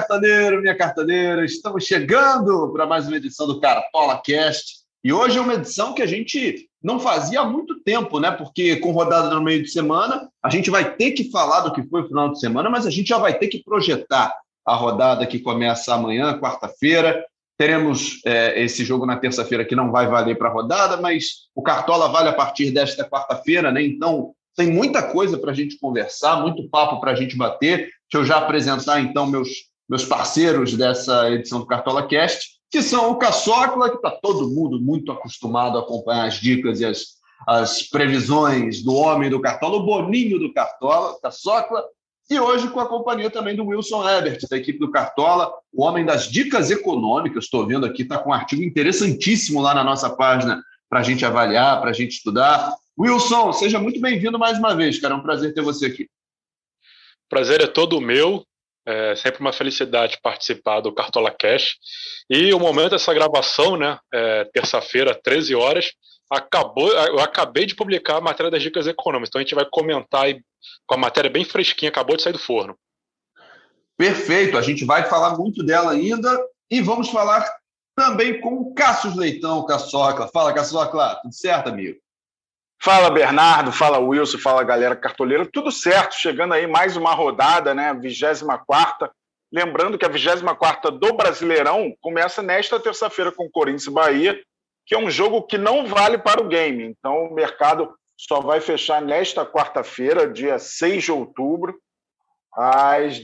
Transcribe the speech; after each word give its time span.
Cartoneiro, 0.00 0.62
minha 0.62 0.74
cartoneira, 0.74 1.44
estamos 1.44 1.84
chegando 1.84 2.72
para 2.72 2.86
mais 2.86 3.06
uma 3.06 3.18
edição 3.18 3.46
do 3.46 3.60
Cartola 3.60 4.18
Cast. 4.24 4.78
E 5.04 5.12
hoje 5.12 5.36
é 5.36 5.40
uma 5.42 5.52
edição 5.52 5.92
que 5.92 6.00
a 6.00 6.06
gente 6.06 6.66
não 6.82 6.98
fazia 6.98 7.40
há 7.40 7.44
muito 7.44 7.82
tempo, 7.82 8.18
né? 8.18 8.30
Porque 8.30 8.76
com 8.76 8.92
rodada 8.92 9.28
no 9.28 9.42
meio 9.42 9.62
de 9.62 9.70
semana, 9.70 10.26
a 10.42 10.48
gente 10.48 10.70
vai 10.70 10.96
ter 10.96 11.10
que 11.10 11.30
falar 11.30 11.60
do 11.60 11.72
que 11.72 11.86
foi 11.86 12.00
o 12.00 12.08
final 12.08 12.32
de 12.32 12.40
semana, 12.40 12.70
mas 12.70 12.86
a 12.86 12.90
gente 12.90 13.08
já 13.08 13.18
vai 13.18 13.38
ter 13.38 13.48
que 13.48 13.62
projetar 13.62 14.34
a 14.64 14.74
rodada 14.74 15.26
que 15.26 15.38
começa 15.38 15.94
amanhã, 15.94 16.38
quarta-feira. 16.40 17.22
Teremos 17.58 18.22
é, 18.24 18.62
esse 18.62 18.82
jogo 18.82 19.04
na 19.04 19.18
terça-feira 19.18 19.66
que 19.66 19.76
não 19.76 19.92
vai 19.92 20.06
valer 20.06 20.38
para 20.38 20.48
a 20.48 20.52
rodada, 20.52 20.96
mas 20.96 21.48
o 21.54 21.62
Cartola 21.62 22.08
vale 22.08 22.30
a 22.30 22.34
partir 22.34 22.70
desta 22.70 23.04
quarta-feira, 23.04 23.70
né? 23.70 23.82
Então 23.82 24.32
tem 24.56 24.72
muita 24.72 25.02
coisa 25.02 25.36
para 25.36 25.50
a 25.50 25.54
gente 25.54 25.78
conversar, 25.78 26.40
muito 26.40 26.68
papo 26.70 27.00
para 27.00 27.12
a 27.12 27.14
gente 27.14 27.36
bater. 27.36 27.90
Deixa 28.10 28.14
eu 28.14 28.24
já 28.24 28.38
apresentar, 28.38 29.00
então, 29.00 29.24
meus, 29.26 29.69
meus 29.90 30.04
parceiros 30.04 30.76
dessa 30.76 31.28
edição 31.32 31.58
do 31.58 31.66
Cartola 31.66 32.06
Cast, 32.06 32.60
que 32.70 32.80
são 32.80 33.10
o 33.10 33.16
Caçocla, 33.16 33.90
que 33.90 33.96
está 33.96 34.12
todo 34.12 34.48
mundo 34.48 34.80
muito 34.80 35.10
acostumado 35.10 35.76
a 35.76 35.80
acompanhar 35.80 36.28
as 36.28 36.34
dicas 36.34 36.80
e 36.80 36.84
as, 36.84 37.16
as 37.44 37.82
previsões 37.82 38.84
do 38.84 38.94
homem 38.94 39.28
do 39.28 39.40
Cartola, 39.40 39.78
o 39.78 39.84
Boninho 39.84 40.38
do 40.38 40.52
Cartola, 40.52 41.18
Caçocla, 41.20 41.82
e 42.30 42.38
hoje 42.38 42.70
com 42.70 42.78
a 42.78 42.86
companhia 42.86 43.28
também 43.28 43.56
do 43.56 43.66
Wilson 43.66 44.08
Ebert, 44.08 44.38
da 44.48 44.56
equipe 44.56 44.78
do 44.78 44.92
Cartola, 44.92 45.52
o 45.72 45.82
homem 45.82 46.04
das 46.04 46.30
dicas 46.30 46.70
econômicas. 46.70 47.42
Estou 47.42 47.66
vendo 47.66 47.84
aqui, 47.84 48.02
está 48.02 48.18
com 48.18 48.30
um 48.30 48.32
artigo 48.32 48.62
interessantíssimo 48.62 49.60
lá 49.60 49.74
na 49.74 49.82
nossa 49.82 50.08
página 50.08 50.62
para 50.88 51.00
a 51.00 51.02
gente 51.02 51.26
avaliar, 51.26 51.80
para 51.80 51.90
a 51.90 51.92
gente 51.92 52.12
estudar. 52.12 52.72
Wilson, 52.96 53.52
seja 53.52 53.80
muito 53.80 54.00
bem-vindo 54.00 54.38
mais 54.38 54.56
uma 54.56 54.76
vez, 54.76 55.00
cara. 55.00 55.14
É 55.14 55.16
um 55.16 55.22
prazer 55.22 55.52
ter 55.52 55.62
você 55.62 55.86
aqui. 55.86 56.08
Prazer 57.28 57.60
é 57.60 57.66
todo 57.66 58.00
meu. 58.00 58.46
É 58.86 59.14
sempre 59.14 59.40
uma 59.40 59.52
felicidade 59.52 60.18
participar 60.22 60.80
do 60.80 60.92
Cartola 60.92 61.30
Cash. 61.30 61.76
E 62.28 62.52
o 62.54 62.58
momento 62.58 62.90
dessa 62.90 63.12
gravação, 63.12 63.76
né, 63.76 63.98
é, 64.12 64.44
terça-feira, 64.52 65.14
13 65.14 65.54
horas, 65.54 65.92
acabou, 66.30 66.88
eu 66.90 67.20
acabei 67.20 67.66
de 67.66 67.74
publicar 67.74 68.16
a 68.16 68.20
matéria 68.20 68.50
das 68.50 68.62
dicas 68.62 68.86
econômicas. 68.86 69.28
Então 69.28 69.40
a 69.40 69.42
gente 69.42 69.54
vai 69.54 69.66
comentar 69.70 70.24
aí, 70.24 70.40
com 70.86 70.94
a 70.94 70.98
matéria 70.98 71.28
bem 71.28 71.44
fresquinha, 71.44 71.90
acabou 71.90 72.16
de 72.16 72.22
sair 72.22 72.32
do 72.32 72.38
forno. 72.38 72.76
Perfeito, 73.98 74.56
a 74.56 74.62
gente 74.62 74.84
vai 74.84 75.04
falar 75.04 75.36
muito 75.36 75.62
dela 75.62 75.92
ainda 75.92 76.38
e 76.70 76.80
vamos 76.80 77.10
falar 77.10 77.46
também 77.94 78.40
com 78.40 78.54
o 78.54 78.74
Cassius 78.74 79.14
Leitão, 79.14 79.66
Caçocla. 79.66 80.28
Fala, 80.28 80.54
Caçocla, 80.54 81.16
tudo 81.22 81.34
certo, 81.34 81.68
amigo? 81.68 81.98
Fala 82.82 83.10
Bernardo, 83.10 83.70
fala 83.70 83.98
Wilson, 83.98 84.38
fala 84.38 84.64
galera 84.64 84.96
cartoleira, 84.96 85.46
tudo 85.46 85.70
certo, 85.70 86.14
chegando 86.14 86.54
aí 86.54 86.66
mais 86.66 86.96
uma 86.96 87.12
rodada, 87.12 87.74
né, 87.74 87.92
24 87.92 89.10
Lembrando 89.52 89.98
que 89.98 90.04
a 90.06 90.08
24 90.08 90.92
do 90.92 91.12
Brasileirão 91.12 91.92
começa 92.00 92.40
nesta 92.40 92.78
terça-feira 92.78 93.32
com 93.32 93.50
Corinthians 93.50 93.86
e 93.86 93.90
Bahia, 93.90 94.40
que 94.86 94.94
é 94.94 94.98
um 94.98 95.10
jogo 95.10 95.42
que 95.42 95.58
não 95.58 95.86
vale 95.86 96.18
para 96.18 96.40
o 96.40 96.46
game. 96.46 96.84
Então 96.84 97.24
o 97.24 97.34
mercado 97.34 97.92
só 98.16 98.40
vai 98.40 98.60
fechar 98.60 99.02
nesta 99.02 99.44
quarta-feira, 99.44 100.30
dia 100.30 100.58
6 100.58 101.04
de 101.04 101.12
outubro, 101.12 101.76
às 102.54 103.20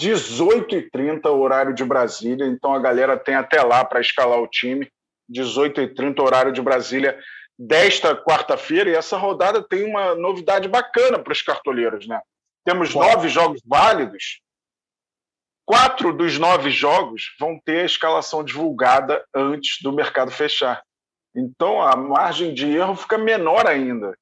18h30, 0.00 1.26
horário 1.26 1.74
de 1.74 1.84
Brasília. 1.84 2.46
Então 2.46 2.74
a 2.74 2.78
galera 2.78 3.18
tem 3.18 3.34
até 3.34 3.62
lá 3.62 3.84
para 3.84 4.00
escalar 4.00 4.40
o 4.40 4.48
time. 4.48 4.90
18h30, 5.30 6.20
horário 6.20 6.52
de 6.52 6.62
Brasília 6.62 7.18
desta 7.62 8.16
quarta-feira, 8.16 8.88
e 8.88 8.94
essa 8.94 9.18
rodada 9.18 9.62
tem 9.62 9.84
uma 9.84 10.14
novidade 10.14 10.66
bacana 10.66 11.18
para 11.18 11.34
os 11.34 11.42
cartoleiros, 11.42 12.08
né? 12.08 12.18
Temos 12.64 12.94
nove 12.94 13.28
jogos 13.28 13.60
válidos. 13.66 14.40
Quatro 15.66 16.10
dos 16.10 16.38
nove 16.38 16.70
jogos 16.70 17.34
vão 17.38 17.60
ter 17.62 17.82
a 17.82 17.84
escalação 17.84 18.42
divulgada 18.42 19.22
antes 19.34 19.82
do 19.82 19.92
mercado 19.92 20.30
fechar. 20.30 20.82
Então 21.36 21.82
a 21.82 21.94
margem 21.94 22.54
de 22.54 22.66
erro 22.74 22.96
fica 22.96 23.18
menor 23.18 23.66
ainda. 23.66 24.16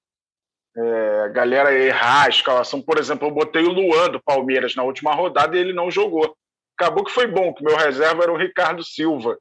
É, 0.76 1.20
a 1.26 1.28
galera 1.28 1.72
errar 1.72 2.26
a 2.26 2.28
escalação. 2.28 2.82
Por 2.82 2.98
exemplo, 2.98 3.28
eu 3.28 3.32
botei 3.32 3.62
o 3.62 3.72
Luan 3.72 4.10
do 4.10 4.20
Palmeiras 4.20 4.74
na 4.74 4.82
última 4.82 5.14
rodada 5.14 5.56
e 5.56 5.60
ele 5.60 5.72
não 5.72 5.92
jogou. 5.92 6.36
Acabou 6.76 7.04
que 7.04 7.12
foi 7.12 7.28
bom, 7.28 7.54
que 7.54 7.62
meu 7.62 7.76
reserva 7.76 8.24
era 8.24 8.32
o 8.32 8.36
Ricardo 8.36 8.84
Silva, 8.84 9.38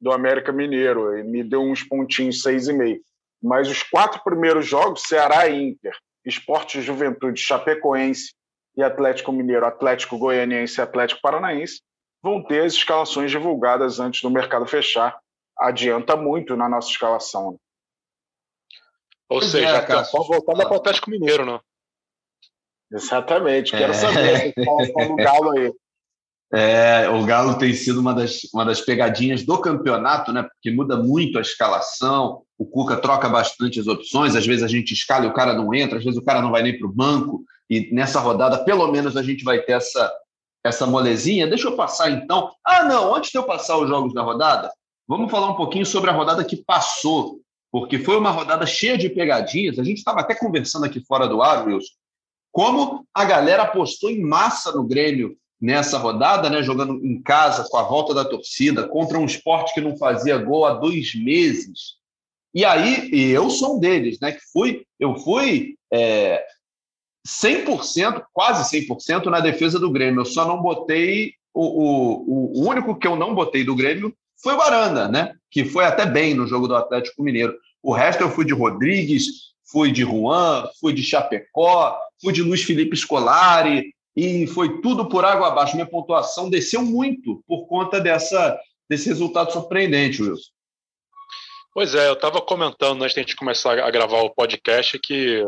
do 0.00 0.12
América 0.12 0.52
Mineiro. 0.52 1.14
Ele 1.14 1.28
me 1.28 1.44
deu 1.44 1.62
uns 1.62 1.84
pontinhos, 1.84 2.42
seis 2.42 2.66
e 2.66 2.72
meio. 2.72 3.00
Mas 3.42 3.68
os 3.68 3.82
quatro 3.82 4.22
primeiros 4.22 4.66
jogos, 4.66 5.02
Ceará 5.02 5.48
e 5.48 5.70
Inter, 5.70 5.96
Esporte 6.24 6.82
Juventude, 6.82 7.40
Chapecoense 7.40 8.34
e 8.76 8.82
Atlético 8.82 9.32
Mineiro, 9.32 9.66
Atlético 9.66 10.18
Goianiense 10.18 10.80
e 10.80 10.82
Atlético 10.82 11.20
Paranaense, 11.22 11.80
vão 12.22 12.42
ter 12.42 12.64
as 12.64 12.72
escalações 12.74 13.30
divulgadas 13.30 14.00
antes 14.00 14.20
do 14.22 14.30
mercado 14.30 14.66
fechar. 14.66 15.18
Adianta 15.58 16.16
muito 16.16 16.56
na 16.56 16.68
nossa 16.68 16.90
escalação. 16.90 17.52
Né? 17.52 17.58
Ou 19.28 19.38
pois 19.40 19.50
seja, 19.50 19.76
é, 19.76 19.82
cara, 19.82 20.04
só 20.04 20.22
voltada 20.22 20.64
para 20.64 20.72
o 20.72 20.76
Atlético 20.76 21.10
Mineiro, 21.10 21.44
né? 21.46 21.60
Exatamente. 22.92 23.72
Quero 23.72 23.92
é. 23.92 23.94
saber 23.94 24.52
qual 24.64 24.80
é 24.80 25.06
o 25.06 25.16
Galo 25.16 25.50
aí. 25.52 25.72
É, 26.52 27.08
o 27.08 27.26
Galo 27.26 27.58
tem 27.58 27.74
sido 27.74 28.00
uma 28.00 28.14
das, 28.14 28.44
uma 28.54 28.64
das 28.64 28.80
pegadinhas 28.80 29.44
do 29.44 29.60
campeonato, 29.60 30.32
né? 30.32 30.44
Porque 30.44 30.70
muda 30.70 30.96
muito 30.96 31.38
a 31.38 31.40
escalação, 31.40 32.45
o 32.58 32.64
Cuca 32.64 32.96
troca 32.96 33.28
bastante 33.28 33.78
as 33.78 33.86
opções, 33.86 34.34
às 34.34 34.46
vezes 34.46 34.62
a 34.62 34.68
gente 34.68 34.92
escala 34.92 35.26
e 35.26 35.28
o 35.28 35.34
cara 35.34 35.54
não 35.54 35.74
entra, 35.74 35.98
às 35.98 36.04
vezes 36.04 36.18
o 36.18 36.24
cara 36.24 36.40
não 36.40 36.50
vai 36.50 36.62
nem 36.62 36.78
para 36.78 36.86
o 36.86 36.92
banco, 36.92 37.44
e 37.68 37.92
nessa 37.92 38.20
rodada, 38.20 38.64
pelo 38.64 38.90
menos, 38.90 39.16
a 39.16 39.22
gente 39.22 39.44
vai 39.44 39.60
ter 39.60 39.72
essa, 39.72 40.12
essa 40.64 40.86
molezinha. 40.86 41.46
Deixa 41.46 41.68
eu 41.68 41.76
passar 41.76 42.10
então. 42.10 42.50
Ah, 42.64 42.84
não, 42.84 43.14
antes 43.14 43.30
de 43.30 43.38
eu 43.38 43.42
passar 43.42 43.76
os 43.78 43.88
jogos 43.88 44.14
da 44.14 44.22
rodada, 44.22 44.70
vamos 45.06 45.30
falar 45.30 45.50
um 45.50 45.56
pouquinho 45.56 45.84
sobre 45.84 46.10
a 46.10 46.12
rodada 46.12 46.44
que 46.44 46.56
passou, 46.56 47.40
porque 47.70 47.98
foi 47.98 48.16
uma 48.16 48.30
rodada 48.30 48.64
cheia 48.66 48.96
de 48.96 49.08
pegadinhas. 49.08 49.78
A 49.78 49.84
gente 49.84 49.98
estava 49.98 50.20
até 50.20 50.34
conversando 50.34 50.84
aqui 50.86 51.00
fora 51.04 51.26
do 51.26 51.42
ar, 51.42 51.66
Wilson, 51.66 51.92
como 52.52 53.06
a 53.12 53.24
galera 53.24 53.64
apostou 53.64 54.10
em 54.10 54.22
massa 54.22 54.72
no 54.72 54.84
Grêmio 54.84 55.36
nessa 55.60 55.98
rodada, 55.98 56.48
né, 56.48 56.62
jogando 56.62 57.04
em 57.04 57.20
casa 57.20 57.66
com 57.68 57.76
a 57.78 57.82
volta 57.82 58.14
da 58.14 58.24
torcida 58.24 58.86
contra 58.86 59.18
um 59.18 59.24
esporte 59.24 59.74
que 59.74 59.80
não 59.80 59.96
fazia 59.96 60.38
gol 60.38 60.66
há 60.66 60.74
dois 60.74 61.14
meses. 61.14 61.96
E 62.56 62.64
aí, 62.64 63.10
e 63.12 63.30
eu 63.32 63.50
sou 63.50 63.76
um 63.76 63.78
deles, 63.78 64.18
né, 64.18 64.32
que 64.32 64.40
fui, 64.50 64.82
eu 64.98 65.14
fui 65.16 65.74
é, 65.92 66.42
100%, 67.28 68.24
quase 68.32 68.80
100% 68.80 69.26
na 69.26 69.40
defesa 69.40 69.78
do 69.78 69.92
Grêmio. 69.92 70.22
Eu 70.22 70.24
só 70.24 70.48
não 70.48 70.62
botei 70.62 71.34
o, 71.52 71.66
o, 71.66 72.62
o 72.62 72.66
único 72.66 72.98
que 72.98 73.06
eu 73.06 73.14
não 73.14 73.34
botei 73.34 73.62
do 73.62 73.76
Grêmio 73.76 74.10
foi 74.42 74.54
o 74.54 74.62
Aranda, 74.62 75.06
né, 75.06 75.34
que 75.50 75.66
foi 75.66 75.84
até 75.84 76.06
bem 76.06 76.32
no 76.32 76.46
jogo 76.46 76.66
do 76.66 76.74
Atlético 76.74 77.22
Mineiro. 77.22 77.54
O 77.82 77.92
resto 77.92 78.22
eu 78.22 78.30
fui 78.30 78.46
de 78.46 78.54
Rodrigues, 78.54 79.26
fui 79.70 79.92
de 79.92 80.00
Juan, 80.00 80.66
fui 80.80 80.94
de 80.94 81.02
Chapecó, 81.02 81.98
fui 82.22 82.32
de 82.32 82.40
Luiz 82.40 82.62
Felipe 82.62 82.96
Scolari, 82.96 83.92
e 84.16 84.46
foi 84.46 84.80
tudo 84.80 85.10
por 85.10 85.26
água 85.26 85.48
abaixo. 85.48 85.76
Minha 85.76 85.84
pontuação 85.84 86.48
desceu 86.48 86.80
muito 86.80 87.44
por 87.46 87.66
conta 87.66 88.00
dessa, 88.00 88.58
desse 88.88 89.10
resultado 89.10 89.52
surpreendente, 89.52 90.22
Wilson. 90.22 90.55
Pois 91.76 91.94
é, 91.94 92.08
eu 92.08 92.14
estava 92.14 92.40
comentando 92.40 93.02
antes 93.02 93.12
de 93.12 93.20
a 93.20 93.22
gente 93.22 93.36
começar 93.36 93.78
a 93.78 93.90
gravar 93.90 94.22
o 94.22 94.30
podcast 94.30 94.98
que 94.98 95.44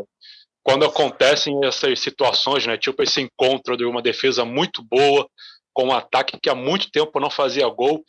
quando 0.63 0.85
acontecem 0.85 1.59
essas 1.65 1.99
situações, 2.01 2.67
né, 2.67 2.77
tipo 2.77 3.03
esse 3.03 3.23
encontro 3.23 3.79
de 3.79 3.87
uma 3.87 4.03
defesa 4.03 4.45
muito 4.45 4.83
boa 4.83 5.27
com 5.73 5.87
um 5.87 5.93
ataque 5.95 6.39
que 6.39 6.51
há 6.51 6.55
muito 6.55 6.91
tempo 6.91 7.19
não 7.19 7.31
fazia 7.31 7.67
gol, 7.69 8.05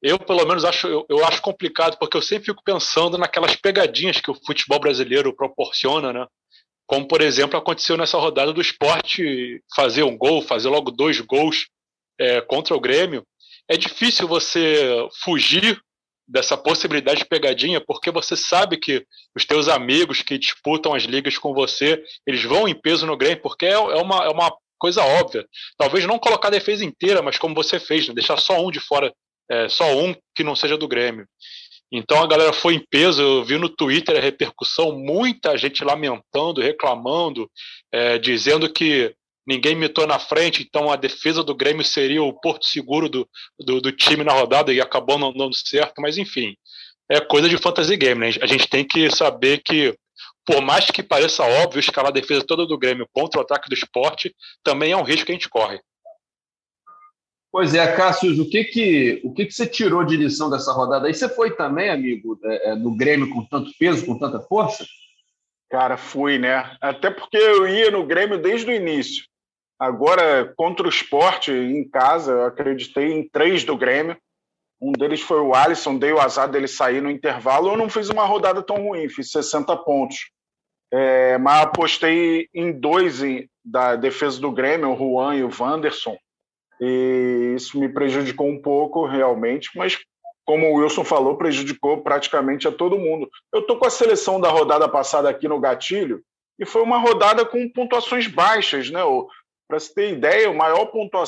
eu 0.00 0.20
pelo 0.20 0.46
menos 0.46 0.64
acho 0.64 0.86
eu, 0.86 1.04
eu 1.08 1.24
acho 1.26 1.42
complicado 1.42 1.98
porque 1.98 2.16
eu 2.16 2.22
sempre 2.22 2.44
fico 2.44 2.62
pensando 2.64 3.18
naquelas 3.18 3.56
pegadinhas 3.56 4.20
que 4.20 4.30
o 4.30 4.38
futebol 4.46 4.78
brasileiro 4.78 5.34
proporciona, 5.34 6.12
né? 6.12 6.28
como 6.86 7.08
por 7.08 7.20
exemplo 7.20 7.58
aconteceu 7.58 7.96
nessa 7.96 8.18
rodada 8.18 8.52
do 8.52 8.60
esporte 8.60 9.60
fazer 9.74 10.04
um 10.04 10.16
gol, 10.16 10.42
fazer 10.42 10.68
logo 10.68 10.92
dois 10.92 11.20
gols 11.20 11.66
é, 12.20 12.40
contra 12.40 12.76
o 12.76 12.80
Grêmio, 12.80 13.26
é 13.68 13.76
difícil 13.76 14.28
você 14.28 15.08
fugir 15.24 15.82
dessa 16.26 16.56
possibilidade 16.56 17.20
de 17.20 17.26
pegadinha, 17.26 17.80
porque 17.80 18.10
você 18.10 18.36
sabe 18.36 18.78
que 18.78 19.04
os 19.36 19.44
teus 19.44 19.68
amigos 19.68 20.22
que 20.22 20.38
disputam 20.38 20.94
as 20.94 21.04
ligas 21.04 21.36
com 21.36 21.52
você, 21.52 22.02
eles 22.26 22.42
vão 22.42 22.66
em 22.66 22.74
peso 22.74 23.06
no 23.06 23.16
Grêmio, 23.16 23.42
porque 23.42 23.66
é, 23.66 23.72
é 23.72 23.76
uma, 23.76 24.24
é 24.24 24.28
uma 24.28 24.52
coisa 24.78 25.02
óbvia. 25.02 25.46
Talvez 25.76 26.06
não 26.06 26.18
colocar 26.18 26.48
a 26.48 26.52
defesa 26.52 26.84
inteira, 26.84 27.22
mas 27.22 27.38
como 27.38 27.54
você 27.54 27.78
fez, 27.78 28.08
né? 28.08 28.14
deixar 28.14 28.38
só 28.38 28.64
um 28.64 28.70
de 28.70 28.80
fora, 28.80 29.12
é, 29.50 29.68
só 29.68 29.84
um 29.96 30.14
que 30.34 30.42
não 30.42 30.56
seja 30.56 30.76
do 30.76 30.88
Grêmio. 30.88 31.26
Então 31.92 32.22
a 32.22 32.26
galera 32.26 32.52
foi 32.52 32.74
em 32.74 32.84
peso, 32.90 33.22
eu 33.22 33.44
vi 33.44 33.56
no 33.56 33.68
Twitter 33.68 34.16
a 34.16 34.20
repercussão, 34.20 34.92
muita 34.98 35.56
gente 35.56 35.84
lamentando, 35.84 36.60
reclamando, 36.60 37.48
é, 37.92 38.18
dizendo 38.18 38.72
que 38.72 39.14
ninguém 39.46 39.74
mitou 39.74 40.06
na 40.06 40.18
frente, 40.18 40.62
então 40.62 40.90
a 40.90 40.96
defesa 40.96 41.42
do 41.42 41.54
Grêmio 41.54 41.84
seria 41.84 42.22
o 42.22 42.32
porto 42.32 42.66
seguro 42.66 43.08
do, 43.08 43.28
do, 43.58 43.80
do 43.80 43.92
time 43.92 44.24
na 44.24 44.32
rodada 44.32 44.72
e 44.72 44.80
acabou 44.80 45.18
não 45.18 45.32
dando 45.32 45.54
certo, 45.54 46.00
mas 46.00 46.18
enfim, 46.18 46.54
é 47.08 47.20
coisa 47.20 47.48
de 47.48 47.58
fantasy 47.58 47.96
game, 47.96 48.20
né? 48.20 48.30
A 48.40 48.46
gente 48.46 48.68
tem 48.68 48.84
que 48.84 49.10
saber 49.10 49.62
que, 49.62 49.96
por 50.46 50.62
mais 50.62 50.90
que 50.90 51.02
pareça 51.02 51.42
óbvio, 51.42 51.80
escalar 51.80 52.10
a 52.10 52.14
defesa 52.14 52.44
toda 52.46 52.66
do 52.66 52.78
Grêmio 52.78 53.08
contra 53.12 53.40
o 53.40 53.42
ataque 53.42 53.68
do 53.68 53.74
esporte 53.74 54.34
também 54.62 54.92
é 54.92 54.96
um 54.96 55.02
risco 55.02 55.26
que 55.26 55.32
a 55.32 55.34
gente 55.34 55.48
corre. 55.48 55.78
Pois 57.52 57.72
é, 57.72 57.94
Cássio, 57.94 58.42
o 58.42 58.50
que 58.50 58.64
que, 58.64 59.20
o 59.22 59.32
que 59.32 59.46
que 59.46 59.52
você 59.52 59.64
tirou 59.64 60.02
de 60.02 60.16
lição 60.16 60.50
dessa 60.50 60.72
rodada? 60.72 61.06
Aí 61.06 61.14
você 61.14 61.28
foi 61.28 61.54
também, 61.54 61.88
amigo, 61.88 62.36
é, 62.42 62.70
é, 62.70 62.74
no 62.74 62.96
Grêmio 62.96 63.30
com 63.30 63.44
tanto 63.44 63.70
peso, 63.78 64.04
com 64.04 64.18
tanta 64.18 64.40
força? 64.40 64.84
Cara, 65.70 65.96
fui, 65.96 66.36
né? 66.36 66.76
Até 66.80 67.10
porque 67.10 67.36
eu 67.36 67.68
ia 67.68 67.92
no 67.92 68.04
Grêmio 68.04 68.42
desde 68.42 68.68
o 68.68 68.74
início. 68.74 69.24
Agora, 69.78 70.52
contra 70.56 70.86
o 70.86 70.90
esporte, 70.90 71.52
em 71.52 71.88
casa, 71.88 72.32
eu 72.32 72.44
acreditei 72.44 73.12
em 73.12 73.28
três 73.28 73.64
do 73.64 73.76
Grêmio. 73.76 74.16
Um 74.80 74.92
deles 74.92 75.20
foi 75.20 75.40
o 75.40 75.54
Alisson, 75.54 75.96
dei 75.96 76.12
o 76.12 76.20
azar 76.20 76.48
dele 76.48 76.68
sair 76.68 77.00
no 77.00 77.10
intervalo. 77.10 77.70
Eu 77.70 77.76
não 77.76 77.88
fiz 77.88 78.08
uma 78.08 78.24
rodada 78.24 78.62
tão 78.62 78.76
ruim, 78.76 79.08
fiz 79.08 79.30
60 79.30 79.76
pontos. 79.78 80.30
É, 80.92 81.38
mas 81.38 81.62
apostei 81.62 82.48
em 82.54 82.72
dois 82.72 83.20
da 83.64 83.96
defesa 83.96 84.40
do 84.40 84.52
Grêmio, 84.52 84.92
o 84.92 84.96
Juan 84.96 85.36
e 85.36 85.42
o 85.42 85.50
Wanderson 85.58 86.16
e 86.80 87.54
isso 87.56 87.78
me 87.78 87.88
prejudicou 87.88 88.48
um 88.48 88.60
pouco 88.60 89.06
realmente, 89.06 89.70
mas 89.76 89.98
como 90.44 90.66
o 90.66 90.74
Wilson 90.74 91.04
falou, 91.04 91.38
prejudicou 91.38 92.02
praticamente 92.02 92.68
a 92.68 92.72
todo 92.72 92.98
mundo. 92.98 93.28
Eu 93.52 93.60
estou 93.60 93.78
com 93.78 93.86
a 93.86 93.90
seleção 93.90 94.40
da 94.40 94.50
rodada 94.50 94.88
passada 94.88 95.28
aqui 95.28 95.48
no 95.48 95.60
gatilho 95.60 96.22
e 96.58 96.66
foi 96.66 96.82
uma 96.82 96.98
rodada 96.98 97.46
com 97.46 97.68
pontuações 97.70 98.26
baixas, 98.26 98.90
né? 98.90 99.00
Para 99.68 99.78
você 99.78 99.92
ter 99.92 100.12
ideia, 100.12 100.50
o 100.50 100.56
maior, 100.56 100.86
pontua... 100.86 101.24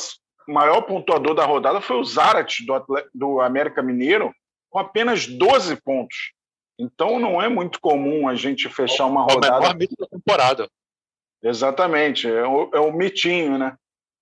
maior 0.49 0.83
pontuador 0.83 1.35
da 1.35 1.45
rodada 1.45 1.81
foi 1.81 1.97
o 1.97 2.05
Zarat 2.05 2.65
do, 2.65 2.85
do 3.15 3.41
América 3.41 3.83
Mineiro, 3.83 4.33
com 4.71 4.79
apenas 4.79 5.27
12 5.27 5.77
pontos. 5.83 6.33
Então 6.79 7.19
não 7.19 7.41
é 7.41 7.49
muito 7.49 7.81
comum 7.81 8.29
a 8.29 8.35
gente 8.35 8.69
fechar 8.69 9.07
uma 9.07 9.23
rodada. 9.23 9.67
É 9.67 9.71
o 9.71 9.77
mito 9.77 9.95
da 9.99 10.07
temporada. 10.07 10.69
Exatamente, 11.43 12.29
é 12.29 12.47
o, 12.47 12.71
é 12.75 12.81
o 12.81 12.93
mitinho, 12.93 13.57
né? 13.57 13.77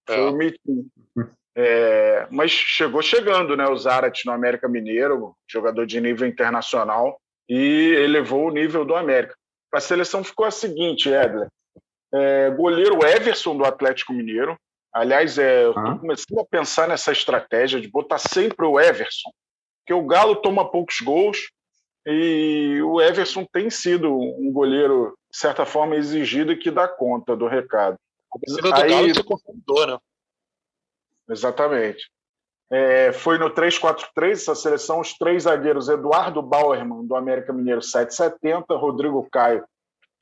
Foi 0.07 0.17
é. 0.17 0.21
o 0.21 0.33
mitinho. 0.33 0.87
É, 1.57 2.27
mas 2.31 2.51
chegou 2.51 3.01
chegando, 3.01 3.57
né? 3.57 3.67
O 3.67 3.77
Zarat 3.77 4.25
no 4.27 4.33
América 4.33 4.69
Mineiro, 4.69 5.37
jogador 5.49 5.87
de 5.87 6.01
nível 6.01 6.27
internacional, 6.27 7.21
e 7.49 7.95
elevou 7.97 8.49
o 8.49 8.51
nível 8.51 8.85
do 8.85 8.95
América. 8.95 9.35
A 9.73 9.81
seleção 9.81 10.23
ficou 10.23 10.47
a 10.47 10.51
seguinte, 10.51 11.09
Edler. 11.09 11.49
É, 12.15 12.51
goleiro 12.51 13.05
Everson 13.05 13.57
do 13.57 13.65
Atlético 13.65 14.13
Mineiro. 14.13 14.57
Aliás, 14.93 15.39
é, 15.39 15.65
eu 15.65 15.71
estou 15.71 15.99
começando 15.99 16.39
a 16.39 16.47
pensar 16.47 16.89
nessa 16.89 17.11
estratégia 17.11 17.81
de 17.81 17.89
botar 17.89 18.19
sempre 18.19 18.65
o 18.65 18.79
Everson, 18.79 19.31
porque 19.81 19.93
o 19.93 20.07
Galo 20.07 20.37
toma 20.37 20.71
poucos 20.71 21.01
gols 21.01 21.51
e 22.07 22.81
o 22.83 23.01
Everson 23.01 23.45
tem 23.53 23.69
sido 23.71 24.15
um 24.15 24.53
goleiro, 24.53 25.19
de 25.33 25.37
certa 25.37 25.67
forma, 25.67 25.97
exigido 25.97 26.53
e 26.53 26.57
que 26.57 26.71
dá 26.71 26.87
conta 26.87 27.35
do 27.35 27.49
recado. 27.49 27.99
Do 28.47 28.75
Aí, 28.75 28.89
Galo 28.89 29.15
se 29.15 29.25
confundou, 29.25 29.87
né? 29.87 29.99
Exatamente. 31.29 32.09
É, 32.71 33.13
foi 33.13 33.39
no 33.39 33.51
3-4-3 33.51 34.33
essa 34.33 34.55
seleção, 34.55 35.01
os 35.01 35.15
três 35.15 35.45
zagueiros, 35.45 35.89
Eduardo 35.89 36.43
Bauerman, 36.43 37.07
do 37.07 37.15
América 37.15 37.53
Mineiro, 37.53 37.81
7,70, 37.81 38.65
Rodrigo 38.79 39.29
Caio, 39.31 39.65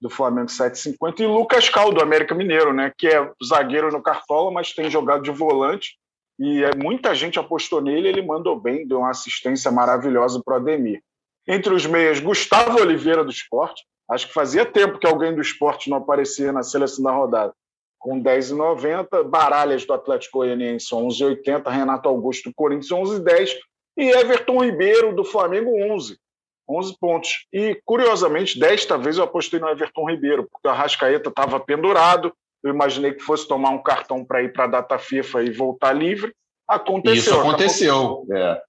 do 0.03 0.11
Flamengo, 0.11 0.49
7,50, 0.49 1.21
e 1.21 1.27
Lucas 1.27 1.69
Cal, 1.69 1.93
do 1.93 2.03
América 2.03 2.35
Mineiro, 2.35 2.73
né, 2.73 2.93
que 2.99 3.07
é 3.07 3.31
zagueiro 3.43 3.93
no 3.93 4.03
Cartola, 4.03 4.51
mas 4.51 4.73
tem 4.73 4.91
jogado 4.91 5.23
de 5.23 5.31
volante, 5.31 5.97
e 6.39 6.65
é, 6.65 6.75
muita 6.75 7.15
gente 7.15 7.39
apostou 7.39 7.81
nele, 7.81 8.09
ele 8.09 8.21
mandou 8.21 8.59
bem, 8.59 8.87
deu 8.87 8.99
uma 8.99 9.11
assistência 9.11 9.71
maravilhosa 9.71 10.43
para 10.45 10.55
o 10.55 10.57
Ademir. 10.57 11.01
Entre 11.47 11.73
os 11.73 11.87
meias, 11.87 12.19
Gustavo 12.19 12.81
Oliveira, 12.81 13.23
do 13.23 13.31
Esporte, 13.31 13.85
acho 14.11 14.27
que 14.27 14.35
fazia 14.35 14.67
tempo 14.67 14.99
que 14.99 15.07
alguém 15.07 15.35
do 15.35 15.41
esporte 15.41 15.89
não 15.89 15.99
aparecia 15.99 16.53
na 16.53 16.63
seleção 16.63 17.05
da 17.05 17.13
rodada 17.13 17.55
com 18.03 18.21
10,90, 18.21 19.23
Baralhas 19.23 19.87
do 19.87 19.93
Atlético 19.93 20.39
Goianiense 20.39 20.93
11,80, 20.93 21.71
Renato 21.71 22.09
Augusto 22.09 22.51
do 22.51 22.55
Corinthians 22.55 22.91
11,10 22.91 23.51
e 23.97 24.11
Everton 24.11 24.65
Ribeiro 24.65 25.15
do 25.15 25.25
Flamengo 25.25 25.71
11. 25.93 26.19
11 26.69 26.97
pontos. 26.99 27.47
E, 27.53 27.81
curiosamente, 27.85 28.59
desta 28.59 28.97
vez 28.97 29.19
eu 29.19 29.25
apostei 29.25 29.59
no 29.61 29.69
Everton 29.69 30.11
Ribeiro, 30.11 30.49
porque 30.51 30.69
o 30.69 30.71
Arrascaeta 30.71 31.29
estava 31.29 31.61
pendurado, 31.61 32.33
eu 32.63 32.73
imaginei 32.73 33.13
que 33.13 33.23
fosse 33.23 33.47
tomar 33.47 33.71
um 33.71 33.83
cartão 33.83 34.25
para 34.25 34.43
ir 34.43 34.53
para 34.53 34.65
a 34.65 34.69
data 34.69 34.99
FIFA 34.99 35.43
e 35.43 35.51
voltar 35.51 35.93
livre. 35.93 36.33
Aconteceu. 36.69 37.15
Isso 37.15 37.41
aconteceu. 37.41 38.27
É. 38.33 38.63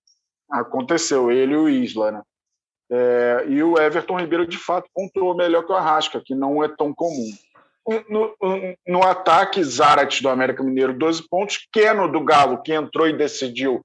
Aconteceu, 0.52 1.32
ele 1.32 1.54
e 1.54 1.58
o 1.58 1.70
Isla, 1.70 2.12
né? 2.12 2.22
É, 2.92 3.46
e 3.48 3.64
o 3.64 3.80
Everton 3.80 4.20
Ribeiro, 4.20 4.46
de 4.46 4.58
fato, 4.58 4.88
pontuou 4.94 5.36
melhor 5.36 5.66
que 5.66 5.72
o 5.72 5.76
Arrasca, 5.76 6.22
que 6.24 6.36
não 6.36 6.64
é 6.64 6.68
tão 6.68 6.94
comum. 6.94 7.32
No, 8.10 8.34
no, 8.88 9.04
ataque, 9.04 9.64
Zarat 9.64 10.22
do 10.22 10.30
América 10.30 10.64
Mineiro, 10.64 10.94
12 10.94 11.28
pontos. 11.28 11.68
Keno 11.72 12.10
do 12.10 12.24
Galo, 12.24 12.62
que 12.62 12.74
entrou 12.74 13.08
e 13.08 13.18
decidiu, 13.18 13.82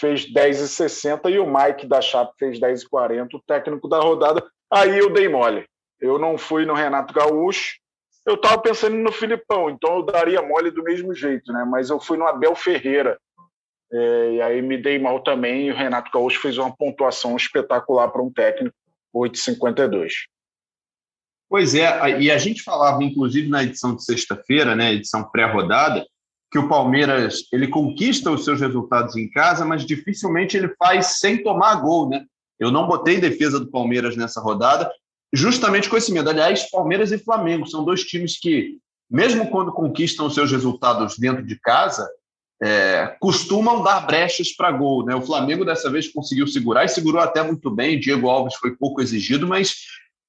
fez 0.00 0.32
10,60. 0.32 1.30
E 1.30 1.38
o 1.38 1.46
Mike 1.46 1.86
da 1.86 2.00
Chape 2.00 2.32
fez 2.38 2.58
10,40. 2.58 3.34
O 3.34 3.42
técnico 3.46 3.88
da 3.88 4.00
rodada. 4.00 4.44
Aí 4.72 4.98
eu 4.98 5.12
dei 5.12 5.28
mole. 5.28 5.66
Eu 6.00 6.18
não 6.18 6.38
fui 6.38 6.64
no 6.64 6.74
Renato 6.74 7.12
Gaúcho. 7.12 7.78
Eu 8.26 8.34
estava 8.34 8.60
pensando 8.60 8.96
no 8.96 9.10
Filipão, 9.10 9.70
então 9.70 9.96
eu 9.96 10.02
daria 10.02 10.42
mole 10.42 10.70
do 10.70 10.82
mesmo 10.82 11.14
jeito, 11.14 11.52
né? 11.52 11.64
Mas 11.64 11.90
eu 11.90 11.98
fui 11.98 12.18
no 12.18 12.26
Abel 12.26 12.54
Ferreira. 12.54 13.18
É, 13.92 14.32
e 14.34 14.42
aí 14.42 14.62
me 14.62 14.76
dei 14.76 14.98
mal 14.98 15.20
também. 15.22 15.66
E 15.66 15.72
o 15.72 15.76
Renato 15.76 16.10
Gaúcho 16.12 16.40
fez 16.40 16.58
uma 16.58 16.74
pontuação 16.74 17.36
espetacular 17.36 18.08
para 18.08 18.22
um 18.22 18.32
técnico, 18.32 18.74
8,52. 19.14 20.12
Pois 21.48 21.74
é, 21.74 22.20
e 22.20 22.30
a 22.30 22.38
gente 22.38 22.62
falava, 22.62 23.02
inclusive, 23.02 23.48
na 23.48 23.64
edição 23.64 23.96
de 23.96 24.04
sexta-feira, 24.04 24.76
né, 24.76 24.92
edição 24.92 25.28
pré-rodada, 25.28 26.06
que 26.50 26.58
o 26.58 26.68
Palmeiras 26.68 27.44
ele 27.52 27.68
conquista 27.68 28.30
os 28.30 28.44
seus 28.44 28.60
resultados 28.60 29.16
em 29.16 29.30
casa, 29.30 29.64
mas 29.64 29.86
dificilmente 29.86 30.56
ele 30.56 30.74
faz 30.78 31.18
sem 31.18 31.42
tomar 31.42 31.76
gol, 31.76 32.08
né? 32.08 32.24
Eu 32.58 32.70
não 32.70 32.86
botei 32.86 33.18
defesa 33.18 33.58
do 33.58 33.70
Palmeiras 33.70 34.16
nessa 34.16 34.40
rodada, 34.40 34.90
justamente 35.32 35.88
com 35.88 35.96
esse 35.96 36.12
medo. 36.12 36.28
Aliás, 36.28 36.70
Palmeiras 36.70 37.12
e 37.12 37.18
Flamengo 37.18 37.66
são 37.66 37.84
dois 37.84 38.02
times 38.02 38.38
que, 38.38 38.78
mesmo 39.08 39.48
quando 39.48 39.72
conquistam 39.72 40.26
os 40.26 40.34
seus 40.34 40.50
resultados 40.50 41.16
dentro 41.16 41.42
de 41.42 41.58
casa, 41.58 42.06
é, 42.62 43.16
costumam 43.18 43.82
dar 43.82 44.06
brechas 44.06 44.52
para 44.52 44.72
gol. 44.72 45.06
Né? 45.06 45.14
O 45.14 45.22
Flamengo 45.22 45.64
dessa 45.64 45.90
vez 45.90 46.08
conseguiu 46.08 46.46
segurar 46.46 46.84
e 46.84 46.88
segurou 46.88 47.20
até 47.22 47.42
muito 47.42 47.70
bem. 47.70 47.98
Diego 47.98 48.28
Alves 48.28 48.56
foi 48.56 48.76
pouco 48.76 49.00
exigido, 49.00 49.46
mas 49.46 49.76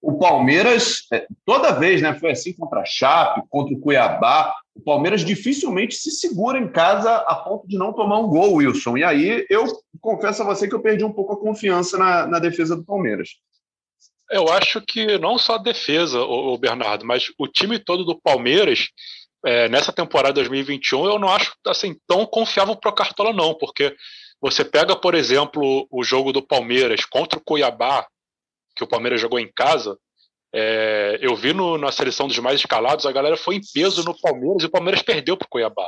o 0.01 0.17
Palmeiras, 0.17 1.05
é, 1.13 1.27
toda 1.45 1.77
vez, 1.77 2.01
né, 2.01 2.17
foi 2.17 2.31
assim 2.31 2.53
contra 2.53 2.81
a 2.81 2.85
Chape, 2.85 3.43
contra 3.49 3.75
o 3.75 3.79
Cuiabá, 3.79 4.53
o 4.75 4.81
Palmeiras 4.81 5.23
dificilmente 5.23 5.95
se 5.95 6.09
segura 6.09 6.57
em 6.57 6.67
casa 6.67 7.17
a 7.17 7.35
ponto 7.35 7.67
de 7.67 7.77
não 7.77 7.93
tomar 7.93 8.19
um 8.19 8.27
gol, 8.27 8.55
Wilson. 8.55 8.97
E 8.97 9.03
aí 9.03 9.45
eu 9.49 9.65
confesso 9.99 10.41
a 10.41 10.45
você 10.45 10.67
que 10.67 10.73
eu 10.73 10.81
perdi 10.81 11.03
um 11.03 11.13
pouco 11.13 11.33
a 11.33 11.39
confiança 11.39 11.97
na, 11.97 12.25
na 12.25 12.39
defesa 12.39 12.75
do 12.75 12.83
Palmeiras. 12.83 13.29
Eu 14.31 14.49
acho 14.49 14.81
que 14.81 15.17
não 15.19 15.37
só 15.37 15.55
a 15.55 15.61
defesa, 15.61 16.21
o 16.21 16.57
Bernardo, 16.57 17.05
mas 17.05 17.25
o 17.37 17.47
time 17.47 17.77
todo 17.77 18.05
do 18.05 18.19
Palmeiras, 18.19 18.87
é, 19.45 19.67
nessa 19.67 19.91
temporada 19.91 20.33
2021, 20.35 21.05
eu 21.05 21.19
não 21.19 21.27
acho 21.27 21.53
assim 21.67 21.95
tão 22.07 22.25
confiável 22.25 22.75
para 22.75 22.91
o 22.91 22.95
Cartola, 22.95 23.33
não, 23.33 23.53
porque 23.53 23.93
você 24.41 24.63
pega, 24.63 24.95
por 24.95 25.13
exemplo, 25.13 25.85
o 25.91 26.03
jogo 26.03 26.31
do 26.31 26.41
Palmeiras 26.41 27.05
contra 27.05 27.37
o 27.37 27.43
Cuiabá, 27.43 28.07
que 28.81 28.85
o 28.85 28.89
Palmeiras 28.89 29.21
jogou 29.21 29.39
em 29.39 29.51
casa, 29.53 29.95
é, 30.53 31.19
eu 31.21 31.35
vi 31.35 31.53
no, 31.53 31.77
na 31.77 31.91
seleção 31.91 32.27
dos 32.27 32.37
mais 32.39 32.59
escalados, 32.59 33.05
a 33.05 33.11
galera 33.11 33.37
foi 33.37 33.55
em 33.55 33.61
peso 33.73 34.03
no 34.03 34.19
Palmeiras 34.19 34.63
e 34.63 34.65
o 34.65 34.71
Palmeiras 34.71 35.01
perdeu 35.01 35.37
para 35.37 35.45
o 35.45 35.49
Cuiabá. 35.49 35.87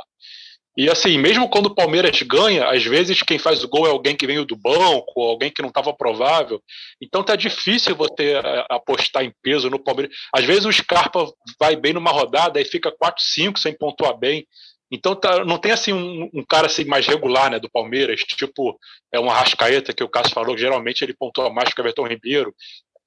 E 0.75 0.89
assim, 0.89 1.19
mesmo 1.19 1.47
quando 1.49 1.67
o 1.67 1.75
Palmeiras 1.75 2.19
ganha, 2.23 2.67
às 2.67 2.83
vezes 2.83 3.21
quem 3.21 3.37
faz 3.37 3.63
o 3.63 3.67
gol 3.67 3.85
é 3.85 3.91
alguém 3.91 4.15
que 4.15 4.25
veio 4.25 4.43
do 4.43 4.55
banco, 4.55 5.21
alguém 5.21 5.51
que 5.51 5.61
não 5.61 5.69
estava 5.69 5.93
provável. 5.93 6.59
Então 6.99 7.23
tá 7.23 7.35
difícil 7.35 7.95
você 7.95 8.33
é, 8.33 8.65
apostar 8.69 9.23
em 9.23 9.31
peso 9.43 9.69
no 9.69 9.77
Palmeiras. 9.77 10.15
Às 10.33 10.45
vezes 10.45 10.65
o 10.65 10.73
Scarpa 10.73 11.31
vai 11.59 11.75
bem 11.75 11.93
numa 11.93 12.09
rodada 12.09 12.59
e 12.59 12.65
fica 12.65 12.91
4, 12.91 13.23
5 13.23 13.59
sem 13.59 13.77
pontuar 13.77 14.17
bem. 14.17 14.47
Então 14.93 15.15
tá, 15.15 15.43
não 15.43 15.57
tem 15.57 15.71
assim 15.71 15.91
um, 15.91 16.29
um, 16.31 16.45
cara 16.47 16.67
assim 16.67 16.85
mais 16.85 17.07
regular 17.07 17.49
né, 17.49 17.59
do 17.59 17.69
Palmeiras, 17.69 18.19
tipo 18.21 18.79
é 19.11 19.19
um 19.19 19.27
Arrascaeta 19.27 19.91
que 19.91 20.03
o 20.03 20.07
Cássio 20.07 20.35
falou, 20.35 20.53
que 20.53 20.61
geralmente 20.61 21.03
ele 21.03 21.15
pontua 21.15 21.51
mais 21.51 21.73
que 21.73 21.81
o 21.81 21.83
Everton 21.83 22.07
Ribeiro. 22.07 22.53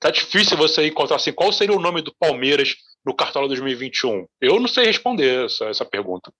Tá 0.00 0.11
difícil 0.11 0.57
você 0.57 0.85
encontrar 0.85 1.16
assim, 1.16 1.33
qual 1.33 1.52
seria 1.52 1.75
o 1.75 1.81
nome 1.81 2.02
do 2.02 2.12
Palmeiras 2.19 2.75
no 3.05 3.14
Cartola 3.14 3.47
2021? 3.47 4.26
Eu 4.40 4.59
não 4.59 4.66
sei 4.66 4.85
responder 4.85 5.45
essa, 5.45 5.66
essa 5.66 5.85
pergunta. 5.85 6.33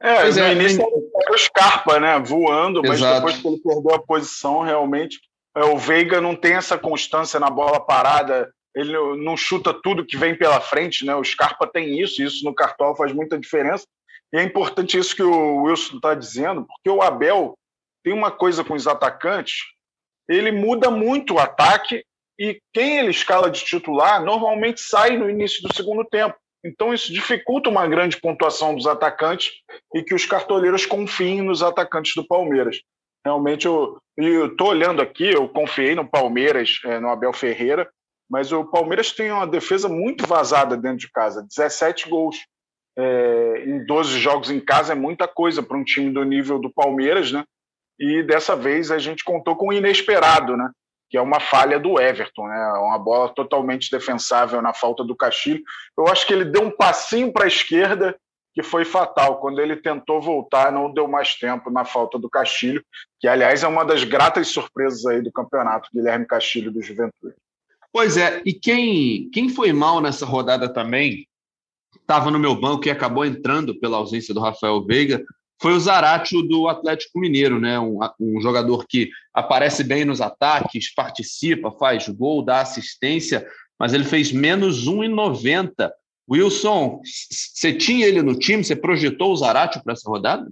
É, 0.00 0.22
pois 0.22 0.36
no 0.38 0.44
é, 0.44 0.52
início 0.52 0.80
era 0.80 1.32
o 1.32 1.38
Scarpa, 1.38 2.00
né, 2.00 2.18
voando, 2.18 2.80
mas 2.82 3.00
Exato. 3.00 3.16
depois 3.16 3.36
que 3.36 3.48
ele 3.48 3.60
perdeu 3.60 3.94
a 3.94 4.02
posição, 4.02 4.62
realmente, 4.62 5.20
é, 5.54 5.64
o 5.64 5.76
Veiga 5.76 6.22
não 6.22 6.34
tem 6.34 6.54
essa 6.54 6.78
constância 6.78 7.38
na 7.38 7.50
bola 7.50 7.84
parada, 7.84 8.50
ele 8.74 8.92
não 9.16 9.36
chuta 9.36 9.74
tudo 9.74 10.06
que 10.06 10.16
vem 10.16 10.34
pela 10.34 10.60
frente, 10.60 11.04
né, 11.04 11.14
o 11.14 11.24
Scarpa 11.24 11.66
tem 11.66 12.00
isso, 12.00 12.22
isso 12.22 12.44
no 12.44 12.54
Cartola 12.54 12.96
faz 12.96 13.12
muita 13.12 13.38
diferença, 13.38 13.84
e 14.32 14.38
é 14.38 14.42
importante 14.42 14.98
isso 14.98 15.16
que 15.16 15.22
o 15.22 15.62
Wilson 15.62 15.96
está 15.96 16.14
dizendo, 16.14 16.66
porque 16.66 16.90
o 16.90 17.02
Abel 17.02 17.54
tem 18.04 18.12
uma 18.12 18.30
coisa 18.30 18.62
com 18.62 18.74
os 18.74 18.86
atacantes, 18.86 19.56
ele 20.28 20.52
muda 20.52 20.90
muito 20.90 21.34
o 21.34 21.38
ataque 21.38 22.04
e 22.38 22.60
quem 22.72 22.98
ele 22.98 23.10
escala 23.10 23.50
de 23.50 23.64
titular 23.64 24.22
normalmente 24.22 24.80
sai 24.80 25.16
no 25.16 25.28
início 25.28 25.66
do 25.66 25.74
segundo 25.74 26.04
tempo. 26.04 26.36
Então 26.64 26.92
isso 26.92 27.12
dificulta 27.12 27.70
uma 27.70 27.86
grande 27.86 28.20
pontuação 28.20 28.74
dos 28.74 28.86
atacantes 28.86 29.52
e 29.94 30.02
que 30.02 30.14
os 30.14 30.26
cartoleiros 30.26 30.84
confiem 30.84 31.42
nos 31.42 31.62
atacantes 31.62 32.14
do 32.14 32.26
Palmeiras. 32.26 32.80
Realmente 33.24 33.66
eu 33.66 33.98
estou 34.16 34.68
olhando 34.68 35.00
aqui, 35.00 35.24
eu 35.24 35.48
confiei 35.48 35.94
no 35.94 36.08
Palmeiras, 36.08 36.80
é, 36.84 37.00
no 37.00 37.10
Abel 37.10 37.32
Ferreira, 37.32 37.88
mas 38.30 38.52
o 38.52 38.64
Palmeiras 38.64 39.12
tem 39.12 39.30
uma 39.32 39.46
defesa 39.46 39.88
muito 39.88 40.26
vazada 40.26 40.76
dentro 40.76 40.98
de 40.98 41.10
casa, 41.10 41.42
17 41.42 42.08
gols. 42.08 42.36
É, 42.98 43.64
em 43.64 43.86
12 43.86 44.18
jogos 44.18 44.50
em 44.50 44.58
casa 44.58 44.92
é 44.92 44.96
muita 44.96 45.28
coisa 45.28 45.62
para 45.62 45.76
um 45.76 45.84
time 45.84 46.10
do 46.10 46.24
nível 46.24 46.58
do 46.58 46.72
Palmeiras, 46.72 47.30
né? 47.30 47.44
E 47.98 48.22
dessa 48.22 48.56
vez 48.56 48.90
a 48.90 48.98
gente 48.98 49.24
contou 49.24 49.56
com 49.56 49.68
o 49.68 49.72
inesperado, 49.72 50.56
né? 50.56 50.70
que 51.10 51.16
é 51.16 51.22
uma 51.22 51.40
falha 51.40 51.78
do 51.78 51.98
Everton, 51.98 52.46
né? 52.46 52.72
Uma 52.74 52.98
bola 52.98 53.28
totalmente 53.30 53.90
defensável 53.90 54.60
na 54.60 54.74
falta 54.74 55.02
do 55.02 55.16
Castilho. 55.16 55.62
Eu 55.96 56.06
acho 56.08 56.26
que 56.26 56.32
ele 56.32 56.44
deu 56.44 56.62
um 56.62 56.70
passinho 56.70 57.32
para 57.32 57.44
a 57.44 57.48
esquerda 57.48 58.14
que 58.54 58.62
foi 58.62 58.84
fatal. 58.84 59.40
Quando 59.40 59.60
ele 59.60 59.76
tentou 59.76 60.20
voltar, 60.20 60.70
não 60.70 60.92
deu 60.92 61.08
mais 61.08 61.34
tempo 61.34 61.70
na 61.70 61.84
falta 61.84 62.18
do 62.18 62.28
Castilho, 62.28 62.84
que 63.20 63.28
aliás 63.28 63.62
é 63.62 63.68
uma 63.68 63.84
das 63.84 64.04
gratas 64.04 64.48
surpresas 64.48 65.06
aí 65.06 65.22
do 65.22 65.32
campeonato, 65.32 65.88
Guilherme 65.94 66.26
Castilho 66.26 66.70
do 66.70 66.82
Juventude. 66.82 67.34
Pois 67.90 68.16
é, 68.16 68.42
e 68.44 68.52
quem, 68.52 69.30
quem 69.30 69.48
foi 69.48 69.72
mal 69.72 70.00
nessa 70.00 70.26
rodada 70.26 70.68
também, 70.68 71.26
estava 72.08 72.30
no 72.30 72.38
meu 72.38 72.58
banco 72.58 72.88
e 72.88 72.90
acabou 72.90 73.22
entrando 73.26 73.78
pela 73.78 73.98
ausência 73.98 74.32
do 74.32 74.40
Rafael 74.40 74.82
Veiga, 74.82 75.22
foi 75.60 75.74
o 75.74 75.80
Zaratio 75.80 76.40
do 76.40 76.66
Atlético 76.66 77.18
Mineiro, 77.18 77.60
né? 77.60 77.78
Um, 77.78 77.98
um, 78.18 78.40
jogador 78.40 78.86
que 78.88 79.10
aparece 79.34 79.84
bem 79.84 80.06
nos 80.06 80.22
ataques, 80.22 80.94
participa, 80.94 81.70
faz 81.72 82.08
gol, 82.08 82.42
dá 82.42 82.62
assistência, 82.62 83.46
mas 83.78 83.92
ele 83.92 84.04
fez 84.04 84.32
menos 84.32 84.88
1,90. 84.88 85.90
Wilson, 86.30 87.00
você 87.04 87.74
tinha 87.74 88.06
ele 88.06 88.22
no 88.22 88.38
time? 88.38 88.64
Você 88.64 88.76
projetou 88.76 89.32
o 89.32 89.36
Zaratio 89.36 89.82
para 89.82 89.92
essa 89.92 90.08
rodada? 90.08 90.50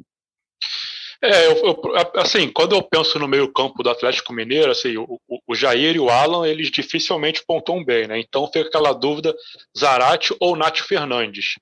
É, 1.23 1.47
eu, 1.47 1.57
eu, 1.65 1.83
assim, 2.17 2.49
quando 2.49 2.75
eu 2.75 2.83
penso 2.83 3.19
no 3.19 3.27
meio 3.29 3.53
campo 3.53 3.83
do 3.83 3.91
Atlético 3.91 4.33
Mineiro, 4.33 4.71
assim, 4.71 4.97
o, 4.97 5.19
o, 5.47 5.55
Jair 5.55 5.97
e 5.97 6.01
o 6.01 6.11
Alan, 6.11 6.47
eles 6.47 6.71
dificilmente 6.71 7.43
pontuam 7.47 7.85
bem, 7.85 8.07
né? 8.07 8.19
Então 8.19 8.47
fica 8.47 8.69
aquela 8.69 8.93
dúvida, 8.93 9.35
Zarate 9.77 10.35
ou 10.41 10.57
Nath 10.57 10.81
Fernandes. 10.81 11.55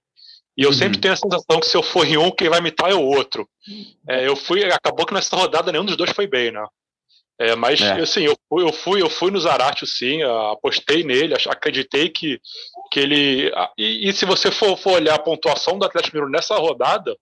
E 0.56 0.62
eu 0.62 0.68
uhum. 0.68 0.74
sempre 0.74 0.98
tenho 0.98 1.14
a 1.14 1.16
sensação 1.16 1.60
que 1.60 1.66
se 1.66 1.76
eu 1.76 1.82
for 1.82 2.06
em 2.06 2.16
um, 2.16 2.30
quem 2.30 2.48
vai 2.48 2.60
imitar 2.60 2.90
é 2.90 2.94
o 2.94 3.02
outro. 3.02 3.48
É, 4.08 4.26
eu 4.26 4.36
fui, 4.36 4.64
acabou 4.64 5.06
que 5.06 5.14
nessa 5.14 5.36
rodada 5.36 5.72
nenhum 5.72 5.84
dos 5.84 5.96
dois 5.96 6.10
foi 6.10 6.26
bem, 6.26 6.52
né? 6.52 6.64
É, 7.38 7.56
mas 7.56 7.80
é. 7.80 8.00
assim, 8.00 8.22
eu 8.22 8.36
fui, 8.48 8.62
eu 8.62 8.72
fui, 8.72 9.02
eu 9.02 9.10
fui 9.10 9.30
no 9.32 9.40
Zarate 9.40 9.84
sim, 9.86 10.22
apostei 10.52 11.02
nele, 11.02 11.34
acreditei 11.34 12.08
que, 12.08 12.40
que 12.92 13.00
ele. 13.00 13.52
E, 13.76 14.08
e, 14.08 14.12
se 14.12 14.24
você 14.24 14.52
for, 14.52 14.76
for 14.76 14.92
olhar 14.92 15.16
a 15.16 15.18
pontuação 15.18 15.76
do 15.76 15.84
Atlético 15.84 16.16
Mineiro 16.16 16.30
nessa 16.30 16.54
rodada, 16.56 17.16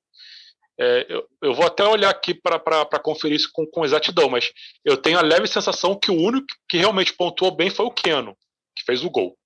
é, 0.79 1.07
eu, 1.09 1.29
eu, 1.43 1.55
vou 1.55 1.67
até 1.67 1.85
olhar 1.85 2.11
aqui 2.11 2.35
para 2.35 2.99
conferir 2.99 3.37
isso 3.37 3.51
com, 3.53 3.67
com 3.67 3.85
exatidão, 3.85 4.29
mas 4.29 4.53
eu 4.85 4.97
tenho 4.97 5.19
a 5.19 5.23
leve 5.23 5.47
sensação 5.47 5.99
que 5.99 6.11
o 6.11 6.21
único 6.21 6.47
que 6.69 6.79
realmente 6.79 7.13
pontuou 7.13 7.51
bem 7.51 7.71
foi 7.71 7.87
o 7.87 7.91
Keno, 7.91 8.37
que 8.77 8.85
fez 8.85 9.05
o 9.05 9.11
gol. 9.11 9.37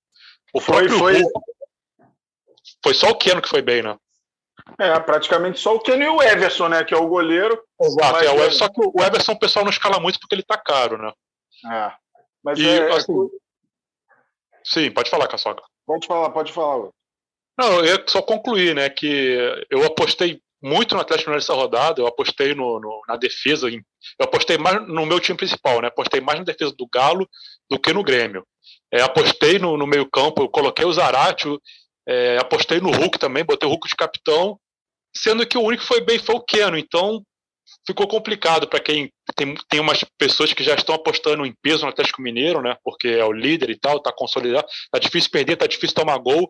O 0.53 0.61
foi, 0.61 0.87
foi, 0.89 1.21
gol, 1.21 1.31
foi 2.83 2.93
só 2.93 3.09
o 3.09 3.15
Keno 3.15 3.41
que 3.41 3.49
foi 3.49 3.61
bem, 3.61 3.83
né? 3.83 3.97
É, 4.79 4.99
praticamente 4.99 5.59
só 5.59 5.75
o 5.75 5.79
Keno 5.79 6.03
e 6.03 6.09
o 6.09 6.21
Everson, 6.21 6.69
né? 6.69 6.83
Que 6.83 6.93
é 6.93 6.97
o 6.97 7.07
goleiro. 7.07 7.61
Exato, 7.81 8.23
é, 8.23 8.31
o 8.31 8.35
Everson, 8.35 8.57
só 8.57 8.69
que 8.69 8.81
o 8.81 9.03
Everson 9.03 9.31
o 9.33 9.39
pessoal 9.39 9.65
não 9.65 9.71
escala 9.71 9.99
muito 9.99 10.19
porque 10.19 10.35
ele 10.35 10.43
tá 10.43 10.57
caro, 10.57 10.97
né? 10.97 11.11
É. 11.71 11.91
Mas 12.43 12.59
e, 12.59 12.67
é, 12.67 12.91
assim, 12.93 13.29
Sim, 14.67 14.91
pode 14.91 15.09
falar, 15.09 15.27
Caçoca. 15.27 15.63
Pode 15.85 16.05
falar, 16.05 16.29
pode 16.31 16.51
falar. 16.51 16.89
Não, 17.57 17.79
eu 17.79 17.85
ia 17.85 18.03
só 18.07 18.21
concluir, 18.21 18.75
né? 18.75 18.89
Que 18.89 19.65
eu 19.69 19.83
apostei 19.85 20.41
muito 20.61 20.95
no 20.95 21.01
Atlético 21.01 21.31
nessa 21.31 21.53
rodada, 21.53 22.01
eu 22.01 22.07
apostei 22.07 22.55
no, 22.55 22.79
no, 22.79 23.01
na 23.07 23.15
defesa, 23.15 23.69
eu 23.69 23.81
apostei 24.21 24.57
mais 24.57 24.87
no 24.87 25.05
meu 25.05 25.19
time 25.19 25.37
principal, 25.37 25.81
né? 25.81 25.87
Apostei 25.87 26.19
mais 26.19 26.39
na 26.39 26.45
defesa 26.45 26.73
do 26.77 26.87
Galo 26.91 27.29
do 27.69 27.79
que 27.79 27.93
no 27.93 28.03
Grêmio. 28.03 28.45
É, 28.91 29.01
apostei 29.01 29.59
no, 29.59 29.77
no 29.77 29.85
meio 29.85 30.09
campo, 30.09 30.41
eu 30.41 30.49
coloquei 30.49 30.85
o 30.85 30.93
Zaratio 30.93 31.59
é, 32.07 32.37
apostei 32.37 32.79
no 32.79 32.89
Hulk 32.89 33.19
também, 33.19 33.43
botei 33.43 33.67
o 33.67 33.71
Hulk 33.71 33.89
de 33.89 33.95
capitão, 33.95 34.57
sendo 35.15 35.45
que 35.45 35.57
o 35.57 35.61
único 35.61 35.81
que 35.81 35.87
foi 35.87 35.99
bem 35.99 36.17
foi 36.17 36.35
o 36.35 36.41
Keno. 36.41 36.77
Então 36.77 37.21
ficou 37.85 38.07
complicado 38.07 38.65
para 38.67 38.79
quem 38.79 39.11
tem, 39.35 39.53
tem 39.69 39.79
umas 39.81 40.05
pessoas 40.17 40.53
que 40.53 40.63
já 40.63 40.73
estão 40.73 40.95
apostando 40.95 41.45
em 41.45 41.53
peso 41.61 41.83
no 41.83 41.89
Atlético 41.89 42.21
Mineiro, 42.21 42.61
né? 42.61 42.77
Porque 42.81 43.09
é 43.09 43.25
o 43.25 43.33
líder 43.33 43.69
e 43.69 43.77
tal, 43.77 43.99
tá 43.99 44.13
consolidado. 44.15 44.65
Tá 44.89 44.99
difícil 44.99 45.29
perder, 45.29 45.57
tá 45.57 45.67
difícil 45.67 45.95
tomar 45.95 46.17
gol, 46.17 46.49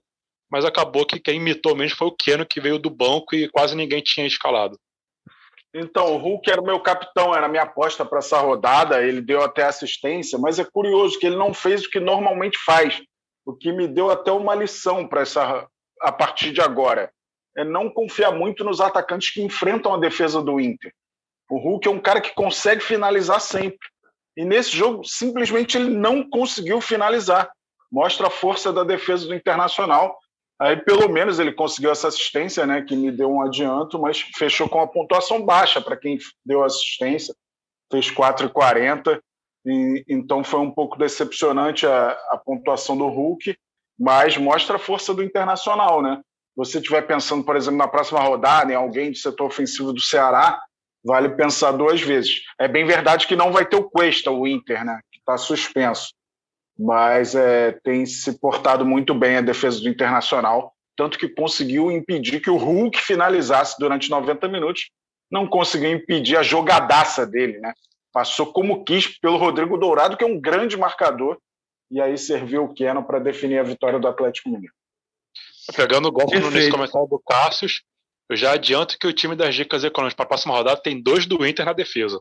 mas 0.49 0.65
acabou 0.65 1.05
que 1.05 1.19
quem 1.19 1.37
imitou 1.37 1.75
mesmo 1.75 1.97
foi 1.97 2.07
o 2.07 2.15
Keno, 2.15 2.45
que 2.45 2.61
veio 2.61 2.79
do 2.79 2.89
banco 2.89 3.35
e 3.35 3.49
quase 3.49 3.75
ninguém 3.75 4.01
tinha 4.01 4.25
escalado. 4.25 4.79
Então, 5.73 6.15
o 6.15 6.17
Hulk 6.17 6.49
era 6.49 6.61
o 6.61 6.65
meu 6.65 6.79
capitão, 6.79 7.35
era 7.35 7.45
a 7.45 7.49
minha 7.49 7.63
aposta 7.63 8.05
para 8.05 8.19
essa 8.19 8.39
rodada. 8.39 9.03
Ele 9.03 9.21
deu 9.21 9.43
até 9.43 9.63
assistência, 9.63 10.39
mas 10.39 10.57
é 10.57 10.63
curioso 10.63 11.19
que 11.19 11.27
ele 11.27 11.35
não 11.35 11.53
fez 11.53 11.85
o 11.85 11.89
que 11.89 11.99
normalmente 11.99 12.57
faz 12.57 13.01
o 13.45 13.53
que 13.53 13.71
me 13.71 13.87
deu 13.87 14.09
até 14.09 14.31
uma 14.31 14.53
lição 14.53 15.07
para 15.07 15.21
essa 15.21 15.67
a 16.01 16.11
partir 16.11 16.51
de 16.51 16.61
agora 16.61 17.11
é 17.57 17.63
não 17.63 17.89
confiar 17.89 18.31
muito 18.31 18.63
nos 18.63 18.79
atacantes 18.79 19.31
que 19.31 19.41
enfrentam 19.41 19.93
a 19.93 19.97
defesa 19.97 20.41
do 20.43 20.59
Inter. 20.59 20.93
O 21.49 21.57
Hulk 21.57 21.87
é 21.87 21.91
um 21.91 21.99
cara 21.99 22.21
que 22.21 22.35
consegue 22.35 22.81
finalizar 22.81 23.41
sempre. 23.41 23.87
E 24.35 24.45
nesse 24.45 24.77
jogo, 24.77 25.03
simplesmente 25.03 25.75
ele 25.75 25.89
não 25.89 26.29
conseguiu 26.29 26.79
finalizar. 26.79 27.49
Mostra 27.91 28.27
a 28.27 28.29
força 28.29 28.71
da 28.71 28.83
defesa 28.83 29.25
do 29.25 29.33
Internacional. 29.33 30.19
Aí, 30.59 30.75
pelo 30.77 31.07
menos, 31.07 31.37
ele 31.37 31.51
conseguiu 31.51 31.91
essa 31.91 32.07
assistência, 32.07 32.65
né, 32.65 32.81
que 32.81 32.95
me 32.95 33.11
deu 33.11 33.31
um 33.31 33.41
adianto, 33.41 33.99
mas 33.99 34.21
fechou 34.35 34.67
com 34.67 34.81
a 34.81 34.87
pontuação 34.87 35.45
baixa 35.45 35.79
para 35.79 35.95
quem 35.95 36.17
deu 36.43 36.63
assistência. 36.63 37.35
Fez 37.91 38.09
4,40. 38.09 39.19
E, 39.65 40.03
então 40.07 40.43
foi 40.43 40.59
um 40.61 40.71
pouco 40.71 40.97
decepcionante 40.97 41.85
a, 41.85 42.09
a 42.31 42.41
pontuação 42.43 42.97
do 42.97 43.07
Hulk, 43.07 43.55
mas 43.99 44.37
mostra 44.37 44.77
a 44.77 44.79
força 44.79 45.13
do 45.13 45.23
Internacional, 45.23 46.01
né? 46.01 46.21
Você 46.55 46.79
estiver 46.79 47.01
pensando, 47.01 47.43
por 47.43 47.55
exemplo, 47.55 47.77
na 47.77 47.87
próxima 47.87 48.19
rodada 48.19 48.71
em 48.71 48.75
alguém 48.75 49.11
do 49.11 49.17
setor 49.17 49.45
ofensivo 49.45 49.93
do 49.93 50.01
Ceará, 50.01 50.59
vale 51.05 51.29
pensar 51.29 51.71
duas 51.71 52.01
vezes. 52.01 52.41
É 52.59 52.67
bem 52.67 52.85
verdade 52.85 53.27
que 53.27 53.35
não 53.35 53.51
vai 53.51 53.65
ter 53.65 53.75
o 53.75 53.89
Cuesta, 53.89 54.31
o 54.31 54.47
Inter, 54.47 54.83
né? 54.83 54.99
Que 55.11 55.19
está 55.19 55.37
suspenso. 55.37 56.16
Mas 56.77 57.35
é, 57.35 57.71
tem 57.83 58.05
se 58.05 58.39
portado 58.39 58.85
muito 58.85 59.13
bem 59.13 59.37
a 59.37 59.41
defesa 59.41 59.81
do 59.81 59.89
Internacional, 59.89 60.73
tanto 60.95 61.17
que 61.17 61.27
conseguiu 61.27 61.91
impedir 61.91 62.39
que 62.39 62.49
o 62.49 62.57
Hulk 62.57 62.99
finalizasse 62.99 63.75
durante 63.79 64.09
90 64.09 64.47
minutos. 64.47 64.89
Não 65.29 65.47
conseguiu 65.47 65.91
impedir 65.91 66.37
a 66.37 66.43
jogadaça 66.43 67.25
dele, 67.25 67.59
né? 67.59 67.73
passou 68.17 68.47
como 68.47 68.83
quis 68.83 69.19
pelo 69.19 69.37
Rodrigo 69.37 69.77
Dourado, 69.77 70.17
que 70.17 70.23
é 70.23 70.27
um 70.27 70.41
grande 70.41 70.75
marcador, 70.75 71.37
e 71.91 72.01
aí 72.01 72.17
serviu 72.17 72.63
o 72.63 72.73
Keno 72.73 73.05
para 73.05 73.19
definir 73.19 73.59
a 73.59 73.63
vitória 73.63 73.99
do 73.99 74.07
Atlético 74.07 74.49
Mineiro. 74.49 74.73
Pegando 75.75 76.07
o 76.07 76.11
golpe 76.11 76.39
no 76.39 76.49
comentário 76.71 77.07
do 77.07 77.19
Cássius, 77.19 77.83
eu 78.27 78.35
já 78.35 78.53
adianto 78.53 78.97
que 78.97 79.05
o 79.05 79.13
time 79.13 79.35
das 79.35 79.53
dicas 79.53 79.83
econômicas 79.83 80.15
para 80.15 80.25
a 80.25 80.27
próxima 80.29 80.55
rodada 80.55 80.81
tem 80.81 80.99
dois 80.99 81.27
do 81.27 81.45
Inter 81.45 81.63
na 81.63 81.73
defesa. 81.73 82.19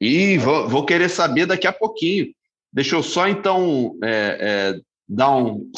E 0.00 0.38
vou, 0.38 0.66
vou 0.66 0.86
querer 0.86 1.10
saber 1.10 1.44
daqui 1.44 1.66
a 1.66 1.72
pouquinho. 1.74 2.32
Deixa 2.72 2.96
eu 2.96 3.02
só 3.02 3.28
então 3.28 3.96
é, 4.02 4.38
é, 4.40 4.80
dar 5.08 5.36
um 5.36 5.70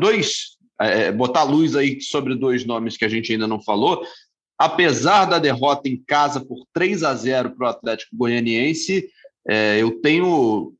dois 0.00 0.54
é, 0.80 1.12
botar 1.12 1.44
luz 1.44 1.76
aí 1.76 2.00
sobre 2.00 2.34
dois 2.34 2.64
nomes 2.64 2.96
que 2.96 3.04
a 3.04 3.08
gente 3.08 3.32
ainda 3.32 3.46
não 3.46 3.62
falou 3.62 4.04
apesar 4.58 5.24
da 5.26 5.38
derrota 5.38 5.88
em 5.88 6.02
casa 6.06 6.40
por 6.40 6.66
3 6.72 7.02
a 7.02 7.14
0 7.14 7.50
para 7.56 7.66
o 7.66 7.70
Atlético 7.70 8.16
Goianiense, 8.16 9.08
é, 9.46 9.80
eu 9.80 10.00
tenho 10.00 10.72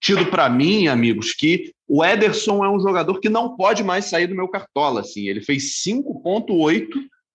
tido 0.00 0.26
para 0.26 0.48
mim, 0.48 0.88
amigos, 0.88 1.32
que 1.32 1.72
o 1.86 2.04
Ederson 2.04 2.64
é 2.64 2.68
um 2.68 2.80
jogador 2.80 3.20
que 3.20 3.28
não 3.28 3.56
pode 3.56 3.84
mais 3.84 4.06
sair 4.06 4.26
do 4.26 4.34
meu 4.34 4.48
cartola. 4.48 5.00
Assim. 5.00 5.28
Ele 5.28 5.40
fez 5.40 5.80
5,8. 5.84 6.88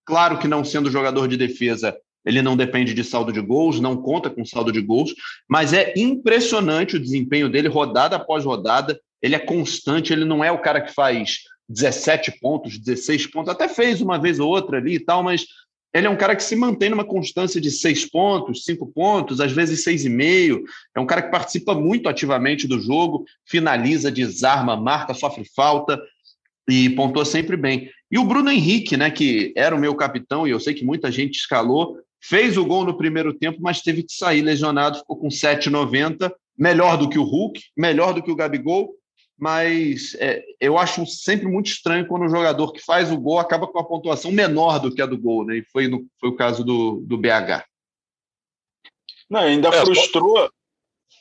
Claro 0.05 0.37
que 0.37 0.47
não 0.47 0.65
sendo 0.65 0.91
jogador 0.91 1.27
de 1.27 1.37
defesa, 1.37 1.95
ele 2.25 2.41
não 2.41 2.55
depende 2.55 2.93
de 2.93 3.03
saldo 3.03 3.31
de 3.31 3.41
gols, 3.41 3.79
não 3.79 3.97
conta 3.97 4.29
com 4.29 4.45
saldo 4.45 4.71
de 4.71 4.81
gols, 4.81 5.13
mas 5.47 5.73
é 5.73 5.93
impressionante 5.97 6.95
o 6.95 6.99
desempenho 6.99 7.49
dele, 7.49 7.67
rodada 7.67 8.15
após 8.15 8.45
rodada. 8.45 8.99
Ele 9.21 9.35
é 9.35 9.39
constante, 9.39 10.11
ele 10.11 10.25
não 10.25 10.43
é 10.43 10.51
o 10.51 10.61
cara 10.61 10.81
que 10.81 10.93
faz 10.93 11.39
17 11.69 12.39
pontos, 12.39 12.77
16 12.77 13.27
pontos, 13.27 13.51
até 13.51 13.67
fez 13.67 14.01
uma 14.01 14.17
vez 14.19 14.39
ou 14.39 14.49
outra 14.49 14.77
ali 14.77 14.95
e 14.95 14.99
tal, 14.99 15.23
mas 15.23 15.45
ele 15.93 16.07
é 16.07 16.09
um 16.09 16.17
cara 16.17 16.35
que 16.35 16.43
se 16.43 16.55
mantém 16.55 16.89
numa 16.89 17.05
constância 17.05 17.61
de 17.61 17.69
seis 17.69 18.09
pontos, 18.09 18.63
cinco 18.65 18.87
pontos, 18.87 19.39
às 19.39 19.51
vezes 19.51 19.83
seis 19.83 20.03
e 20.03 20.09
meio. 20.09 20.63
É 20.95 20.99
um 20.99 21.05
cara 21.05 21.21
que 21.21 21.29
participa 21.29 21.75
muito 21.75 22.09
ativamente 22.09 22.67
do 22.67 22.79
jogo, 22.79 23.25
finaliza, 23.45 24.11
desarma, 24.11 24.75
marca, 24.75 25.13
sofre 25.13 25.45
falta 25.55 26.01
e 26.67 26.89
pontua 26.89 27.25
sempre 27.25 27.55
bem. 27.55 27.91
E 28.09 28.17
o 28.17 28.23
Bruno 28.23 28.49
Henrique, 28.49 28.97
né, 28.97 29.11
que 29.11 29.53
era 29.55 29.75
o 29.75 29.79
meu 29.79 29.93
capitão 29.93 30.47
e 30.47 30.51
eu 30.51 30.59
sei 30.59 30.73
que 30.73 30.83
muita 30.83 31.11
gente 31.11 31.35
escalou, 31.35 31.99
fez 32.23 32.57
o 32.57 32.65
gol 32.65 32.85
no 32.85 32.97
primeiro 32.97 33.33
tempo, 33.33 33.59
mas 33.61 33.81
teve 33.81 34.03
que 34.03 34.13
sair 34.13 34.41
lesionado, 34.41 34.99
ficou 34.99 35.17
com 35.17 35.27
7,90, 35.27 36.31
melhor 36.57 36.97
do 36.97 37.09
que 37.09 37.19
o 37.19 37.23
Hulk, 37.23 37.61
melhor 37.77 38.13
do 38.13 38.23
que 38.23 38.31
o 38.31 38.35
Gabigol 38.35 38.95
mas 39.37 40.15
é, 40.19 40.43
eu 40.59 40.77
acho 40.77 41.05
sempre 41.05 41.47
muito 41.47 41.67
estranho 41.67 42.07
quando 42.07 42.25
o 42.25 42.29
jogador 42.29 42.71
que 42.71 42.79
faz 42.79 43.11
o 43.11 43.19
gol 43.19 43.39
acaba 43.39 43.67
com 43.67 43.79
a 43.79 43.83
pontuação 43.83 44.31
menor 44.31 44.79
do 44.79 44.93
que 44.93 45.01
a 45.01 45.05
do 45.05 45.17
gol, 45.17 45.45
né? 45.45 45.57
E 45.57 45.65
foi, 45.71 45.87
no, 45.87 46.05
foi 46.19 46.29
o 46.29 46.35
caso 46.35 46.63
do, 46.63 47.01
do 47.01 47.17
BH. 47.17 47.65
Não, 49.29 49.41
ainda 49.41 49.69
é, 49.69 49.81
frustrou 49.81 50.49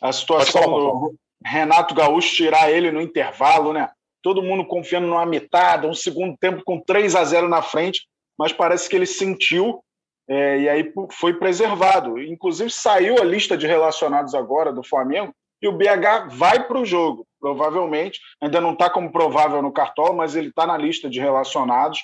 a 0.00 0.12
situação 0.12 0.62
do 0.62 1.14
Renato 1.44 1.94
Gaúcho 1.94 2.34
tirar 2.34 2.70
ele 2.70 2.92
no 2.92 3.00
intervalo, 3.00 3.72
né? 3.72 3.90
Todo 4.22 4.42
mundo 4.42 4.64
confiando 4.64 5.06
numa 5.06 5.26
mitada, 5.26 5.88
um 5.88 5.94
segundo 5.94 6.36
tempo 6.38 6.62
com 6.64 6.78
3 6.78 7.16
a 7.16 7.24
0 7.24 7.48
na 7.48 7.62
frente, 7.62 8.06
mas 8.38 8.52
parece 8.52 8.88
que 8.88 8.94
ele 8.94 9.06
sentiu 9.06 9.82
é, 10.28 10.60
e 10.60 10.68
aí 10.68 10.92
foi 11.10 11.34
preservado. 11.34 12.20
Inclusive 12.20 12.70
saiu 12.70 13.20
a 13.20 13.24
lista 13.24 13.56
de 13.56 13.66
relacionados 13.66 14.34
agora 14.34 14.72
do 14.72 14.82
Flamengo 14.82 15.34
e 15.60 15.68
o 15.68 15.72
BH 15.72 16.28
vai 16.30 16.66
para 16.66 16.78
o 16.78 16.84
jogo, 16.84 17.26
provavelmente. 17.40 18.20
Ainda 18.40 18.60
não 18.60 18.72
está 18.72 18.90
como 18.90 19.12
provável 19.12 19.62
no 19.62 19.72
cartola, 19.72 20.12
mas 20.12 20.34
ele 20.34 20.48
está 20.48 20.66
na 20.66 20.76
lista 20.76 21.08
de 21.08 21.20
relacionados. 21.20 22.00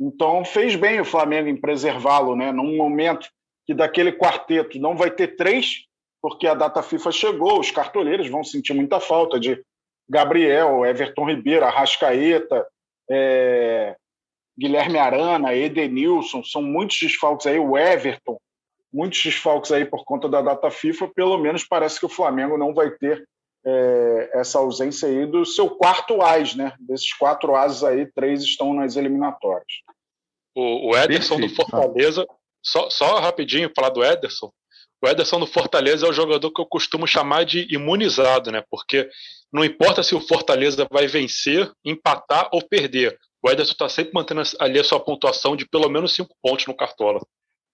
Então 0.00 0.44
fez 0.44 0.74
bem 0.74 1.00
o 1.00 1.04
Flamengo 1.04 1.48
em 1.48 1.60
preservá-lo, 1.60 2.34
né? 2.34 2.50
Num 2.50 2.76
momento 2.76 3.28
que 3.66 3.74
daquele 3.74 4.12
quarteto 4.12 4.78
não 4.78 4.96
vai 4.96 5.10
ter 5.10 5.36
três, 5.36 5.84
porque 6.20 6.46
a 6.46 6.54
data 6.54 6.82
FIFA 6.82 7.12
chegou, 7.12 7.60
os 7.60 7.70
cartoleiros 7.70 8.28
vão 8.28 8.42
sentir 8.42 8.72
muita 8.72 8.98
falta 8.98 9.38
de 9.38 9.62
Gabriel, 10.08 10.84
Everton 10.84 11.28
Ribeiro, 11.28 11.64
Arrascaeta, 11.64 12.66
é, 13.10 13.96
Guilherme 14.58 14.98
Arana, 14.98 15.54
Edenilson, 15.54 16.44
são 16.44 16.62
muitos 16.62 16.98
desfalques 16.98 17.46
aí, 17.46 17.58
o 17.58 17.76
Everton, 17.76 18.38
muitos 18.92 19.22
desfalques 19.22 19.72
aí 19.72 19.84
por 19.84 20.04
conta 20.04 20.28
da 20.28 20.42
data 20.42 20.70
FIFA, 20.70 21.08
pelo 21.08 21.38
menos 21.38 21.64
parece 21.64 21.98
que 21.98 22.06
o 22.06 22.10
Flamengo 22.10 22.58
não 22.58 22.74
vai 22.74 22.90
ter 22.90 23.26
é, 23.64 24.30
essa 24.34 24.58
ausência 24.58 25.08
aí 25.08 25.24
do 25.24 25.46
seu 25.46 25.70
quarto 25.70 26.20
AS, 26.20 26.54
né? 26.54 26.74
Desses 26.80 27.12
quatro 27.14 27.54
ASs 27.54 27.82
aí, 27.82 28.06
três 28.12 28.42
estão 28.42 28.74
nas 28.74 28.96
eliminatórias. 28.96 29.72
O, 30.54 30.90
o 30.90 30.96
Ederson 30.96 31.36
Perfeito. 31.36 31.56
do 31.56 31.70
Fortaleza, 31.70 32.26
só, 32.62 32.90
só 32.90 33.18
rapidinho 33.20 33.72
falar 33.74 33.90
do 33.90 34.04
Ederson. 34.04 34.52
O 35.02 35.08
Ederson 35.08 35.40
do 35.40 35.46
Fortaleza 35.46 36.06
é 36.06 36.10
o 36.10 36.12
jogador 36.12 36.50
que 36.50 36.60
eu 36.60 36.66
costumo 36.66 37.06
chamar 37.06 37.44
de 37.44 37.66
imunizado, 37.72 38.52
né? 38.52 38.62
Porque 38.70 39.08
não 39.52 39.64
importa 39.64 40.02
se 40.02 40.14
o 40.14 40.20
Fortaleza 40.20 40.86
vai 40.90 41.06
vencer, 41.06 41.70
empatar 41.84 42.48
ou 42.52 42.62
perder. 42.62 43.18
O 43.42 43.50
Ederson 43.50 43.72
está 43.72 43.88
sempre 43.88 44.12
mantendo 44.14 44.42
ali 44.60 44.78
a 44.78 44.84
sua 44.84 45.00
pontuação 45.00 45.56
de 45.56 45.66
pelo 45.66 45.88
menos 45.88 46.14
cinco 46.14 46.34
pontos 46.40 46.66
no 46.66 46.76
Cartola. 46.76 47.20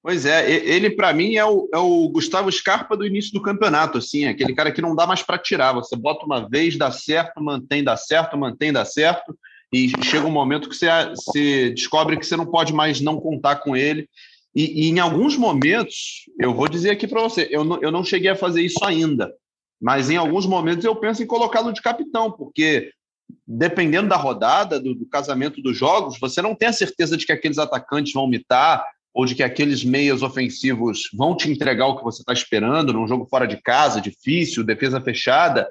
Pois 0.03 0.25
é, 0.25 0.51
ele 0.51 0.91
para 0.91 1.13
mim 1.13 1.35
é 1.35 1.45
o, 1.45 1.69
é 1.75 1.77
o, 1.77 2.09
Gustavo 2.09 2.51
Scarpa 2.51 2.97
do 2.97 3.05
início 3.05 3.33
do 3.33 3.43
campeonato, 3.43 3.99
assim, 3.99 4.27
aquele 4.27 4.55
cara 4.55 4.71
que 4.73 4.81
não 4.81 4.95
dá 4.95 5.07
mais 5.07 5.23
para 5.23 5.37
tirar. 5.37 5.73
Você 5.73 5.97
bota 5.97 6.25
uma 6.25 6.49
vez, 6.49 6.79
dá 6.79 6.91
certo, 6.91 7.43
mantém, 7.43 7.83
dá 7.83 7.97
certo, 7.97 8.39
mantém, 8.39 8.73
dá 8.73 8.85
certo, 8.85 9.37
e 9.73 9.91
chega 10.05 10.27
um 10.27 10.31
momento 10.31 10.69
que 10.69 10.77
você, 10.77 10.87
você 11.11 11.71
descobre 11.71 12.17
que 12.17 12.25
você 12.25 12.37
não 12.37 12.47
pode 12.47 12.73
mais 12.73 13.01
não 13.01 13.21
contar 13.21 13.57
com 13.57 13.77
ele. 13.77 14.09
E, 14.55 14.87
e 14.87 14.89
em 14.89 14.99
alguns 15.01 15.37
momentos, 15.37 16.25
eu 16.41 16.55
vou 16.55 16.69
dizer 16.69 16.91
aqui 16.91 17.07
para 17.07 17.21
você, 17.21 17.49
eu 17.51 17.65
não, 17.65 17.83
eu 17.83 17.91
não 17.91 18.05
cheguei 18.05 18.31
a 18.31 18.37
fazer 18.37 18.63
isso 18.63 18.83
ainda, 18.85 19.33
mas 19.81 20.09
em 20.09 20.17
alguns 20.17 20.47
momentos 20.47 20.85
eu 20.85 20.97
penso 20.97 21.23
em 21.23 21.27
colocá-lo 21.27 21.73
de 21.73 21.83
capitão, 21.83 22.31
porque 22.31 22.91
dependendo 23.47 24.08
da 24.08 24.16
rodada, 24.16 24.78
do, 24.78 24.94
do, 24.94 25.06
casamento 25.06 25.62
dos 25.62 25.76
jogos, 25.76 26.18
você 26.18 26.42
não 26.42 26.54
tem 26.54 26.68
a 26.68 26.73
certeza 26.73 27.16
de 27.16 27.26
que 27.26 27.32
aqueles 27.32 27.58
atacantes 27.58 28.12
vão 28.12 28.26
mitar 28.26 28.85
ou 29.14 29.25
de 29.25 29.35
que 29.35 29.42
aqueles 29.42 29.82
meias 29.82 30.23
ofensivos 30.23 31.08
vão 31.14 31.37
te 31.37 31.50
entregar 31.50 31.87
o 31.87 31.97
que 31.97 32.04
você 32.04 32.23
está 32.23 32.32
esperando 32.32 32.92
num 32.92 33.08
jogo 33.08 33.26
fora 33.26 33.47
de 33.47 33.56
casa, 33.56 34.00
difícil, 34.00 34.64
defesa 34.64 35.00
fechada. 35.00 35.69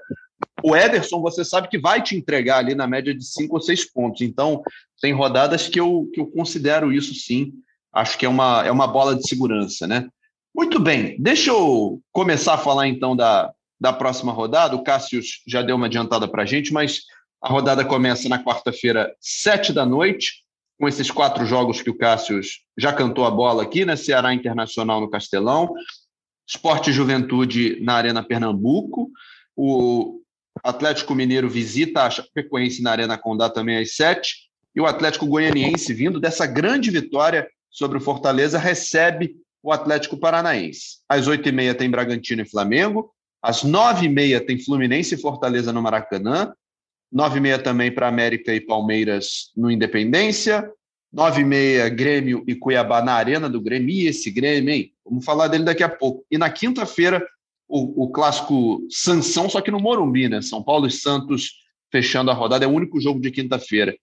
O 0.63 0.75
Ederson, 0.75 1.21
você 1.21 1.45
sabe 1.45 1.67
que 1.67 1.79
vai 1.79 2.01
te 2.01 2.15
entregar 2.15 2.57
ali 2.57 2.75
na 2.75 2.87
média 2.87 3.13
de 3.13 3.23
cinco 3.23 3.55
ou 3.55 3.61
seis 3.61 3.85
pontos. 3.85 4.21
Então, 4.21 4.61
tem 4.99 5.13
rodadas 5.13 5.67
que 5.67 5.79
eu, 5.79 6.09
que 6.13 6.19
eu 6.19 6.27
considero 6.27 6.91
isso 6.91 7.13
sim. 7.13 7.53
Acho 7.93 8.17
que 8.17 8.25
é 8.25 8.29
uma, 8.29 8.65
é 8.65 8.71
uma 8.71 8.87
bola 8.87 9.15
de 9.15 9.27
segurança, 9.27 9.87
né? 9.87 10.07
Muito 10.55 10.79
bem, 10.79 11.15
deixa 11.19 11.51
eu 11.51 12.01
começar 12.11 12.55
a 12.55 12.57
falar 12.57 12.87
então 12.87 13.15
da, 13.15 13.53
da 13.79 13.93
próxima 13.93 14.31
rodada. 14.31 14.75
O 14.75 14.83
Cássio 14.83 15.21
já 15.47 15.61
deu 15.61 15.75
uma 15.75 15.85
adiantada 15.85 16.27
para 16.27 16.43
a 16.43 16.45
gente, 16.45 16.73
mas 16.73 17.01
a 17.41 17.49
rodada 17.49 17.85
começa 17.85 18.27
na 18.27 18.43
quarta-feira, 18.43 19.13
sete 19.19 19.71
da 19.71 19.85
noite, 19.85 20.43
com 20.79 20.87
esses 20.87 21.09
quatro 21.09 21.45
jogos 21.45 21.81
que 21.81 21.89
o 21.89 21.97
Cássio 21.97 22.39
já 22.77 22.93
cantou 22.93 23.25
a 23.25 23.31
bola 23.31 23.63
aqui, 23.63 23.85
né? 23.85 23.95
Ceará 23.95 24.33
Internacional 24.33 25.01
no 25.01 25.09
Castelão, 25.09 25.73
Esporte 26.47 26.91
Juventude 26.91 27.79
na 27.81 27.95
Arena 27.95 28.23
Pernambuco, 28.23 29.09
o 29.55 30.21
Atlético 30.63 31.15
Mineiro 31.15 31.49
visita 31.49 32.03
a 32.03 32.09
Chapecoense 32.09 32.81
na 32.81 32.91
Arena 32.91 33.17
Condá 33.17 33.49
também 33.49 33.77
às 33.77 33.95
sete, 33.95 34.47
e 34.75 34.81
o 34.81 34.85
Atlético 34.85 35.25
Goianiense, 35.25 35.93
vindo 35.93 36.19
dessa 36.19 36.45
grande 36.45 36.91
vitória 36.91 37.47
sobre 37.69 37.97
o 37.97 38.01
Fortaleza, 38.01 38.59
recebe 38.59 39.35
o 39.63 39.71
Atlético 39.71 40.17
Paranaense. 40.17 40.99
Às 41.09 41.27
oito 41.27 41.49
e 41.49 41.51
meia 41.51 41.73
tem 41.73 41.89
Bragantino 41.89 42.43
e 42.43 42.49
Flamengo, 42.49 43.11
às 43.41 43.63
nove 43.63 44.05
e 44.05 44.09
meia 44.09 44.39
tem 44.39 44.59
Fluminense 44.59 45.15
e 45.15 45.17
Fortaleza 45.17 45.73
no 45.73 45.81
Maracanã, 45.81 46.53
9 47.11 47.37
e 47.37 47.41
meia 47.41 47.59
também 47.59 47.91
para 47.91 48.07
América 48.07 48.53
e 48.53 48.61
Palmeiras 48.61 49.51
no 49.55 49.71
Independência. 49.71 50.69
9 51.11 51.41
e 51.41 51.45
meia, 51.45 51.89
Grêmio 51.89 52.43
e 52.47 52.53
Cuiabá 52.53 53.01
na 53.01 53.13
Arena 53.13 53.49
do 53.49 53.61
Grêmio. 53.61 53.89
E 53.89 54.07
esse 54.07 54.29
Grêmio, 54.29 54.73
hein? 54.73 54.93
Vamos 55.05 55.23
falar 55.23 55.47
dele 55.47 55.63
daqui 55.63 55.83
a 55.83 55.89
pouco. 55.89 56.25
E 56.29 56.37
na 56.37 56.49
quinta-feira, 56.49 57.25
o, 57.67 58.03
o, 58.03 58.11
clássico 58.11 58.85
Sansão, 58.89 59.49
só 59.49 59.61
que 59.61 59.71
no 59.71 59.79
Morumbi, 59.79 60.27
né? 60.29 60.41
São 60.41 60.61
Paulo 60.61 60.87
e 60.87 60.91
Santos 60.91 61.53
fechando 61.91 62.29
a 62.29 62.33
rodada. 62.33 62.65
É 62.65 62.67
o 62.67 62.71
único 62.71 62.99
jogo 62.99 63.21
de 63.21 63.31
quinta-feira. 63.31 63.97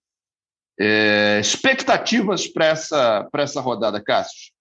É, 0.80 1.38
expectativas 1.40 2.46
para 2.48 2.66
essa, 2.66 3.28
essa 3.34 3.60
rodada, 3.60 4.02
Cássio? 4.02 4.52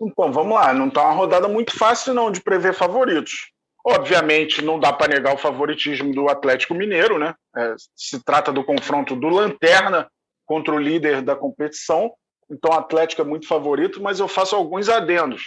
Então, 0.00 0.32
vamos 0.32 0.54
lá. 0.54 0.72
Não 0.72 0.88
está 0.88 1.02
uma 1.02 1.14
rodada 1.14 1.48
muito 1.48 1.76
fácil, 1.76 2.14
não, 2.14 2.30
de 2.30 2.42
prever 2.42 2.74
favoritos. 2.74 3.50
Obviamente, 3.88 4.64
não 4.64 4.80
dá 4.80 4.92
para 4.92 5.14
negar 5.14 5.32
o 5.32 5.38
favoritismo 5.38 6.12
do 6.12 6.28
Atlético 6.28 6.74
Mineiro, 6.74 7.20
né? 7.20 7.34
É, 7.56 7.74
se 7.94 8.22
trata 8.24 8.52
do 8.52 8.64
confronto 8.64 9.14
do 9.14 9.28
Lanterna 9.28 10.10
contra 10.44 10.74
o 10.74 10.78
líder 10.78 11.22
da 11.22 11.36
competição. 11.36 12.12
Então, 12.50 12.72
o 12.72 12.74
Atlético 12.74 13.22
é 13.22 13.24
muito 13.24 13.46
favorito, 13.46 14.02
mas 14.02 14.18
eu 14.18 14.26
faço 14.26 14.56
alguns 14.56 14.88
adendos. 14.88 15.44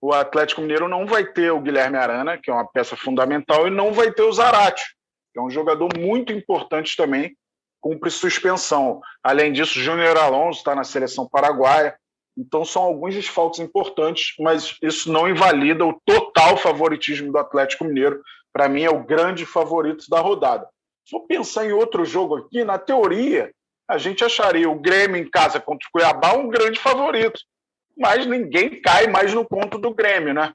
O 0.00 0.12
Atlético 0.12 0.60
Mineiro 0.60 0.86
não 0.86 1.06
vai 1.06 1.24
ter 1.24 1.50
o 1.50 1.60
Guilherme 1.60 1.96
Arana, 1.96 2.38
que 2.38 2.50
é 2.50 2.54
uma 2.54 2.66
peça 2.66 2.96
fundamental, 2.96 3.66
e 3.66 3.70
não 3.70 3.92
vai 3.92 4.12
ter 4.12 4.22
o 4.22 4.32
Zarate, 4.32 4.84
que 5.32 5.40
é 5.40 5.42
um 5.42 5.50
jogador 5.50 5.88
muito 5.98 6.32
importante 6.32 6.96
também, 6.96 7.36
cumpre 7.80 8.10
suspensão. 8.10 9.00
Além 9.24 9.52
disso, 9.52 9.80
Júnior 9.80 10.16
Alonso 10.16 10.58
está 10.58 10.74
na 10.74 10.84
seleção 10.84 11.28
paraguaia. 11.28 11.96
Então 12.36 12.64
são 12.64 12.82
alguns 12.82 13.14
desfalques 13.14 13.60
importantes, 13.60 14.34
mas 14.38 14.76
isso 14.82 15.12
não 15.12 15.28
invalida 15.28 15.84
o 15.84 16.00
total 16.04 16.56
favoritismo 16.56 17.30
do 17.30 17.38
Atlético 17.38 17.84
Mineiro. 17.84 18.22
Para 18.52 18.68
mim 18.68 18.82
é 18.82 18.90
o 18.90 19.04
grande 19.04 19.44
favorito 19.44 20.06
da 20.08 20.20
rodada. 20.20 20.66
Se 21.04 21.10
for 21.10 21.26
pensar 21.26 21.66
em 21.66 21.72
outro 21.72 22.04
jogo 22.04 22.36
aqui, 22.36 22.64
na 22.64 22.78
teoria, 22.78 23.52
a 23.88 23.98
gente 23.98 24.24
acharia 24.24 24.70
o 24.70 24.78
Grêmio 24.78 25.16
em 25.16 25.28
casa 25.28 25.60
contra 25.60 25.86
o 25.86 25.90
Cuiabá 25.92 26.34
um 26.34 26.48
grande 26.48 26.78
favorito. 26.78 27.40
Mas 27.96 28.26
ninguém 28.26 28.80
cai 28.80 29.06
mais 29.06 29.34
no 29.34 29.44
ponto 29.44 29.78
do 29.78 29.94
Grêmio, 29.94 30.32
né? 30.32 30.52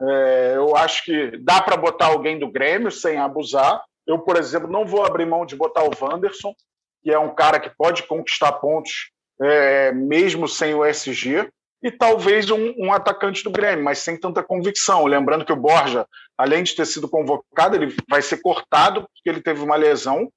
É, 0.00 0.52
eu 0.56 0.74
acho 0.76 1.04
que 1.04 1.36
dá 1.38 1.60
para 1.60 1.76
botar 1.76 2.06
alguém 2.06 2.38
do 2.38 2.50
Grêmio 2.50 2.90
sem 2.90 3.18
abusar. 3.18 3.82
Eu, 4.06 4.18
por 4.18 4.36
exemplo, 4.36 4.70
não 4.70 4.86
vou 4.86 5.04
abrir 5.04 5.26
mão 5.26 5.44
de 5.44 5.54
botar 5.54 5.84
o 5.84 5.90
Wanderson, 6.00 6.54
que 7.02 7.10
é 7.10 7.18
um 7.18 7.34
cara 7.34 7.60
que 7.60 7.70
pode 7.76 8.04
conquistar 8.04 8.52
pontos 8.52 9.10
é, 9.42 9.92
mesmo 9.92 10.46
sem 10.46 10.74
o 10.74 10.84
SG, 10.84 11.48
e 11.82 11.90
talvez 11.90 12.50
um, 12.50 12.74
um, 12.76 12.92
atacante 12.92 13.42
do 13.42 13.50
Grêmio, 13.50 13.84
mas 13.84 13.98
sem 14.00 14.18
tanta 14.18 14.42
convicção. 14.42 15.06
Lembrando 15.06 15.44
que 15.44 15.52
o 15.52 15.56
Borja, 15.56 16.06
além 16.36 16.62
de 16.62 16.74
ter 16.74 16.84
sido 16.86 17.08
convocado, 17.08 17.74
ele 17.74 17.94
vai 18.08 18.20
ser 18.20 18.42
cortado 18.42 19.02
porque 19.02 19.28
ele 19.30 19.40
teve 19.40 19.62
uma 19.62 19.76
lesão, 19.76 20.30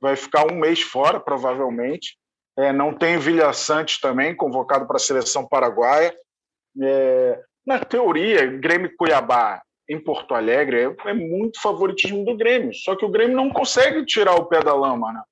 vai 0.00 0.14
ficar 0.14 0.50
um 0.50 0.54
mês 0.54 0.82
fora, 0.82 1.18
provavelmente. 1.18 2.16
É, 2.56 2.72
não 2.72 2.94
tem 2.94 3.18
Vilha 3.18 3.52
Santos 3.52 3.98
também, 3.98 4.36
convocado 4.36 4.86
para 4.86 4.96
a 4.96 5.00
seleção 5.00 5.48
paraguaia. 5.48 6.14
É, 6.80 7.42
na 7.66 7.80
teoria, 7.80 8.46
Grêmio 8.46 8.94
Cuiabá 8.96 9.62
em 9.88 9.98
Porto 9.98 10.34
Alegre 10.34 10.82
é, 10.82 11.10
é, 11.10 11.12
muito 11.12 11.60
favoritismo 11.60 12.24
do 12.24 12.36
Grêmio, 12.36 12.72
só 12.72 12.94
que 12.96 13.04
o 13.04 13.10
Grêmio 13.10 13.36
não 13.36 13.50
consegue 13.50 14.04
tirar 14.06 14.34
o 14.34 14.46
pé 14.46 14.60
da 14.60 14.74
lama. 14.74 15.12
Né? 15.12 15.22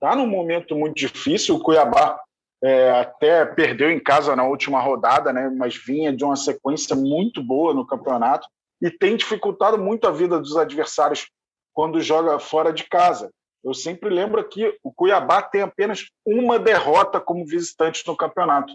Tá 0.00 0.14
num 0.14 0.26
momento 0.26 0.76
muito 0.76 0.94
difícil, 0.94 1.56
o 1.56 1.60
Cuiabá 1.60 2.18
é, 2.62 2.90
até 2.90 3.44
perdeu 3.44 3.90
em 3.90 4.00
casa 4.00 4.34
na 4.34 4.44
última 4.44 4.80
rodada, 4.80 5.32
né, 5.32 5.48
mas 5.48 5.76
vinha 5.76 6.12
de 6.12 6.24
uma 6.24 6.36
sequência 6.36 6.96
muito 6.96 7.42
boa 7.42 7.72
no 7.72 7.86
campeonato 7.86 8.48
e 8.80 8.90
tem 8.90 9.16
dificultado 9.16 9.78
muito 9.78 10.06
a 10.06 10.10
vida 10.10 10.38
dos 10.38 10.56
adversários 10.56 11.28
quando 11.72 12.00
joga 12.00 12.38
fora 12.38 12.72
de 12.72 12.84
casa. 12.84 13.30
Eu 13.64 13.74
sempre 13.74 14.08
lembro 14.08 14.46
que 14.48 14.76
o 14.82 14.92
Cuiabá 14.92 15.42
tem 15.42 15.62
apenas 15.62 16.06
uma 16.24 16.58
derrota 16.58 17.20
como 17.20 17.46
visitante 17.46 18.06
no 18.06 18.16
campeonato. 18.16 18.72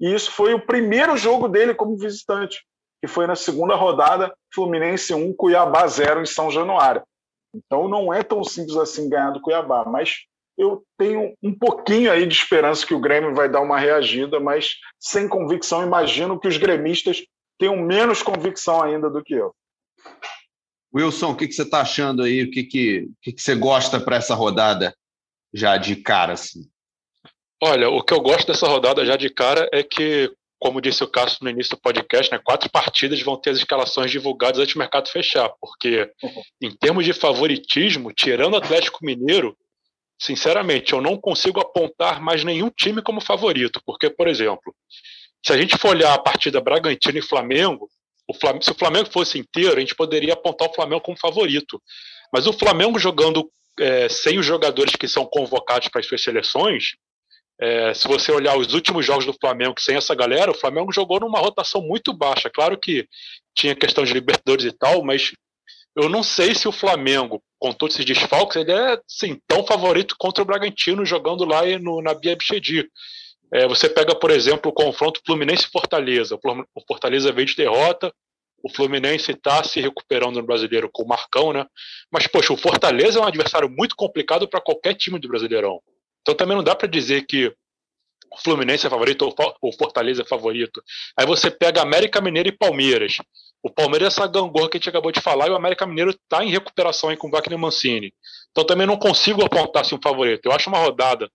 E 0.00 0.12
isso 0.12 0.30
foi 0.30 0.54
o 0.54 0.64
primeiro 0.64 1.16
jogo 1.16 1.48
dele 1.48 1.74
como 1.74 1.96
visitante, 1.96 2.64
que 3.00 3.06
foi 3.06 3.26
na 3.26 3.36
segunda 3.36 3.74
rodada, 3.74 4.34
Fluminense 4.52 5.14
1, 5.14 5.34
Cuiabá 5.34 5.86
0 5.86 6.22
em 6.22 6.26
São 6.26 6.50
Januário. 6.50 7.02
Então 7.54 7.86
não 7.86 8.12
é 8.12 8.22
tão 8.22 8.42
simples 8.42 8.76
assim 8.76 9.08
ganhar 9.08 9.30
do 9.30 9.40
Cuiabá, 9.40 9.84
mas 9.84 10.24
eu 10.56 10.84
tenho 10.96 11.34
um 11.42 11.52
pouquinho 11.52 12.10
aí 12.10 12.26
de 12.26 12.34
esperança 12.34 12.86
que 12.86 12.94
o 12.94 13.00
Grêmio 13.00 13.34
vai 13.34 13.48
dar 13.48 13.60
uma 13.60 13.78
reagida, 13.78 14.38
mas 14.38 14.76
sem 14.98 15.28
convicção, 15.28 15.82
imagino 15.82 16.38
que 16.38 16.48
os 16.48 16.56
gremistas 16.56 17.24
tenham 17.58 17.76
menos 17.76 18.22
convicção 18.22 18.82
ainda 18.82 19.10
do 19.10 19.22
que 19.22 19.34
eu. 19.34 19.54
Wilson, 20.94 21.32
o 21.32 21.36
que, 21.36 21.48
que 21.48 21.54
você 21.54 21.62
está 21.62 21.80
achando 21.80 22.22
aí? 22.22 22.44
O 22.44 22.50
que, 22.50 22.62
que, 22.62 23.08
que, 23.20 23.32
que 23.32 23.42
você 23.42 23.54
gosta 23.56 23.98
para 23.98 24.16
essa 24.16 24.34
rodada 24.34 24.94
já 25.52 25.76
de 25.76 25.96
cara? 25.96 26.34
Assim? 26.34 26.68
Olha, 27.60 27.88
o 27.88 28.02
que 28.02 28.14
eu 28.14 28.20
gosto 28.20 28.46
dessa 28.46 28.68
rodada 28.68 29.04
já 29.04 29.16
de 29.16 29.28
cara 29.28 29.68
é 29.72 29.82
que, 29.82 30.32
como 30.58 30.80
disse 30.80 31.02
o 31.02 31.08
Cássio 31.08 31.38
no 31.42 31.50
início 31.50 31.76
do 31.76 31.80
podcast, 31.80 32.30
né, 32.30 32.38
quatro 32.42 32.70
partidas 32.70 33.20
vão 33.22 33.36
ter 33.36 33.50
as 33.50 33.58
escalações 33.58 34.10
divulgadas 34.10 34.60
antes 34.60 34.74
do 34.74 34.78
mercado 34.78 35.10
fechar, 35.10 35.50
porque 35.60 36.08
em 36.62 36.70
termos 36.76 37.04
de 37.04 37.12
favoritismo, 37.12 38.12
tirando 38.12 38.54
o 38.54 38.58
Atlético 38.58 39.04
Mineiro, 39.04 39.56
sinceramente, 40.18 40.92
eu 40.92 41.00
não 41.00 41.16
consigo 41.16 41.60
apontar 41.60 42.20
mais 42.20 42.44
nenhum 42.44 42.70
time 42.70 43.02
como 43.02 43.20
favorito, 43.20 43.80
porque, 43.84 44.08
por 44.08 44.28
exemplo, 44.28 44.74
se 45.44 45.52
a 45.52 45.56
gente 45.56 45.76
for 45.76 45.90
olhar 45.90 46.14
a 46.14 46.18
partida 46.18 46.60
Bragantino 46.60 47.18
e 47.18 47.22
Flamengo, 47.22 47.88
o 48.28 48.34
Flamengo, 48.34 48.64
se 48.64 48.70
o 48.70 48.78
Flamengo 48.78 49.10
fosse 49.10 49.38
inteiro, 49.38 49.76
a 49.76 49.80
gente 49.80 49.94
poderia 49.94 50.32
apontar 50.32 50.68
o 50.68 50.74
Flamengo 50.74 51.02
como 51.02 51.18
favorito. 51.18 51.80
Mas 52.32 52.46
o 52.46 52.52
Flamengo 52.52 52.98
jogando 52.98 53.50
é, 53.78 54.08
sem 54.08 54.38
os 54.38 54.46
jogadores 54.46 54.96
que 54.96 55.06
são 55.06 55.26
convocados 55.26 55.88
para 55.88 56.00
as 56.00 56.06
suas 56.06 56.22
seleções, 56.22 56.94
é, 57.60 57.94
se 57.94 58.08
você 58.08 58.32
olhar 58.32 58.56
os 58.56 58.72
últimos 58.74 59.04
jogos 59.04 59.26
do 59.26 59.36
Flamengo 59.40 59.74
sem 59.78 59.96
essa 59.96 60.14
galera, 60.14 60.50
o 60.50 60.58
Flamengo 60.58 60.92
jogou 60.92 61.20
numa 61.20 61.38
rotação 61.38 61.80
muito 61.82 62.12
baixa. 62.12 62.50
Claro 62.50 62.78
que 62.78 63.06
tinha 63.54 63.76
questão 63.76 64.04
de 64.04 64.12
Libertadores 64.12 64.64
e 64.64 64.72
tal, 64.72 65.04
mas 65.04 65.32
eu 65.96 66.08
não 66.08 66.22
sei 66.22 66.54
se 66.54 66.66
o 66.66 66.72
Flamengo, 66.72 67.42
com 67.58 67.72
todos 67.72 67.94
esses 67.94 68.06
desfalques, 68.06 68.56
ele 68.56 68.72
é 68.72 69.00
assim, 69.08 69.40
tão 69.46 69.64
favorito 69.64 70.16
contra 70.18 70.42
o 70.42 70.46
Bragantino 70.46 71.04
jogando 71.04 71.44
lá 71.44 71.62
no, 71.78 72.02
na 72.02 72.14
Bia 72.14 72.36
Bichedi. 72.36 72.88
É, 73.52 73.68
você 73.68 73.88
pega, 73.88 74.14
por 74.14 74.30
exemplo, 74.30 74.70
o 74.70 74.74
confronto 74.74 75.20
Fluminense-Fortaleza. 75.24 76.36
O 76.74 76.80
Fortaleza 76.86 77.30
veio 77.30 77.46
de 77.46 77.54
derrota, 77.54 78.12
o 78.64 78.68
Fluminense 78.68 79.30
está 79.30 79.62
se 79.62 79.80
recuperando 79.80 80.36
no 80.36 80.46
brasileiro 80.46 80.88
com 80.90 81.02
o 81.02 81.08
Marcão, 81.08 81.52
né? 81.52 81.66
Mas, 82.10 82.26
poxa, 82.26 82.52
o 82.52 82.56
Fortaleza 82.56 83.18
é 83.18 83.22
um 83.22 83.26
adversário 83.26 83.68
muito 83.68 83.94
complicado 83.94 84.48
para 84.48 84.60
qualquer 84.60 84.94
time 84.94 85.18
do 85.18 85.28
Brasileirão. 85.28 85.80
Então 86.22 86.34
também 86.34 86.56
não 86.56 86.64
dá 86.64 86.74
para 86.74 86.88
dizer 86.88 87.26
que 87.26 87.46
o 88.32 88.40
Fluminense 88.42 88.86
é 88.86 88.90
favorito 88.90 89.22
ou 89.22 89.34
o 89.62 89.72
Fortaleza 89.72 90.22
é 90.22 90.24
favorito. 90.24 90.82
Aí 91.16 91.26
você 91.26 91.50
pega 91.50 91.82
América 91.82 92.20
Mineiro 92.20 92.48
e 92.48 92.56
Palmeiras. 92.56 93.16
O 93.64 93.70
Palmeiras 93.70 94.04
é 94.04 94.20
essa 94.20 94.30
gangorra 94.30 94.68
que 94.68 94.76
a 94.76 94.78
gente 94.78 94.90
acabou 94.90 95.10
de 95.10 95.22
falar 95.22 95.46
e 95.46 95.50
o 95.50 95.56
América 95.56 95.86
Mineiro 95.86 96.10
está 96.10 96.44
em 96.44 96.50
recuperação 96.50 97.08
aí 97.08 97.16
com 97.16 97.28
o 97.28 97.30
Wagner 97.30 97.58
Mancini. 97.58 98.12
Então 98.50 98.62
também 98.62 98.86
não 98.86 98.98
consigo 98.98 99.42
apontar 99.42 99.80
assim, 99.80 99.94
um 99.94 100.02
favorito. 100.02 100.44
Eu 100.44 100.52
acho 100.52 100.68
uma 100.68 100.76
rodada 100.76 101.30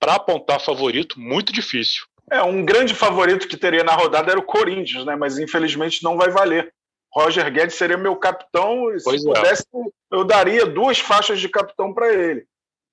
para 0.00 0.14
apontar 0.14 0.58
favorito 0.62 1.20
muito 1.20 1.52
difícil. 1.52 2.06
É, 2.32 2.42
um 2.42 2.64
grande 2.64 2.94
favorito 2.94 3.46
que 3.46 3.56
teria 3.58 3.84
na 3.84 3.92
rodada 3.92 4.30
era 4.30 4.40
o 4.40 4.44
Corinthians, 4.44 5.04
né? 5.04 5.14
Mas 5.14 5.38
infelizmente 5.38 6.02
não 6.02 6.16
vai 6.16 6.30
valer. 6.30 6.72
Roger 7.12 7.52
Guedes 7.52 7.74
seria 7.74 7.98
meu 7.98 8.16
capitão 8.16 8.90
e 8.90 8.98
se 8.98 9.10
é. 9.10 9.34
pudesse 9.34 9.64
eu 10.10 10.24
daria 10.24 10.64
duas 10.64 10.98
faixas 10.98 11.38
de 11.38 11.50
capitão 11.50 11.92
para 11.92 12.14
ele. 12.14 12.46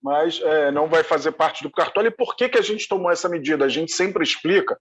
Mas 0.04 0.42
é, 0.42 0.70
não 0.70 0.90
vai 0.90 1.02
fazer 1.02 1.32
parte 1.32 1.64
do 1.64 1.72
cartola. 1.72 2.10
E 2.10 2.12
por 2.12 2.36
que, 2.36 2.50
que 2.50 2.58
a 2.58 2.62
gente 2.62 2.90
tomou 2.90 3.10
essa 3.10 3.30
medida? 3.30 3.64
A 3.64 3.70
gente 3.70 3.94
sempre 3.94 4.22
explica. 4.22 4.78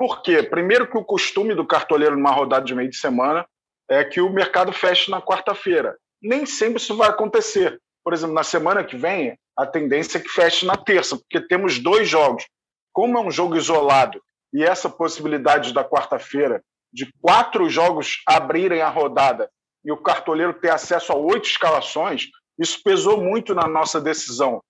Por 0.00 0.22
quê? 0.22 0.42
Primeiro 0.42 0.90
que 0.90 0.96
o 0.96 1.04
costume 1.04 1.54
do 1.54 1.66
cartoleiro 1.66 2.16
numa 2.16 2.30
rodada 2.30 2.64
de 2.64 2.74
meio 2.74 2.88
de 2.88 2.96
semana 2.96 3.46
é 3.86 4.02
que 4.02 4.18
o 4.18 4.30
mercado 4.30 4.72
feche 4.72 5.10
na 5.10 5.20
quarta-feira. 5.20 5.94
Nem 6.22 6.46
sempre 6.46 6.80
isso 6.80 6.96
vai 6.96 7.10
acontecer. 7.10 7.78
Por 8.02 8.14
exemplo, 8.14 8.34
na 8.34 8.42
semana 8.42 8.82
que 8.82 8.96
vem, 8.96 9.38
a 9.54 9.66
tendência 9.66 10.16
é 10.16 10.20
que 10.22 10.30
feche 10.30 10.64
na 10.64 10.74
terça, 10.74 11.18
porque 11.18 11.38
temos 11.38 11.78
dois 11.78 12.08
jogos. 12.08 12.46
Como 12.94 13.18
é 13.18 13.20
um 13.20 13.30
jogo 13.30 13.58
isolado 13.58 14.22
e 14.54 14.64
essa 14.64 14.88
possibilidade 14.88 15.74
da 15.74 15.84
quarta-feira 15.84 16.64
de 16.90 17.12
quatro 17.20 17.68
jogos 17.68 18.22
abrirem 18.26 18.80
a 18.80 18.88
rodada 18.88 19.50
e 19.84 19.92
o 19.92 19.98
cartoleiro 19.98 20.54
ter 20.54 20.70
acesso 20.70 21.12
a 21.12 21.16
oito 21.16 21.46
escalações, 21.46 22.28
isso 22.58 22.82
pesou 22.82 23.20
muito 23.20 23.54
na 23.54 23.68
nossa 23.68 24.00
decisão. 24.00 24.62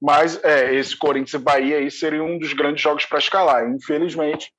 Mas 0.00 0.42
é, 0.42 0.74
esse 0.74 0.96
Corinthians 0.96 1.34
e 1.34 1.44
Bahia 1.44 1.76
aí 1.76 1.90
seria 1.90 2.24
um 2.24 2.38
dos 2.38 2.54
grandes 2.54 2.80
jogos 2.80 3.04
para 3.04 3.18
escalar. 3.18 3.68
Infelizmente, 3.68 4.50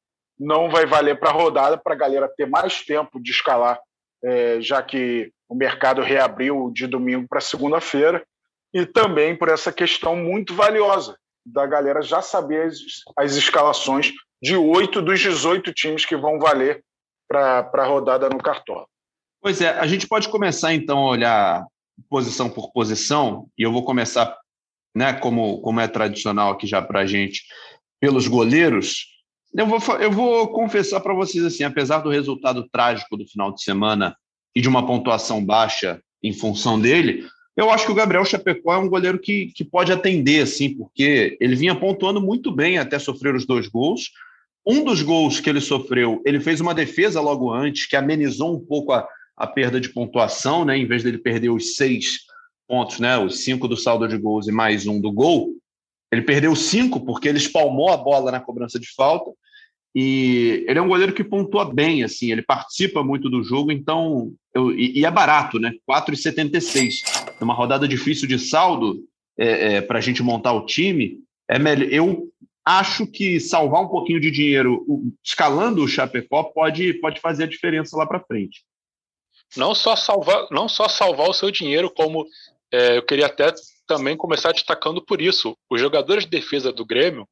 não 0.41 0.71
vai 0.71 0.88
valer 0.88 1.19
para 1.19 1.30
a 1.30 1.34
rodada, 1.34 1.77
para 1.77 1.93
a 1.93 1.97
galera 1.97 2.27
ter 2.36 2.47
mais 2.47 2.82
tempo 2.84 3.21
de 3.21 3.30
escalar, 3.30 3.80
é, 4.23 4.60
já 4.60 4.82
que 4.82 5.32
o 5.47 5.54
mercado 5.54 6.01
reabriu 6.01 6.71
de 6.73 6.88
domingo 6.88 7.27
para 7.30 7.39
segunda-feira, 7.39 8.25
e 8.73 8.86
também 8.86 9.36
por 9.36 9.49
essa 9.49 9.71
questão 9.71 10.15
muito 10.15 10.56
valiosa 10.56 11.15
da 11.45 11.67
galera 11.67 12.01
já 12.01 12.21
saber 12.21 12.67
as, 12.67 12.77
as 13.17 13.36
escalações 13.36 14.12
de 14.41 14.56
oito 14.56 15.01
dos 15.01 15.19
18 15.19 15.71
times 15.73 16.06
que 16.06 16.15
vão 16.15 16.39
valer 16.39 16.84
para 17.27 17.69
a 17.73 17.86
rodada 17.86 18.27
no 18.27 18.39
Cartola. 18.39 18.88
Pois 19.41 19.62
é, 19.62 19.69
a 19.69 19.86
gente 19.86 20.08
pode 20.08 20.30
começar 20.30 20.73
então 20.73 20.99
a 20.99 21.10
olhar 21.10 21.65
posição 22.10 22.49
por 22.49 22.71
posição, 22.71 23.47
e 23.58 23.63
eu 23.63 23.71
vou 23.71 23.86
começar, 23.86 24.36
né, 24.95 25.13
como, 25.13 25.62
como 25.62 25.80
é 25.80 25.88
tradicional 25.88 26.51
aqui 26.51 26.65
já 26.65 26.82
para 26.82 27.01
a 27.01 27.06
gente, 27.06 27.43
pelos 27.99 28.27
goleiros. 28.27 29.06
Eu 29.53 29.67
vou, 29.67 29.79
eu 29.97 30.11
vou 30.11 30.47
confessar 30.49 31.01
para 31.01 31.13
vocês 31.13 31.43
assim, 31.43 31.63
apesar 31.63 31.99
do 31.99 32.09
resultado 32.09 32.67
trágico 32.71 33.17
do 33.17 33.27
final 33.27 33.51
de 33.53 33.61
semana 33.61 34.15
e 34.55 34.61
de 34.61 34.69
uma 34.69 34.85
pontuação 34.85 35.43
baixa 35.43 36.01
em 36.23 36.33
função 36.33 36.79
dele, 36.79 37.25
eu 37.55 37.69
acho 37.69 37.85
que 37.85 37.91
o 37.91 37.95
Gabriel 37.95 38.23
Chapecó 38.23 38.73
é 38.73 38.77
um 38.77 38.89
goleiro 38.89 39.19
que, 39.19 39.47
que 39.47 39.63
pode 39.63 39.91
atender, 39.91 40.43
assim, 40.43 40.73
porque 40.73 41.37
ele 41.41 41.55
vinha 41.55 41.75
pontuando 41.75 42.21
muito 42.21 42.51
bem 42.51 42.77
até 42.77 42.97
sofrer 42.97 43.35
os 43.35 43.45
dois 43.45 43.67
gols. 43.67 44.09
Um 44.65 44.83
dos 44.83 45.01
gols 45.01 45.39
que 45.39 45.49
ele 45.49 45.59
sofreu, 45.59 46.21
ele 46.25 46.39
fez 46.39 46.61
uma 46.61 46.73
defesa 46.73 47.19
logo 47.19 47.51
antes, 47.51 47.87
que 47.87 47.95
amenizou 47.95 48.55
um 48.55 48.59
pouco 48.59 48.93
a, 48.93 49.05
a 49.35 49.47
perda 49.47 49.81
de 49.81 49.89
pontuação, 49.89 50.63
né? 50.63 50.77
Em 50.77 50.85
vez 50.85 51.03
dele 51.03 51.17
perder 51.17 51.49
os 51.49 51.75
seis 51.75 52.19
pontos, 52.67 52.99
né? 52.99 53.17
Os 53.17 53.43
cinco 53.43 53.67
do 53.67 53.75
saldo 53.75 54.07
de 54.07 54.17
gols 54.17 54.47
e 54.47 54.51
mais 54.51 54.87
um 54.87 55.01
do 55.01 55.11
gol, 55.11 55.49
ele 56.12 56.21
perdeu 56.21 56.56
cinco 56.56 57.00
porque 57.06 57.28
ele 57.28 57.38
espalmou 57.38 57.89
a 57.89 57.97
bola 57.97 58.32
na 58.32 58.39
cobrança 58.39 58.80
de 58.80 58.88
falta 58.93 59.32
e 59.93 60.65
ele 60.67 60.80
é 60.80 60.82
um 60.82 60.88
goleiro 60.88 61.13
que 61.13 61.24
pontua 61.24 61.65
bem, 61.65 62.04
assim, 62.04 62.32
ele 62.32 62.41
participa 62.41 63.04
muito 63.04 63.30
do 63.30 63.43
jogo, 63.43 63.71
então. 63.71 64.32
Eu, 64.54 64.71
e, 64.71 65.00
e, 65.00 65.06
é 65.06 65.12
barato, 65.12 65.60
né? 65.60 65.74
4,76. 65.89 67.02
É 67.39 67.43
uma 67.43 67.54
rodada 67.54 67.88
difícil 67.88 68.28
de 68.28 68.39
saldo 68.39 69.04
é, 69.38 69.76
é, 69.76 69.82
para 69.82 70.00
a 70.00 70.02
gente 70.02 70.24
montar 70.24 70.54
o 70.54 70.65
time. 70.65 71.19
É 71.50 71.60
melhor, 71.60 71.89
eu 71.91 72.30
acho 72.65 73.06
que 73.06 73.39
salvar 73.39 73.82
um 73.82 73.89
pouquinho 73.89 74.21
de 74.21 74.32
dinheiro 74.32 74.86
escalando 75.24 75.84
o 75.84 75.88
Chapecó 75.88 76.43
pode, 76.43 76.93
pode 76.95 77.19
fazer 77.19 77.43
a 77.43 77.50
diferença 77.50 77.97
lá 77.97 78.06
para 78.06 78.24
frente. 78.24 78.63
Não 79.58 79.76
só 79.76 79.97
salvar, 79.97 80.47
não 80.52 80.69
só 80.69 80.88
salvar 80.88 81.30
o 81.30 81.34
seu 81.34 81.52
dinheiro, 81.52 81.91
como 81.91 82.26
é, 82.71 82.97
eu 82.97 83.06
queria 83.06 83.26
até 83.26 83.54
também 83.88 84.17
começar 84.17 84.52
destacando 84.52 85.04
por 85.04 85.22
isso. 85.22 85.56
Os 85.70 85.80
jogadores 85.80 86.24
de 86.24 86.30
defesa 86.30 86.72
do 86.72 86.86
Grêmio, 86.86 87.28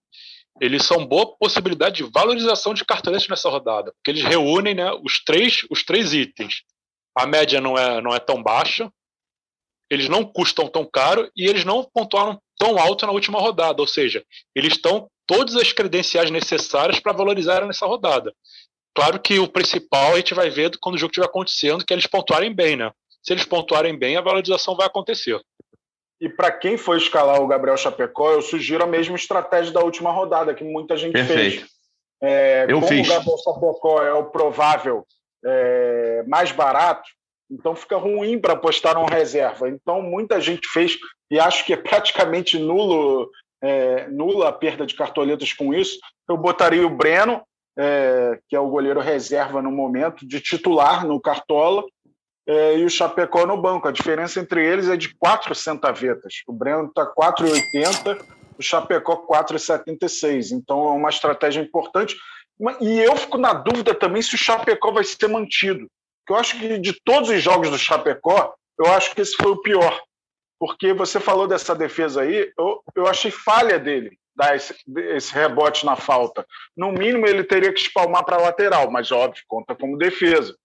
eles 0.62 0.84
são 0.86 1.06
boa 1.06 1.36
possibilidade 1.38 1.98
de 2.04 2.12
valorização 2.12 2.74
de 2.74 2.86
cartoletes 2.86 3.28
nessa 3.28 3.50
rodada, 3.50 3.94
porque 3.94 4.12
eles 4.12 4.24
reúnem 4.24 4.76
né, 4.76 4.92
os, 5.04 5.24
três, 5.24 5.66
os 5.70 5.84
três 5.84 6.14
itens. 6.14 6.64
A 7.16 7.26
média 7.26 7.62
não 7.62 7.78
é, 7.78 8.02
não 8.02 8.14
é 8.14 8.20
tão 8.20 8.42
baixa, 8.42 8.92
eles 9.90 10.08
não 10.08 10.24
custam 10.24 10.68
tão 10.68 10.86
caro 10.86 11.30
e 11.36 11.48
eles 11.48 11.66
não 11.66 11.84
pontuaram 11.84 12.40
tão 12.58 12.78
alto 12.78 13.06
na 13.06 13.12
última 13.12 13.40
rodada, 13.40 13.82
ou 13.82 13.88
seja, 13.88 14.24
eles 14.54 14.74
estão 14.74 15.10
todas 15.26 15.56
as 15.56 15.72
credenciais 15.72 16.30
necessárias 16.30 17.00
para 17.00 17.14
valorizar 17.14 17.66
nessa 17.66 17.86
rodada. 17.86 18.34
Claro 18.96 19.20
que 19.20 19.40
o 19.40 19.48
principal 19.48 20.14
a 20.14 20.18
gente 20.18 20.34
vai 20.34 20.50
ver 20.50 20.72
quando 20.80 20.96
o 20.96 20.98
jogo 20.98 21.12
estiver 21.12 21.26
acontecendo, 21.26 21.86
que 21.86 21.94
eles 21.94 22.08
pontuarem 22.08 22.54
bem, 22.54 22.76
né? 22.76 22.92
Se 23.24 23.34
eles 23.34 23.46
pontuarem 23.46 23.98
bem, 23.98 24.18
a 24.18 24.22
valorização 24.22 24.76
vai 24.76 24.88
acontecer. 24.88 25.40
E 26.22 26.28
para 26.28 26.52
quem 26.52 26.78
for 26.78 26.98
escalar 26.98 27.42
o 27.42 27.48
Gabriel 27.48 27.78
Chapecó, 27.78 28.32
eu 28.32 28.42
sugiro 28.42 28.84
a 28.84 28.88
mesma 28.88 29.16
estratégia 29.16 29.72
da 29.72 29.82
última 29.82 30.12
rodada, 30.12 30.54
que 30.54 30.64
muita 30.64 30.98
gente 30.98 31.14
Perfeito. 31.14 31.62
fez. 31.62 31.70
É, 32.22 32.66
eu 32.68 32.76
como 32.76 32.88
fiz. 32.88 33.08
o 33.08 33.10
Gabriel 33.10 33.38
Chapecó 33.38 34.04
é 34.04 34.14
o 34.14 34.26
provável 34.26 35.06
é, 35.46 36.24
mais 36.28 36.52
barato, 36.52 37.10
então 37.50 37.76
fica 37.76 37.98
ruim 37.98 38.38
para 38.38 38.54
apostar 38.54 38.96
num 38.96 39.06
reserva. 39.06 39.70
Então 39.70 40.02
muita 40.02 40.42
gente 40.42 40.68
fez, 40.68 40.98
e 41.32 41.40
acho 41.40 41.66
que 41.66 41.74
é 41.74 41.78
praticamente 41.78 42.60
nulo, 42.60 43.30
é, 43.62 44.08
nula 44.10 44.50
a 44.50 44.54
perda 44.54 44.86
de 44.86 44.96
cartoletas 44.96 45.54
com 45.54 45.74
isso. 45.74 45.98
Eu 46.28 46.38
botaria 46.38 46.86
o 46.86 46.90
Breno, 46.90 47.42
é, 47.78 48.38
que 48.50 48.56
é 48.56 48.60
o 48.60 48.70
goleiro 48.70 49.00
reserva 49.00 49.62
no 49.62 49.72
momento, 49.72 50.28
de 50.28 50.42
titular 50.42 51.08
no 51.08 51.20
Cartola, 51.20 51.84
é, 52.48 52.78
e 52.78 52.86
o 52.86 52.90
Chapecó 52.90 53.46
no 53.46 53.62
banco. 53.62 53.88
A 53.88 53.92
diferença 53.92 54.40
entre 54.40 54.66
eles 54.66 54.90
é 54.90 54.98
de 54.98 55.16
4 55.16 55.54
centavetas. 55.54 56.42
O 56.48 56.54
Breno 56.54 56.88
está 56.88 57.06
4,80, 57.06 58.20
o 58.58 58.62
Chapecó 58.64 59.26
4,76. 59.28 60.52
Então 60.52 60.86
é 60.86 60.92
uma 60.92 61.10
estratégia 61.10 61.62
importante. 61.62 62.18
E 62.82 63.00
eu 63.00 63.16
fico 63.16 63.38
na 63.38 63.54
dúvida 63.54 63.96
também 63.96 64.22
se 64.22 64.36
o 64.36 64.38
Chapecó 64.38 64.92
vai 64.92 65.04
ser 65.04 65.28
mantido. 65.28 65.88
Eu 66.30 66.36
acho 66.36 66.60
que 66.60 66.78
de 66.78 66.94
todos 67.04 67.30
os 67.30 67.42
jogos 67.42 67.70
do 67.70 67.78
Chapecó, 67.78 68.54
eu 68.78 68.86
acho 68.94 69.16
que 69.16 69.22
esse 69.22 69.36
foi 69.36 69.52
o 69.52 69.62
pior. 69.62 70.00
porque 70.60 70.94
você 70.94 71.20
falou 71.20 71.48
dessa 71.48 71.74
defesa 71.74 72.22
aí, 72.22 72.52
eu, 72.58 72.84
eu 72.94 73.08
achei 73.08 73.32
falha 73.32 73.80
dele 73.80 74.20
dar 74.36 74.56
esse, 74.56 74.76
esse 75.16 75.34
rebote 75.34 75.86
na 75.86 75.96
falta. 75.96 76.46
No 76.76 76.92
mínimo, 76.92 77.26
ele 77.26 77.44
teria 77.44 77.74
que 77.74 77.80
espalmar 77.80 78.24
para 78.26 78.38
a 78.38 78.42
lateral, 78.42 78.92
mas 78.92 79.12
óbvio, 79.12 79.44
conta 79.48 79.76
como 79.76 79.98
defesa. 79.98 80.56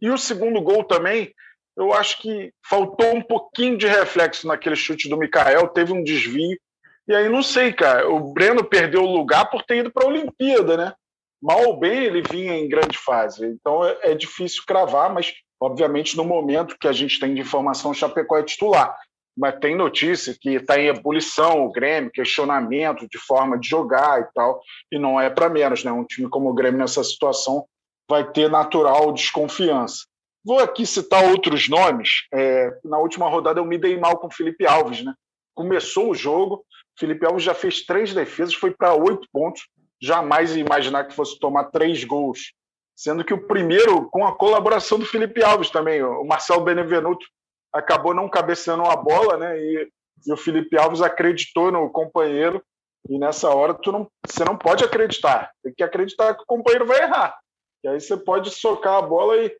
E 0.00 0.10
o 0.10 0.18
segundo 0.18 0.60
gol 0.60 0.84
também, 0.84 1.32
eu 1.76 1.92
acho 1.92 2.20
que 2.20 2.52
faltou 2.68 3.14
um 3.14 3.22
pouquinho 3.22 3.76
de 3.76 3.86
reflexo 3.86 4.46
naquele 4.46 4.76
chute 4.76 5.08
do 5.08 5.16
Mikael, 5.16 5.68
teve 5.68 5.92
um 5.92 6.02
desvio. 6.02 6.58
E 7.06 7.14
aí, 7.14 7.28
não 7.28 7.42
sei, 7.42 7.72
cara, 7.72 8.08
o 8.08 8.32
Breno 8.32 8.62
perdeu 8.62 9.02
o 9.02 9.12
lugar 9.12 9.50
por 9.50 9.62
ter 9.62 9.78
ido 9.78 9.90
para 9.90 10.04
a 10.04 10.08
Olimpíada, 10.08 10.76
né? 10.76 10.92
Mal 11.40 11.66
ou 11.66 11.78
bem, 11.78 12.04
ele 12.04 12.22
vinha 12.22 12.54
em 12.54 12.68
grande 12.68 12.98
fase. 12.98 13.46
Então 13.46 13.84
é, 13.84 13.96
é 14.02 14.14
difícil 14.14 14.62
cravar, 14.66 15.12
mas 15.12 15.32
obviamente 15.60 16.16
no 16.16 16.24
momento 16.24 16.76
que 16.78 16.88
a 16.88 16.92
gente 16.92 17.18
tem 17.18 17.34
de 17.34 17.40
informação, 17.40 17.92
o 17.92 17.94
Chapecó 17.94 18.36
é 18.36 18.42
titular 18.42 18.96
mas 19.38 19.58
tem 19.60 19.76
notícia 19.76 20.36
que 20.38 20.56
está 20.56 20.80
em 20.80 20.88
ebulição 20.88 21.64
o 21.64 21.70
Grêmio, 21.70 22.10
questionamento 22.10 23.08
de 23.08 23.18
forma 23.18 23.56
de 23.56 23.68
jogar 23.68 24.20
e 24.20 24.24
tal, 24.34 24.60
e 24.90 24.98
não 24.98 25.20
é 25.20 25.30
para 25.30 25.48
menos, 25.48 25.84
né? 25.84 25.92
Um 25.92 26.04
time 26.04 26.28
como 26.28 26.50
o 26.50 26.54
Grêmio 26.54 26.80
nessa 26.80 27.04
situação 27.04 27.64
vai 28.08 28.30
ter 28.30 28.50
natural 28.50 29.12
desconfiança. 29.12 30.06
Vou 30.44 30.60
aqui 30.60 30.86
citar 30.86 31.24
outros 31.24 31.68
nomes. 31.68 32.22
É, 32.32 32.78
na 32.84 32.98
última 32.98 33.28
rodada 33.28 33.60
eu 33.60 33.64
me 33.64 33.76
dei 33.76 33.98
mal 33.98 34.18
com 34.18 34.28
o 34.28 34.32
Felipe 34.32 34.66
Alves, 34.66 35.04
né? 35.04 35.12
Começou 35.54 36.10
o 36.10 36.14
jogo, 36.14 36.64
Felipe 36.98 37.24
Alves 37.24 37.44
já 37.44 37.54
fez 37.54 37.84
três 37.84 38.12
defesas, 38.12 38.54
foi 38.54 38.72
para 38.72 38.94
oito 38.94 39.28
pontos. 39.32 39.68
Jamais 40.00 40.54
ia 40.54 40.64
imaginar 40.64 41.04
que 41.04 41.14
fosse 41.14 41.38
tomar 41.38 41.64
três 41.64 42.04
gols. 42.04 42.52
Sendo 42.96 43.24
que 43.24 43.32
o 43.32 43.46
primeiro, 43.46 44.08
com 44.10 44.26
a 44.26 44.36
colaboração 44.36 44.98
do 44.98 45.06
Felipe 45.06 45.42
Alves 45.42 45.70
também, 45.70 46.02
o 46.02 46.24
Marcelo 46.24 46.64
Benevenuto 46.64 47.24
acabou 47.72 48.14
não 48.14 48.28
cabeceando 48.28 48.82
a 48.84 48.96
bola, 48.96 49.36
né? 49.36 49.58
E, 49.60 49.88
e, 50.26 50.32
o 50.32 50.36
Felipe 50.36 50.76
Alves 50.76 51.00
acreditou 51.00 51.70
no 51.70 51.88
companheiro. 51.90 52.62
E 53.08 53.18
nessa 53.18 53.50
hora 53.50 53.74
tu 53.74 53.92
não, 53.92 54.08
você 54.26 54.44
não 54.44 54.56
pode 54.56 54.84
acreditar. 54.84 55.52
Tem 55.62 55.72
que 55.72 55.82
acreditar 55.82 56.34
que 56.34 56.42
o 56.42 56.46
companheiro 56.46 56.86
vai 56.86 57.02
errar. 57.02 57.38
E 57.82 57.88
aí 57.88 58.00
você 58.00 58.16
pode 58.16 58.50
socar 58.50 58.94
a 58.94 59.02
bola 59.02 59.36
e, 59.36 59.56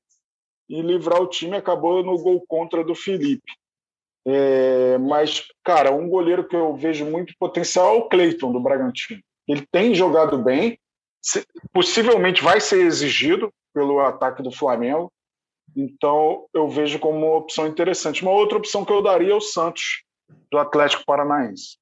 e 0.68 0.83
livrar 0.83 1.20
o 1.20 1.28
time. 1.28 1.57
Acabou 1.57 2.02
no 2.02 2.16
gol 2.18 2.44
contra 2.46 2.85
do 2.85 2.94
Felipe. 2.94 3.52
É, 4.26 4.98
mas, 4.98 5.46
cara, 5.64 5.92
um 5.92 6.09
goleiro 6.09 6.46
que 6.46 6.57
eu 6.57 6.74
vejo 6.74 7.04
muito 7.04 7.35
potencial 7.38 7.94
é 7.94 7.98
o 7.98 8.09
Cleiton, 8.09 8.52
do 8.52 8.61
Bragantino. 8.61 9.20
Ele 9.46 9.66
tem 9.72 9.94
jogado 9.94 10.37
bem, 10.38 10.78
possivelmente 11.72 12.42
vai 12.42 12.61
ser 12.61 12.83
exigido 12.83 13.50
pelo 13.72 14.00
ataque 14.00 14.42
do 14.42 14.52
Flamengo, 14.52 15.11
então, 15.76 16.46
eu 16.54 16.68
vejo 16.68 16.98
como 16.98 17.18
uma 17.18 17.37
opção 17.37 17.66
interessante. 17.66 18.22
Uma 18.22 18.33
outra 18.33 18.59
opção 18.59 18.85
que 18.85 18.92
eu 18.92 19.02
daria 19.02 19.33
é 19.33 19.35
o 19.35 19.40
Santos, 19.40 20.02
do 20.50 20.59
Atlético 20.59 21.04
Paranaense. 21.04 21.78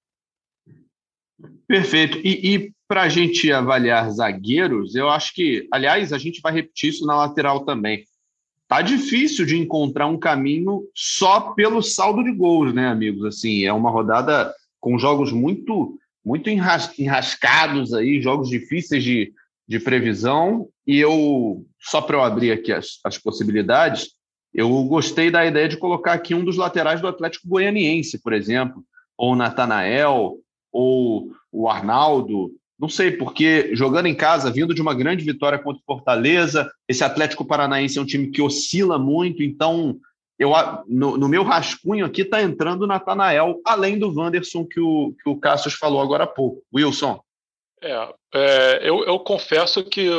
Perfeito. 1.67 2.19
E, 2.19 2.55
e 2.55 2.73
para 2.89 3.03
a 3.03 3.09
gente 3.09 3.51
avaliar 3.53 4.11
zagueiros, 4.11 4.95
eu 4.95 5.09
acho 5.09 5.35
que, 5.35 5.67
aliás, 5.73 6.13
a 6.13 6.19
gente 6.19 6.41
vai 6.41 6.53
repetir 6.53 6.91
isso 6.91 7.07
na 7.07 7.17
lateral 7.17 7.65
também. 7.65 8.05
Tá 8.69 8.83
difícil 8.83 9.47
de 9.47 9.57
encontrar 9.57 10.07
um 10.07 10.19
caminho 10.19 10.83
só 10.95 11.53
pelo 11.53 11.83
saldo 11.83 12.25
de 12.25 12.33
gols, 12.33 12.75
né, 12.75 12.89
amigos? 12.89 13.25
Assim, 13.25 13.65
é 13.65 13.73
uma 13.73 13.91
rodada 13.91 14.53
com 14.81 14.99
jogos 14.99 15.33
muito 15.33 15.99
muito 16.25 16.51
enrascados 16.51 17.95
aí, 17.95 18.21
jogos 18.21 18.49
difíceis 18.49 19.05
de, 19.05 19.33
de 19.69 19.79
previsão. 19.79 20.69
E 20.85 20.99
eu, 20.99 21.65
só 21.81 22.03
para 22.03 22.17
eu 22.17 22.23
abrir 22.25 22.51
aqui 22.51 22.73
as, 22.73 22.99
as 23.05 23.17
possibilidades, 23.17 24.09
eu 24.53 24.69
gostei 24.87 25.31
da 25.31 25.47
ideia 25.47 25.69
de 25.69 25.77
colocar 25.77 26.15
aqui 26.15 26.35
um 26.35 26.45
dos 26.45 26.57
laterais 26.57 27.01
do 27.01 27.07
Atlético 27.07 27.47
Goianiense, 27.47 28.21
por 28.21 28.33
exemplo, 28.33 28.83
ou 29.17 29.37
Natanael, 29.37 30.39
ou 30.77 31.31
o 31.51 31.69
Arnaldo. 31.69 32.51
Não 32.79 32.89
sei, 32.89 33.11
porque 33.11 33.71
jogando 33.75 34.07
em 34.07 34.15
casa, 34.15 34.51
vindo 34.51 34.75
de 34.75 34.83
uma 34.83 34.95
grande 34.95 35.25
vitória 35.25 35.59
contra 35.59 35.81
o 35.81 35.85
Fortaleza, 35.85 36.71
esse 36.87 37.03
Atlético 37.03 37.45
Paranaense 37.45 37.99
é 37.99 38.03
um 38.03 38.07
time 38.07 38.31
que 38.31 38.43
oscila 38.43 38.99
muito, 38.99 39.43
então 39.43 39.97
eu, 40.39 40.51
no, 40.87 41.17
no 41.17 41.29
meu 41.29 41.43
rascunho 41.43 42.05
aqui 42.05 42.21
está 42.21 42.43
entrando 42.43 42.83
o 42.83 42.87
Natanael, 42.87 43.61
além 43.65 43.99
do 43.99 44.13
Wanderson 44.13 44.67
que 44.67 44.79
o, 44.79 45.15
que 45.23 45.31
o 45.31 45.39
Cassius 45.39 45.75
falou 45.75 46.03
agora 46.03 46.25
há 46.25 46.27
pouco. 46.27 46.63
Wilson. 46.75 47.19
É, 47.83 48.15
é 48.35 48.79
eu, 48.83 49.05
eu 49.05 49.19
confesso 49.21 49.83
que 49.83 50.11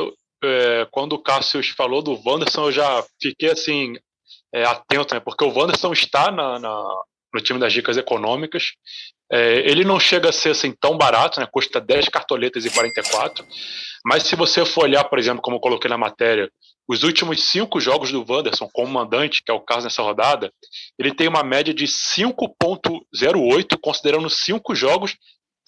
é, 0.43 0.87
quando 0.91 1.13
o 1.13 1.21
Cássio 1.21 1.61
falou 1.75 2.01
do 2.01 2.19
Wanderson, 2.25 2.65
eu 2.65 2.71
já 2.71 3.05
fiquei 3.21 3.51
assim, 3.51 3.93
é, 4.53 4.63
atento, 4.63 5.13
né? 5.13 5.19
Porque 5.19 5.43
o 5.43 5.53
Wanderson 5.53 5.93
está 5.93 6.31
na, 6.31 6.59
na, 6.59 7.01
no 7.33 7.41
time 7.41 7.59
das 7.59 7.73
dicas 7.73 7.97
econômicas. 7.97 8.73
É, 9.31 9.59
ele 9.69 9.83
não 9.83 9.99
chega 9.99 10.29
a 10.29 10.31
ser 10.31 10.51
assim 10.51 10.71
tão 10.71 10.97
barato, 10.97 11.39
né? 11.39 11.47
Custa 11.51 11.81
10 11.81 12.09
cartoletas 12.09 12.65
e 12.65 12.69
44. 12.69 13.45
Mas 14.05 14.23
se 14.23 14.35
você 14.35 14.65
for 14.65 14.83
olhar, 14.85 15.03
por 15.03 15.19
exemplo, 15.19 15.41
como 15.41 15.57
eu 15.57 15.61
coloquei 15.61 15.89
na 15.89 15.97
matéria, 15.97 16.49
os 16.87 17.03
últimos 17.03 17.43
cinco 17.43 17.79
jogos 17.81 18.11
do 18.11 18.25
Wanderson 18.27 18.69
como 18.71 18.91
mandante, 18.91 19.43
que 19.43 19.51
é 19.51 19.53
o 19.53 19.59
caso 19.59 19.83
nessa 19.85 20.01
rodada, 20.01 20.51
ele 20.97 21.13
tem 21.13 21.27
uma 21.27 21.43
média 21.43 21.73
de 21.73 21.85
5,08, 21.85 23.77
considerando 23.81 24.29
cinco 24.29 24.73
jogos 24.73 25.17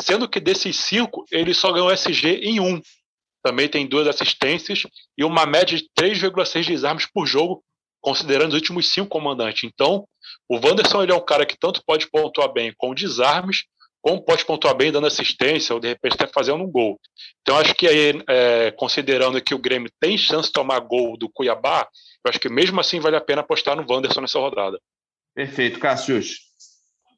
sendo 0.01 0.29
que 0.29 0.39
desses 0.39 0.77
cinco, 0.77 1.25
ele 1.31 1.53
só 1.53 1.71
ganhou 1.71 1.91
SG 1.91 2.39
em 2.43 2.59
um. 2.59 2.81
Também 3.43 3.67
tem 3.69 3.87
duas 3.87 4.07
assistências 4.07 4.83
e 5.17 5.23
uma 5.23 5.45
média 5.45 5.77
de 5.77 5.85
3,6 5.97 6.67
desarmes 6.67 7.05
por 7.05 7.25
jogo, 7.25 7.63
considerando 8.01 8.49
os 8.49 8.55
últimos 8.55 8.91
cinco 8.91 9.09
comandantes. 9.09 9.63
Então, 9.63 10.07
o 10.47 10.55
Wanderson 10.55 11.03
ele 11.03 11.11
é 11.11 11.15
um 11.15 11.25
cara 11.25 11.45
que 11.45 11.57
tanto 11.57 11.83
pode 11.85 12.09
pontuar 12.09 12.51
bem 12.51 12.73
com 12.77 12.93
desarmes, 12.93 13.63
como 14.01 14.23
pode 14.23 14.45
pontuar 14.45 14.75
bem 14.75 14.91
dando 14.91 15.07
assistência, 15.07 15.73
ou 15.73 15.79
de 15.79 15.89
repente 15.89 16.13
até 16.13 16.27
fazendo 16.27 16.63
um 16.63 16.71
gol. 16.71 16.99
Então, 17.41 17.57
acho 17.57 17.75
que 17.75 17.87
aí, 17.87 18.21
é, 18.27 18.71
considerando 18.71 19.41
que 19.41 19.53
o 19.53 19.59
Grêmio 19.59 19.91
tem 19.99 20.17
chance 20.17 20.47
de 20.47 20.53
tomar 20.53 20.79
gol 20.79 21.17
do 21.17 21.29
Cuiabá, 21.29 21.87
eu 22.25 22.29
acho 22.29 22.39
que 22.39 22.49
mesmo 22.49 22.79
assim 22.79 22.99
vale 22.99 23.15
a 23.15 23.21
pena 23.21 23.41
apostar 23.41 23.75
no 23.75 23.85
Wanderson 23.89 24.21
nessa 24.21 24.39
rodada. 24.39 24.79
Perfeito, 25.35 25.79
Cássio. 25.79 26.21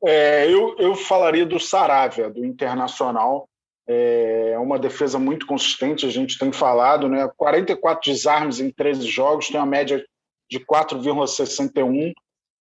É, 0.03 0.51
eu, 0.51 0.75
eu 0.79 0.95
falaria 0.95 1.45
do 1.45 1.59
Saravia, 1.59 2.29
do 2.29 2.43
Internacional. 2.43 3.47
É 3.87 4.55
uma 4.57 4.79
defesa 4.79 5.19
muito 5.19 5.45
consistente, 5.45 6.05
a 6.05 6.09
gente 6.09 6.37
tem 6.37 6.51
falado, 6.51 7.09
né? 7.09 7.29
44 7.35 8.11
desarmes 8.11 8.59
em 8.59 8.71
13 8.71 9.05
jogos, 9.07 9.49
tem 9.49 9.59
uma 9.59 9.65
média 9.65 10.03
de 10.51 10.59
4,61. 10.59 12.11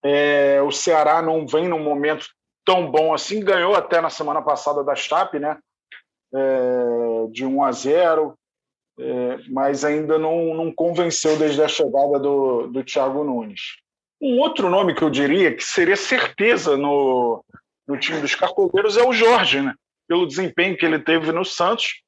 É, 0.02 0.62
o 0.62 0.70
Ceará 0.70 1.20
não 1.20 1.46
vem 1.46 1.68
num 1.68 1.82
momento 1.82 2.26
tão 2.64 2.88
bom 2.90 3.12
assim, 3.12 3.40
ganhou 3.40 3.74
até 3.74 4.00
na 4.00 4.08
semana 4.08 4.40
passada 4.40 4.84
da 4.84 4.94
Chape, 4.94 5.40
né? 5.40 5.58
É, 6.32 7.26
de 7.32 7.44
1 7.44 7.64
a 7.64 7.72
0, 7.72 8.38
é, 8.98 9.38
mas 9.48 9.84
ainda 9.84 10.18
não, 10.18 10.54
não 10.54 10.72
convenceu 10.72 11.36
desde 11.36 11.60
a 11.62 11.66
chegada 11.66 12.18
do, 12.20 12.68
do 12.68 12.84
Thiago 12.84 13.24
Nunes. 13.24 13.60
Um 14.22 14.38
outro 14.38 14.70
nome 14.70 14.94
que 14.94 15.02
eu 15.02 15.10
diria 15.10 15.54
que 15.54 15.64
seria 15.64 15.96
certeza 15.96 16.76
no, 16.76 17.44
no 17.88 17.98
time 17.98 18.20
dos 18.20 18.34
cartoleiros 18.34 18.96
é 18.96 19.02
o 19.02 19.12
Jorge, 19.12 19.60
né? 19.60 19.74
Pelo 20.06 20.26
desempenho 20.26 20.76
que 20.76 20.86
ele 20.86 20.98
teve 20.98 21.32
no 21.32 21.44
Santos. 21.44 22.02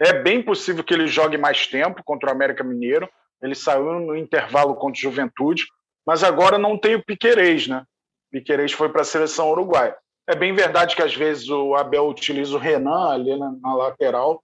É 0.00 0.12
bem 0.12 0.42
possível 0.42 0.84
que 0.84 0.94
ele 0.94 1.06
jogue 1.06 1.38
mais 1.38 1.66
tempo 1.66 2.02
contra 2.04 2.28
o 2.28 2.32
América 2.32 2.62
Mineiro. 2.62 3.08
Ele 3.42 3.54
saiu 3.54 4.00
no 4.00 4.16
intervalo 4.16 4.74
contra 4.74 4.98
o 4.98 5.02
Juventude, 5.02 5.66
mas 6.06 6.22
agora 6.22 6.58
não 6.58 6.78
tem 6.78 6.94
o 6.94 7.04
Piquerez, 7.04 7.66
né? 7.66 7.84
Piquerez 8.30 8.72
foi 8.72 8.88
para 8.88 9.02
a 9.02 9.04
seleção 9.04 9.50
uruguaia. 9.50 9.96
É 10.28 10.34
bem 10.34 10.54
verdade 10.54 10.96
que 10.96 11.02
às 11.02 11.14
vezes 11.14 11.48
o 11.48 11.74
Abel 11.74 12.08
utiliza 12.08 12.56
o 12.56 12.60
Renan 12.60 13.10
ali 13.10 13.36
na, 13.36 13.52
na 13.52 13.74
lateral, 13.74 14.42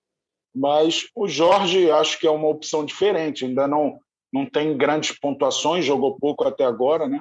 mas 0.55 1.09
o 1.15 1.27
Jorge 1.27 1.91
acho 1.91 2.19
que 2.19 2.27
é 2.27 2.31
uma 2.31 2.49
opção 2.49 2.85
diferente. 2.85 3.45
Ainda 3.45 3.67
não 3.67 3.99
não 4.33 4.47
tem 4.47 4.77
grandes 4.77 5.19
pontuações, 5.19 5.85
jogou 5.85 6.17
pouco 6.19 6.49
até 6.49 6.65
agora, 6.65 7.07
né? 7.07 7.21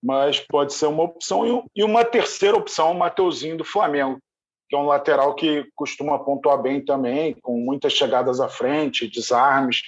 Mas 0.00 0.38
pode 0.38 0.72
ser 0.72 0.86
uma 0.86 1.02
opção. 1.02 1.66
E 1.74 1.82
uma 1.82 2.04
terceira 2.04 2.56
opção, 2.56 2.92
o 2.92 2.94
Mateuzinho 2.94 3.56
do 3.56 3.64
Flamengo, 3.64 4.20
que 4.68 4.76
é 4.76 4.78
um 4.78 4.86
lateral 4.86 5.34
que 5.34 5.66
costuma 5.74 6.18
pontuar 6.18 6.62
bem 6.62 6.84
também, 6.84 7.34
com 7.42 7.58
muitas 7.58 7.92
chegadas 7.92 8.40
à 8.40 8.48
frente, 8.48 9.08
desarmes. 9.08 9.82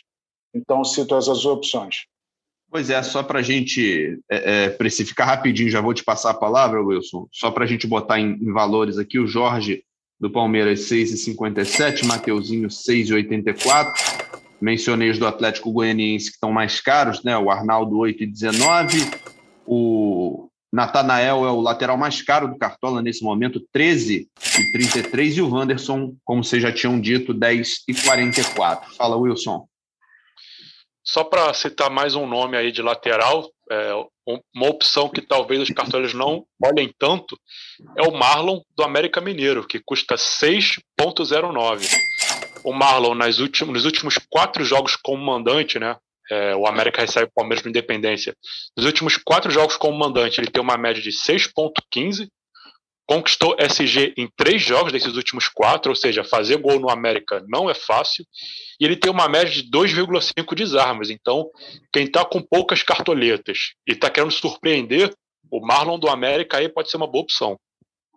Então, 0.56 0.84
cito 0.84 1.14
essas 1.14 1.44
opções. 1.44 2.06
Pois 2.70 2.90
é, 2.90 3.02
só 3.02 3.22
para 3.22 3.38
a 3.38 3.42
gente 3.42 4.18
é, 4.30 4.64
é, 4.64 4.70
precificar 4.70 5.26
rapidinho, 5.26 5.70
já 5.70 5.80
vou 5.80 5.94
te 5.94 6.02
passar 6.02 6.30
a 6.30 6.34
palavra, 6.34 6.82
Wilson, 6.82 7.28
só 7.30 7.50
para 7.50 7.64
a 7.64 7.66
gente 7.66 7.86
botar 7.86 8.18
em, 8.18 8.32
em, 8.32 8.52
valores 8.52 8.98
aqui, 8.98 9.18
o 9.18 9.26
Jorge 9.26 9.84
do 10.18 10.30
Palmeiras 10.30 10.80
6,57, 10.80 12.04
Mateuzinho 12.04 12.68
6,84, 12.68 14.26
Mencionei 14.60 15.10
os 15.10 15.18
do 15.18 15.26
Atlético 15.26 15.72
Goianiense 15.72 16.30
que 16.30 16.36
estão 16.36 16.50
mais 16.50 16.80
caros, 16.80 17.22
né? 17.22 17.36
O 17.36 17.50
Arnaldo 17.50 17.96
8,19. 17.96 19.14
O 19.66 20.48
Natanael 20.72 21.44
é 21.44 21.50
o 21.50 21.60
lateral 21.60 21.96
mais 21.96 22.22
caro 22.22 22.48
do 22.48 22.56
Cartola 22.56 23.02
nesse 23.02 23.22
momento, 23.22 23.62
13,33. 23.74 25.36
E 25.36 25.42
o 25.42 25.50
Wanderson, 25.50 26.14
como 26.24 26.42
vocês 26.42 26.62
já 26.62 26.72
tinham 26.72 26.98
dito, 26.98 27.34
10,44. 27.34 28.96
Fala, 28.96 29.16
Wilson. 29.16 29.66
Só 31.08 31.22
para 31.22 31.54
citar 31.54 31.88
mais 31.88 32.16
um 32.16 32.26
nome 32.26 32.56
aí 32.56 32.72
de 32.72 32.82
lateral, 32.82 33.48
é, 33.70 33.92
uma 34.52 34.68
opção 34.68 35.08
que 35.08 35.22
talvez 35.22 35.60
os 35.60 35.70
cartoleiros 35.70 36.14
não 36.14 36.44
olhem 36.60 36.92
tanto 36.98 37.38
é 37.96 38.02
o 38.02 38.12
Marlon 38.12 38.60
do 38.76 38.82
América 38.82 39.20
Mineiro, 39.20 39.64
que 39.64 39.78
custa 39.78 40.16
6,09. 40.16 41.88
O 42.64 42.72
Marlon, 42.72 43.14
nas 43.14 43.38
últimos, 43.38 43.72
nos 43.72 43.84
últimos 43.84 44.18
quatro 44.28 44.64
jogos 44.64 44.96
como 44.96 45.24
mandante, 45.24 45.78
né? 45.78 45.96
É, 46.28 46.56
o 46.56 46.66
América 46.66 47.02
recebe 47.02 47.26
o 47.26 47.32
Palmeiras 47.32 47.62
no 47.62 47.70
Independência. 47.70 48.34
Nos 48.76 48.84
últimos 48.84 49.16
quatro 49.16 49.48
jogos 49.48 49.76
como 49.76 49.96
mandante, 49.96 50.40
ele 50.40 50.50
tem 50.50 50.60
uma 50.60 50.76
média 50.76 51.00
de 51.00 51.10
6,15 51.10 52.26
conquistou 53.06 53.56
SG 53.58 54.12
em 54.16 54.28
três 54.36 54.60
jogos 54.60 54.92
desses 54.92 55.14
últimos 55.16 55.48
quatro, 55.48 55.90
ou 55.90 55.96
seja, 55.96 56.24
fazer 56.24 56.56
gol 56.56 56.80
no 56.80 56.90
América 56.90 57.42
não 57.48 57.70
é 57.70 57.74
fácil. 57.74 58.24
E 58.80 58.84
ele 58.84 58.96
tem 58.96 59.10
uma 59.10 59.28
média 59.28 59.52
de 59.52 59.70
2,5 59.70 60.54
desarmes. 60.54 61.08
Então, 61.08 61.48
quem 61.92 62.04
está 62.04 62.24
com 62.24 62.42
poucas 62.42 62.82
cartoletas 62.82 63.74
e 63.86 63.92
está 63.92 64.10
querendo 64.10 64.32
surpreender, 64.32 65.14
o 65.50 65.64
Marlon 65.64 65.98
do 65.98 66.08
América 66.08 66.58
aí 66.58 66.68
pode 66.68 66.90
ser 66.90 66.96
uma 66.96 67.06
boa 67.06 67.22
opção. 67.22 67.56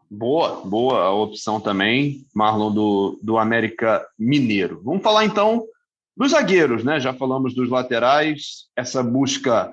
Boa, 0.09 0.61
boa 0.65 1.03
a 1.03 1.13
opção 1.13 1.61
também, 1.61 2.25
Marlon 2.33 2.73
do, 2.73 3.19
do 3.21 3.37
América 3.37 4.03
Mineiro. 4.17 4.81
Vamos 4.83 5.03
falar 5.03 5.23
então 5.23 5.63
dos 6.17 6.31
zagueiros, 6.31 6.83
né? 6.83 6.99
Já 6.99 7.13
falamos 7.13 7.53
dos 7.53 7.69
laterais, 7.69 8.65
essa 8.75 9.03
busca 9.03 9.71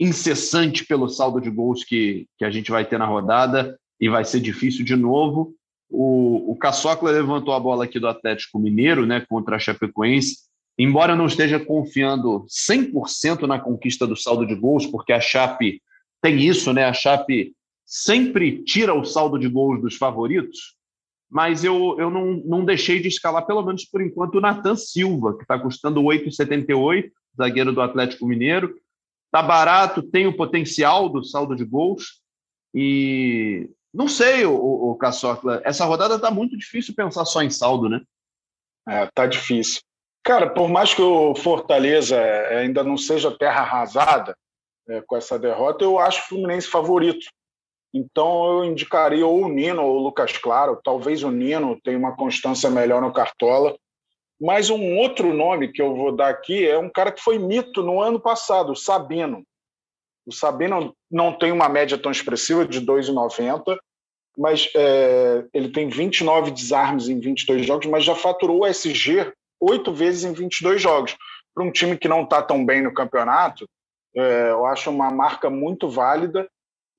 incessante 0.00 0.84
pelo 0.84 1.08
saldo 1.08 1.40
de 1.40 1.48
gols 1.48 1.84
que, 1.84 2.26
que 2.36 2.44
a 2.44 2.50
gente 2.50 2.72
vai 2.72 2.84
ter 2.84 2.98
na 2.98 3.06
rodada 3.06 3.78
e 4.00 4.08
vai 4.08 4.24
ser 4.24 4.40
difícil 4.40 4.84
de 4.84 4.96
novo. 4.96 5.54
O, 5.90 6.52
o 6.52 6.56
Caçocla 6.56 7.10
levantou 7.10 7.54
a 7.54 7.60
bola 7.60 7.84
aqui 7.84 7.98
do 7.98 8.08
Atlético 8.08 8.58
Mineiro, 8.58 9.06
né, 9.06 9.24
contra 9.28 9.56
a 9.56 9.58
Chapecoense. 9.58 10.48
Embora 10.78 11.16
não 11.16 11.26
esteja 11.26 11.58
confiando 11.58 12.44
100% 12.46 13.42
na 13.42 13.58
conquista 13.58 14.06
do 14.06 14.14
saldo 14.14 14.46
de 14.46 14.54
gols, 14.54 14.86
porque 14.86 15.12
a 15.12 15.20
Chape 15.20 15.82
tem 16.22 16.38
isso, 16.40 16.72
né? 16.72 16.84
A 16.84 16.92
Chape 16.92 17.52
sempre 17.84 18.62
tira 18.62 18.94
o 18.94 19.04
saldo 19.04 19.38
de 19.38 19.48
gols 19.48 19.80
dos 19.80 19.96
favoritos, 19.96 20.76
mas 21.28 21.64
eu, 21.64 21.96
eu 21.98 22.10
não, 22.10 22.34
não 22.44 22.64
deixei 22.64 23.00
de 23.00 23.08
escalar, 23.08 23.44
pelo 23.44 23.62
menos 23.62 23.84
por 23.84 24.00
enquanto, 24.00 24.36
o 24.36 24.40
Natan 24.40 24.76
Silva, 24.76 25.36
que 25.36 25.42
está 25.42 25.58
custando 25.58 26.00
8,78, 26.02 27.10
zagueiro 27.36 27.72
do 27.72 27.80
Atlético 27.80 28.26
Mineiro. 28.26 28.74
Está 29.26 29.42
barato, 29.42 30.02
tem 30.02 30.26
o 30.26 30.36
potencial 30.36 31.08
do 31.08 31.24
saldo 31.24 31.56
de 31.56 31.64
gols, 31.64 32.22
e 32.74 33.68
não 33.92 34.08
sei, 34.08 34.44
o, 34.44 34.52
o, 34.52 34.90
o 34.90 34.96
Caçocla, 34.96 35.60
essa 35.64 35.84
rodada 35.84 36.16
está 36.16 36.30
muito 36.30 36.56
difícil 36.56 36.94
pensar 36.94 37.24
só 37.24 37.42
em 37.42 37.50
saldo, 37.50 37.88
né? 37.88 38.00
É, 38.88 39.06
tá 39.14 39.26
difícil. 39.26 39.82
Cara, 40.22 40.48
por 40.50 40.68
mais 40.68 40.92
que 40.92 41.02
o 41.02 41.34
Fortaleza 41.34 42.16
é, 42.16 42.58
ainda 42.58 42.84
não 42.84 42.96
seja 42.96 43.36
terra 43.36 43.62
arrasada 43.62 44.36
é, 44.88 45.02
com 45.06 45.16
essa 45.16 45.38
derrota, 45.38 45.84
eu 45.84 45.98
acho 45.98 46.20
o 46.20 46.28
Fluminense 46.28 46.68
favorito. 46.68 47.26
Então 47.92 48.46
eu 48.46 48.64
indicaria 48.64 49.26
ou 49.26 49.44
o 49.44 49.48
Nino 49.48 49.82
ou 49.82 49.96
o 49.96 50.02
Lucas 50.02 50.36
Claro. 50.36 50.80
Talvez 50.84 51.22
o 51.22 51.30
Nino 51.30 51.80
tenha 51.82 51.98
uma 51.98 52.14
constância 52.14 52.70
melhor 52.70 53.00
no 53.00 53.12
Cartola. 53.12 53.76
Mas 54.40 54.70
um 54.70 54.98
outro 54.98 55.32
nome 55.32 55.72
que 55.72 55.82
eu 55.82 55.96
vou 55.96 56.14
dar 56.14 56.28
aqui 56.28 56.66
é 56.66 56.78
um 56.78 56.90
cara 56.90 57.10
que 57.10 57.20
foi 57.20 57.38
mito 57.38 57.82
no 57.82 58.00
ano 58.00 58.20
passado, 58.20 58.72
o 58.72 58.76
Sabino. 58.76 59.42
O 60.28 60.32
Sabino 60.32 60.94
não 61.10 61.32
tem 61.32 61.50
uma 61.50 61.70
média 61.70 61.96
tão 61.96 62.12
expressiva 62.12 62.66
de 62.66 62.82
2,90, 62.82 63.78
mas 64.36 64.68
é, 64.76 65.42
ele 65.54 65.70
tem 65.70 65.88
29 65.88 66.50
desarmes 66.50 67.08
em 67.08 67.18
22 67.18 67.66
jogos, 67.66 67.86
mas 67.86 68.04
já 68.04 68.14
faturou 68.14 68.60
o 68.60 68.66
SG 68.66 69.32
oito 69.58 69.90
vezes 69.90 70.24
em 70.24 70.34
22 70.34 70.82
jogos. 70.82 71.16
Para 71.54 71.64
um 71.64 71.72
time 71.72 71.96
que 71.96 72.06
não 72.06 72.24
está 72.24 72.42
tão 72.42 72.64
bem 72.64 72.82
no 72.82 72.92
campeonato, 72.92 73.66
é, 74.14 74.50
eu 74.50 74.66
acho 74.66 74.90
uma 74.90 75.10
marca 75.10 75.48
muito 75.48 75.88
válida. 75.88 76.46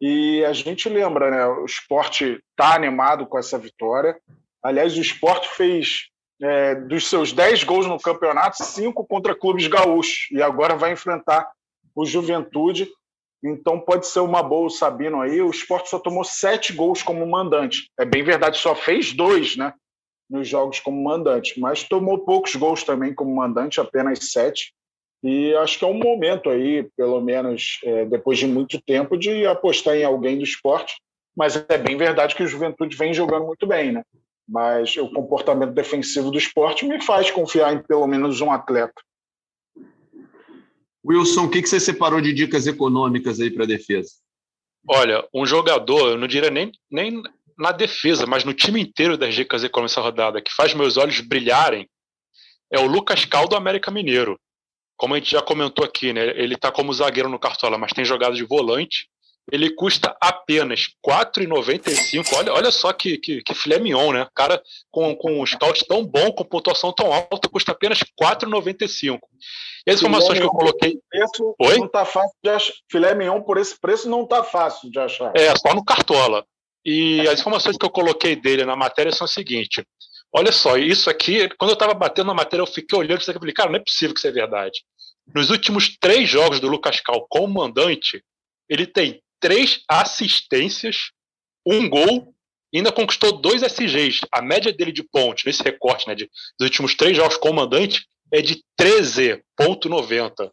E 0.02 0.44
a 0.46 0.54
gente 0.54 0.90
lembra, 0.90 1.30
né? 1.30 1.46
O 1.46 1.66
esporte 1.66 2.42
está 2.50 2.74
animado 2.74 3.28
com 3.28 3.38
essa 3.38 3.60
vitória. 3.60 4.18
Aliás, 4.64 4.98
o 4.98 5.02
esporte 5.02 5.48
fez 5.50 6.08
é, 6.42 6.74
dos 6.74 7.08
seus 7.08 7.32
10 7.32 7.64
gols 7.64 7.86
no 7.86 8.00
campeonato, 8.00 8.64
cinco 8.64 9.06
contra 9.06 9.36
clubes 9.36 9.68
gaúchos. 9.68 10.28
E 10.32 10.42
agora 10.42 10.76
vai 10.76 10.94
enfrentar 10.94 11.48
o 11.96 12.06
Juventude. 12.06 12.90
Então 13.44 13.80
pode 13.80 14.08
ser 14.08 14.20
uma 14.20 14.44
boa 14.44 14.68
o 14.68 14.70
Sabino 14.70 15.22
aí. 15.22 15.42
O 15.42 15.50
esporte 15.50 15.90
só 15.90 16.00
tomou 16.00 16.24
sete 16.24 16.74
gols 16.74 17.02
como 17.02 17.26
mandante. 17.26 17.90
É 17.98 18.06
bem 18.06 18.24
verdade, 18.24 18.58
só 18.58 18.76
fez 18.76 19.14
dois, 19.14 19.56
né? 19.56 19.74
Nos 20.30 20.48
jogos 20.48 20.80
como 20.80 21.02
mandante, 21.02 21.60
mas 21.60 21.84
tomou 21.84 22.20
poucos 22.20 22.56
gols 22.56 22.84
também 22.84 23.14
como 23.14 23.36
mandante, 23.36 23.80
apenas 23.80 24.32
sete. 24.32 24.74
E 25.24 25.54
acho 25.56 25.80
que 25.80 25.86
é 25.86 25.88
um 25.88 25.98
momento 25.98 26.50
aí, 26.50 26.88
pelo 26.96 27.20
menos 27.20 27.80
é, 27.84 28.06
depois 28.06 28.38
de 28.38 28.48
muito 28.48 28.80
tempo, 28.82 29.18
de 29.18 29.46
apostar 29.46 29.96
em 29.96 30.04
alguém 30.04 30.38
do 30.38 30.44
esporte. 30.44 30.96
Mas 31.36 31.56
é 31.70 31.78
bem 31.78 31.98
verdade 31.98 32.36
que 32.36 32.44
o 32.44 32.48
Juventude 32.48 32.96
vem 32.96 33.14
jogando 33.14 33.46
muito 33.46 33.66
bem, 33.66 33.92
né? 33.92 34.04
Mas 34.48 34.96
o 34.98 35.10
comportamento 35.12 35.72
defensivo 35.74 36.32
do 36.32 36.38
esporte 36.38 36.86
me 36.86 37.02
faz 37.04 37.32
confiar 37.32 37.74
em 37.74 37.82
pelo 37.82 38.08
menos 38.08 38.42
um 38.42 38.52
atleta. 38.52 39.02
Wilson, 41.06 41.46
o 41.46 41.50
que, 41.50 41.66
você 41.66 41.80
separou 41.80 42.22
de 42.22 42.34
dicas 42.34 42.68
econômicas 42.68 43.40
aí 43.40 43.50
para 43.50 43.64
a 43.64 43.68
defesa? 43.68 44.12
Olha, 44.88 45.28
um 45.34 45.46
jogador, 45.46 46.10
eu 46.10 46.18
não 46.18 46.28
diria 46.28 46.50
nem, 46.50 46.72
nem 46.90 47.22
na 47.58 47.72
defesa, 47.72 48.26
mas 48.26 48.44
no 48.44 48.54
time 48.54 48.82
inteiro 48.82 49.18
das 49.18 49.34
dicas 49.34 49.64
econômicas 49.64 50.04
rodada, 50.04 50.42
que 50.42 50.54
faz 50.54 50.74
meus 50.74 50.98
olhos 50.98 51.20
brilharem, 51.22 51.90
é 52.72 52.80
o 52.80 52.88
Lucas 52.88 53.26
Cal 53.26 53.48
do 53.48 53.56
América 53.56 53.92
Mineiro. 53.92 54.40
Como 54.96 55.14
a 55.14 55.18
gente 55.18 55.32
já 55.32 55.42
comentou 55.42 55.84
aqui, 55.84 56.12
né? 56.12 56.28
Ele 56.36 56.56
está 56.56 56.72
como 56.72 56.94
zagueiro 56.94 57.30
no 57.30 57.40
Cartola, 57.40 57.78
mas 57.78 57.94
tem 57.94 58.04
jogado 58.04 58.36
de 58.36 58.44
volante. 58.44 59.10
Ele 59.52 59.70
custa 59.76 60.16
apenas 60.22 60.88
R$ 61.06 61.14
4,95. 61.14 62.34
Olha, 62.36 62.54
olha 62.54 62.72
só 62.72 62.94
que, 62.94 63.18
que, 63.18 63.42
que 63.42 63.54
filé 63.54 63.80
mignon, 63.80 64.12
né? 64.12 64.28
Cara 64.36 64.62
com, 64.92 65.16
com 65.16 65.42
um 65.42 65.46
scout 65.46 65.86
tão 65.88 66.06
bom, 66.06 66.32
com 66.32 66.44
pontuação 66.44 66.94
tão 66.94 67.12
alta, 67.14 67.50
custa 67.50 67.72
apenas 67.72 68.00
R$ 68.00 68.08
4,95. 68.22 69.20
E 69.88 69.92
as 69.92 70.00
informações 70.00 70.40
que 70.40 70.46
eu 70.46 70.50
coloquei. 70.50 71.00
Preço 71.10 71.56
Oi? 71.60 71.80
Não 71.80 71.88
tá 71.88 72.06
fácil 72.06 72.36
de 72.44 72.50
achar. 72.50 72.74
Filé 72.92 73.16
mignon 73.16 73.42
por 73.42 73.58
esse 73.58 73.80
preço 73.80 74.10
não 74.10 74.26
tá 74.26 74.44
fácil 74.44 74.92
de 74.92 75.00
achar. 75.00 75.32
É, 75.36 75.54
só 75.56 75.74
no 75.74 75.84
Cartola. 75.84 76.46
E 76.86 77.28
as 77.28 77.40
informações 77.40 77.78
que 77.78 77.86
eu 77.86 77.90
coloquei 77.90 78.36
dele 78.36 78.66
na 78.66 78.76
matéria 78.76 79.12
são 79.12 79.26
as 79.26 79.32
seguintes. 79.32 79.84
Olha 80.32 80.52
só, 80.52 80.78
isso 80.78 81.10
aqui, 81.10 81.50
quando 81.58 81.72
eu 81.72 81.74
estava 81.74 81.94
batendo 81.94 82.28
na 82.28 82.34
matéria, 82.34 82.62
eu 82.62 82.68
fiquei 82.68 82.98
olhando 82.98 83.22
isso 83.22 83.32
aqui 83.32 83.38
e 83.38 83.42
falei, 83.42 83.54
cara, 83.54 83.70
não 83.70 83.78
é 83.78 83.84
possível 83.84 84.14
que 84.14 84.20
isso 84.20 84.28
é 84.28 84.32
verdade. 84.32 84.84
Nos 85.34 85.50
últimos 85.50 85.98
três 86.00 86.30
jogos 86.30 86.60
do 86.60 86.68
Lucas 86.68 87.00
Cal 87.02 87.26
como 87.30 87.62
mandante, 87.62 88.24
ele 88.70 88.86
tem 88.86 89.22
três 89.40 89.84
assistências, 89.88 91.12
um 91.66 91.90
gol 91.90 92.34
e 92.72 92.78
ainda 92.78 92.92
conquistou 92.92 93.42
dois 93.42 93.64
SGs. 93.64 94.22
A 94.32 94.42
média 94.42 94.72
dele 94.72 94.92
de 94.92 95.04
pontos, 95.04 95.44
nesse 95.44 95.64
recorte 95.64 96.08
né, 96.08 96.16
de, 96.16 96.30
dos 96.58 96.68
últimos 96.68 96.96
três 96.96 97.18
jogos 97.18 97.38
como 97.38 97.56
mandante, 97.56 98.06
é 98.32 98.42
de 98.42 98.64
13,90. 98.80 100.52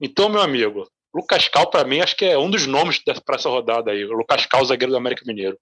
Então, 0.00 0.28
meu 0.28 0.40
amigo, 0.40 0.88
Lucas 1.14 1.48
Cal, 1.48 1.68
para 1.68 1.84
mim, 1.84 2.00
acho 2.00 2.16
que 2.16 2.24
é 2.24 2.38
um 2.38 2.50
dos 2.50 2.66
nomes 2.66 2.98
para 2.98 3.36
essa 3.36 3.48
rodada 3.48 3.90
aí. 3.90 4.04
Lucas 4.04 4.46
Cal, 4.46 4.64
zagueiro 4.64 4.92
do 4.92 4.96
América 4.96 5.24
Mineiro. 5.26 5.58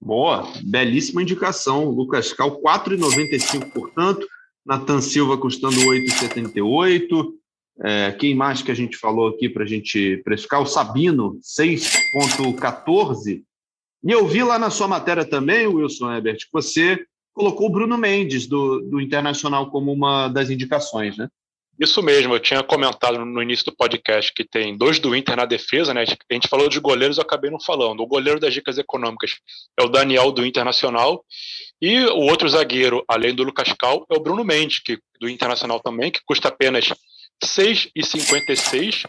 Boa, 0.00 0.50
belíssima 0.62 1.22
indicação. 1.22 1.88
Lucas 1.90 2.32
Cal, 2.32 2.60
4,95, 2.60 3.72
portanto. 3.72 4.26
Nathan 4.64 5.00
Silva 5.00 5.36
custando 5.36 5.76
8,78. 5.76 7.32
É, 7.82 8.12
quem 8.12 8.34
mais 8.34 8.62
que 8.62 8.70
a 8.70 8.74
gente 8.74 8.96
falou 8.96 9.28
aqui 9.28 9.48
para 9.48 9.64
a 9.64 9.66
gente 9.66 10.20
precificar? 10.24 10.62
O 10.62 10.66
Sabino, 10.66 11.38
6,14. 11.42 13.42
E 14.04 14.10
eu 14.10 14.26
vi 14.26 14.42
lá 14.42 14.58
na 14.58 14.70
sua 14.70 14.86
matéria 14.86 15.24
também, 15.24 15.66
Wilson 15.66 16.12
Ebert, 16.12 16.38
que 16.38 16.52
você 16.52 17.04
colocou 17.32 17.66
o 17.66 17.72
Bruno 17.72 17.98
Mendes, 17.98 18.46
do, 18.46 18.80
do 18.80 19.00
Internacional, 19.00 19.70
como 19.70 19.92
uma 19.92 20.28
das 20.28 20.50
indicações, 20.50 21.16
né? 21.16 21.28
Isso 21.80 22.00
mesmo, 22.00 22.32
eu 22.32 22.38
tinha 22.38 22.62
comentado 22.62 23.24
no 23.24 23.42
início 23.42 23.64
do 23.64 23.74
podcast 23.74 24.32
que 24.32 24.44
tem 24.44 24.76
dois 24.76 25.00
do 25.00 25.16
Inter 25.16 25.36
na 25.36 25.44
defesa, 25.44 25.92
né? 25.92 26.02
A 26.02 26.34
gente 26.34 26.46
falou 26.46 26.68
de 26.68 26.78
goleiros, 26.78 27.18
eu 27.18 27.24
acabei 27.24 27.50
não 27.50 27.60
falando. 27.60 28.00
O 28.00 28.06
goleiro 28.06 28.38
das 28.38 28.54
dicas 28.54 28.78
econômicas 28.78 29.32
é 29.76 29.82
o 29.82 29.88
Daniel 29.88 30.30
do 30.30 30.46
Internacional 30.46 31.24
e 31.82 32.04
o 32.04 32.20
outro 32.20 32.48
zagueiro, 32.48 33.04
além 33.08 33.34
do 33.34 33.42
Lucas 33.42 33.72
Cal, 33.76 34.06
é 34.08 34.16
o 34.16 34.20
Bruno 34.20 34.44
Mendes, 34.44 34.78
que, 34.78 35.00
do 35.20 35.28
Internacional 35.28 35.80
também, 35.80 36.12
que 36.12 36.20
custa 36.24 36.46
apenas 36.46 36.92
6,56 37.42 39.08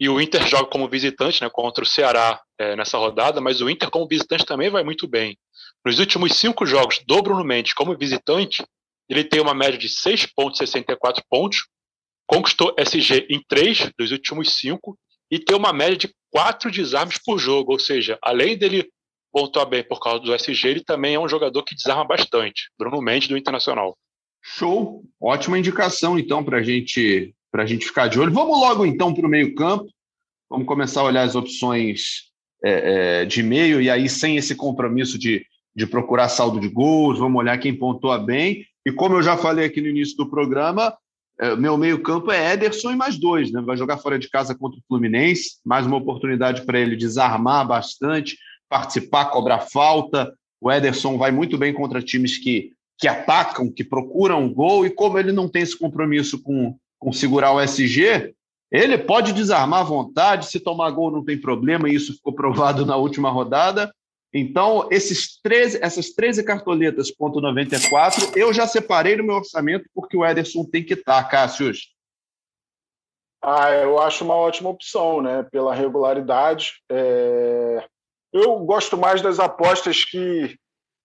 e 0.00 0.08
o 0.08 0.20
Inter 0.20 0.46
joga 0.46 0.68
como 0.68 0.88
visitante 0.88 1.42
né, 1.42 1.50
contra 1.50 1.84
o 1.84 1.86
Ceará 1.86 2.40
é, 2.58 2.74
nessa 2.74 2.98
rodada, 2.98 3.40
mas 3.40 3.60
o 3.60 3.70
Inter 3.70 3.90
como 3.90 4.08
visitante 4.08 4.44
também 4.44 4.70
vai 4.70 4.82
muito 4.82 5.06
bem. 5.06 5.38
Nos 5.84 5.98
últimos 5.98 6.36
cinco 6.36 6.66
jogos 6.66 7.00
do 7.06 7.22
Bruno 7.22 7.44
Mendes 7.44 7.72
como 7.72 7.96
visitante, 7.96 8.64
ele 9.08 9.24
tem 9.24 9.40
uma 9.40 9.54
média 9.54 9.78
de 9.78 9.88
6,64 9.88 11.22
pontos, 11.28 11.66
conquistou 12.26 12.74
SG 12.78 13.26
em 13.28 13.42
três 13.46 13.90
dos 13.98 14.10
últimos 14.10 14.54
cinco 14.56 14.98
e 15.30 15.38
tem 15.38 15.56
uma 15.56 15.72
média 15.72 15.96
de 15.96 16.14
quatro 16.30 16.70
desarmes 16.70 17.18
por 17.18 17.38
jogo, 17.38 17.72
ou 17.72 17.78
seja, 17.78 18.18
além 18.22 18.56
dele 18.56 18.88
pontuar 19.32 19.66
bem 19.66 19.82
por 19.82 20.00
causa 20.00 20.20
do 20.20 20.34
SG, 20.34 20.68
ele 20.68 20.84
também 20.84 21.14
é 21.14 21.20
um 21.20 21.28
jogador 21.28 21.62
que 21.62 21.74
desarma 21.74 22.04
bastante. 22.04 22.70
Bruno 22.78 23.00
Mendes 23.00 23.28
do 23.28 23.36
Internacional. 23.36 23.96
Show, 24.42 25.04
ótima 25.20 25.58
indicação 25.58 26.18
então 26.18 26.44
para 26.44 26.62
gente, 26.62 27.34
a 27.54 27.66
gente 27.66 27.86
ficar 27.86 28.08
de 28.08 28.18
olho. 28.18 28.32
Vamos 28.32 28.58
logo 28.58 28.86
então 28.86 29.12
para 29.12 29.26
o 29.26 29.30
meio 29.30 29.54
campo. 29.54 29.86
vamos 30.48 30.66
começar 30.66 31.00
a 31.00 31.04
olhar 31.04 31.22
as 31.22 31.34
opções 31.34 32.30
é, 32.64 33.22
é, 33.22 33.24
de 33.24 33.42
meio, 33.42 33.80
e 33.80 33.90
aí 33.90 34.08
sem 34.08 34.36
esse 34.36 34.54
compromisso 34.54 35.18
de, 35.18 35.44
de 35.74 35.86
procurar 35.86 36.28
saldo 36.28 36.60
de 36.60 36.68
gols, 36.68 37.18
vamos 37.18 37.38
olhar 37.38 37.58
quem 37.58 37.74
pontua 37.74 38.18
bem. 38.18 38.64
E 38.86 38.92
como 38.92 39.16
eu 39.16 39.22
já 39.22 39.36
falei 39.36 39.66
aqui 39.66 39.80
no 39.80 39.88
início 39.88 40.16
do 40.16 40.28
programa, 40.28 40.96
é, 41.40 41.56
meu 41.56 41.76
meio-campo 41.76 42.30
é 42.30 42.52
Ederson 42.52 42.92
e 42.92 42.96
mais 42.96 43.18
dois, 43.18 43.50
né? 43.50 43.60
Vai 43.62 43.76
jogar 43.76 43.98
fora 43.98 44.18
de 44.18 44.28
casa 44.28 44.54
contra 44.54 44.78
o 44.78 44.82
Fluminense, 44.86 45.58
mais 45.64 45.86
uma 45.86 45.96
oportunidade 45.96 46.62
para 46.62 46.78
ele 46.78 46.96
desarmar 46.96 47.66
bastante, 47.66 48.36
participar, 48.68 49.26
cobrar 49.26 49.60
falta. 49.60 50.32
O 50.60 50.70
Ederson 50.70 51.18
vai 51.18 51.32
muito 51.32 51.58
bem 51.58 51.72
contra 51.72 52.02
times 52.02 52.38
que, 52.38 52.72
que 52.98 53.08
atacam, 53.08 53.72
que 53.72 53.82
procuram 53.82 54.52
gol, 54.52 54.86
e 54.86 54.90
como 54.90 55.18
ele 55.18 55.32
não 55.32 55.48
tem 55.48 55.62
esse 55.62 55.76
compromisso 55.76 56.40
com, 56.40 56.76
com 57.02 57.12
segurar 57.12 57.52
o 57.52 57.60
SG, 57.60 58.32
ele 58.70 58.96
pode 58.96 59.32
desarmar 59.32 59.80
à 59.80 59.84
vontade, 59.84 60.46
se 60.46 60.60
tomar 60.60 60.88
gol 60.92 61.10
não 61.10 61.24
tem 61.24 61.38
problema, 61.38 61.88
e 61.88 61.94
isso 61.96 62.14
ficou 62.14 62.32
provado 62.32 62.86
na 62.86 62.96
última 62.96 63.28
rodada. 63.28 63.92
Então, 64.32 64.88
esses 64.90 65.38
13, 65.42 65.80
essas 65.82 66.10
13 66.10 66.44
cartoletas, 66.44 67.10
ponto 67.10 67.40
94, 67.40 68.38
eu 68.38 68.52
já 68.52 68.66
separei 68.66 69.16
no 69.16 69.24
meu 69.24 69.34
orçamento 69.34 69.84
porque 69.92 70.16
o 70.16 70.24
Ederson 70.24 70.64
tem 70.64 70.82
que 70.82 70.94
estar, 70.94 71.22
Cássio. 71.24 71.72
Ah, 73.42 73.70
eu 73.72 73.98
acho 73.98 74.24
uma 74.24 74.36
ótima 74.36 74.70
opção, 74.70 75.20
né? 75.20 75.42
Pela 75.50 75.74
regularidade. 75.74 76.74
É... 76.88 77.84
Eu 78.32 78.60
gosto 78.60 78.96
mais 78.96 79.20
das 79.20 79.40
apostas 79.40 80.04
que 80.04 80.56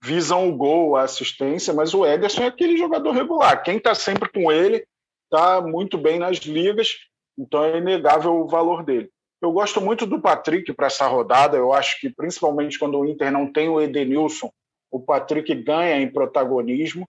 visam 0.01 0.47
o 0.47 0.55
gol, 0.55 0.95
a 0.95 1.01
assistência, 1.01 1.73
mas 1.73 1.93
o 1.93 2.05
Ederson 2.05 2.43
é 2.43 2.47
aquele 2.47 2.77
jogador 2.77 3.11
regular. 3.11 3.63
Quem 3.63 3.77
está 3.77 3.95
sempre 3.95 4.29
com 4.29 4.51
ele 4.51 4.85
está 5.27 5.61
muito 5.61 5.97
bem 5.97 6.17
nas 6.19 6.37
ligas, 6.37 6.95
então 7.37 7.63
é 7.63 7.77
inegável 7.77 8.35
o 8.35 8.47
valor 8.47 8.83
dele. 8.83 9.09
Eu 9.41 9.51
gosto 9.51 9.79
muito 9.79 10.05
do 10.05 10.19
Patrick 10.19 10.73
para 10.73 10.87
essa 10.87 11.05
rodada. 11.07 11.57
Eu 11.57 11.71
acho 11.71 11.99
que, 11.99 12.09
principalmente 12.09 12.79
quando 12.79 12.97
o 12.97 13.05
Inter 13.05 13.31
não 13.31 13.51
tem 13.51 13.69
o 13.69 13.79
Edenilson, 13.79 14.51
o 14.91 14.99
Patrick 14.99 15.53
ganha 15.53 15.99
em 16.01 16.11
protagonismo. 16.11 17.07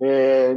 É... 0.00 0.56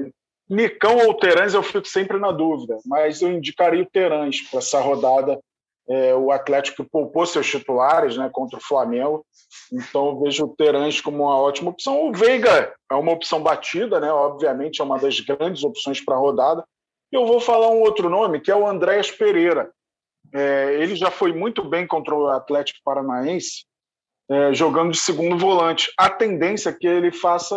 Nicão 0.50 0.98
ou 1.08 1.14
Terãs, 1.16 1.54
eu 1.54 1.64
fico 1.64 1.88
sempre 1.88 2.20
na 2.20 2.32
dúvida, 2.32 2.78
mas 2.86 3.22
eu 3.22 3.32
indicaria 3.32 3.82
o 3.82 3.90
Terãs 3.90 4.42
para 4.42 4.60
essa 4.60 4.80
rodada. 4.80 5.40
É, 5.88 6.16
o 6.16 6.32
Atlético 6.32 6.86
poupou 6.86 7.26
seus 7.26 7.46
titulares 7.50 8.16
né, 8.16 8.30
contra 8.32 8.58
o 8.58 8.64
Flamengo, 8.64 9.26
então 9.72 10.08
eu 10.08 10.20
vejo 10.22 10.46
o 10.46 10.56
Terãs 10.56 11.02
como 11.02 11.24
uma 11.24 11.38
ótima 11.38 11.72
opção. 11.72 12.08
O 12.08 12.14
Veiga 12.14 12.74
é 12.90 12.96
uma 12.96 13.12
opção 13.12 13.42
batida, 13.44 14.00
né, 14.00 14.12
obviamente 14.12 14.80
é 14.80 14.84
uma 14.84 14.98
das 14.98 15.20
grandes 15.20 15.64
opções 15.64 16.00
para 16.00 16.16
a 16.16 16.20
rodada. 16.20 16.64
Eu 17.14 17.28
vou 17.28 17.40
falar 17.40 17.70
um 17.70 17.82
outro 17.82 18.10
nome, 18.10 18.40
que 18.40 18.50
é 18.50 18.56
o 18.56 18.66
Andréas 18.66 19.12
Pereira. 19.12 19.72
É, 20.34 20.78
ele 20.82 20.96
já 20.96 21.12
foi 21.12 21.32
muito 21.32 21.64
bem 21.64 21.86
contra 21.86 22.16
o 22.16 22.28
Atlético 22.28 22.80
Paranaense, 22.84 23.66
é, 24.28 24.52
jogando 24.52 24.90
de 24.90 24.98
segundo 24.98 25.38
volante. 25.38 25.94
A 25.96 26.10
tendência 26.10 26.72
é 26.72 26.74
que 26.74 26.88
ele 26.88 27.12
faça 27.12 27.56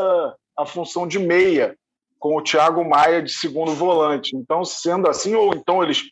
a 0.59 0.67
função 0.67 1.09
de 1.09 1.19
meia, 1.19 1.75
com 2.19 2.37
o 2.37 2.43
Thiago 2.43 2.85
Maia 2.85 3.23
de 3.23 3.33
segundo 3.33 3.73
volante. 3.73 4.37
Então, 4.37 4.63
sendo 4.63 5.09
assim, 5.09 5.35
ou 5.35 5.55
então 5.55 5.83
eles 5.83 6.03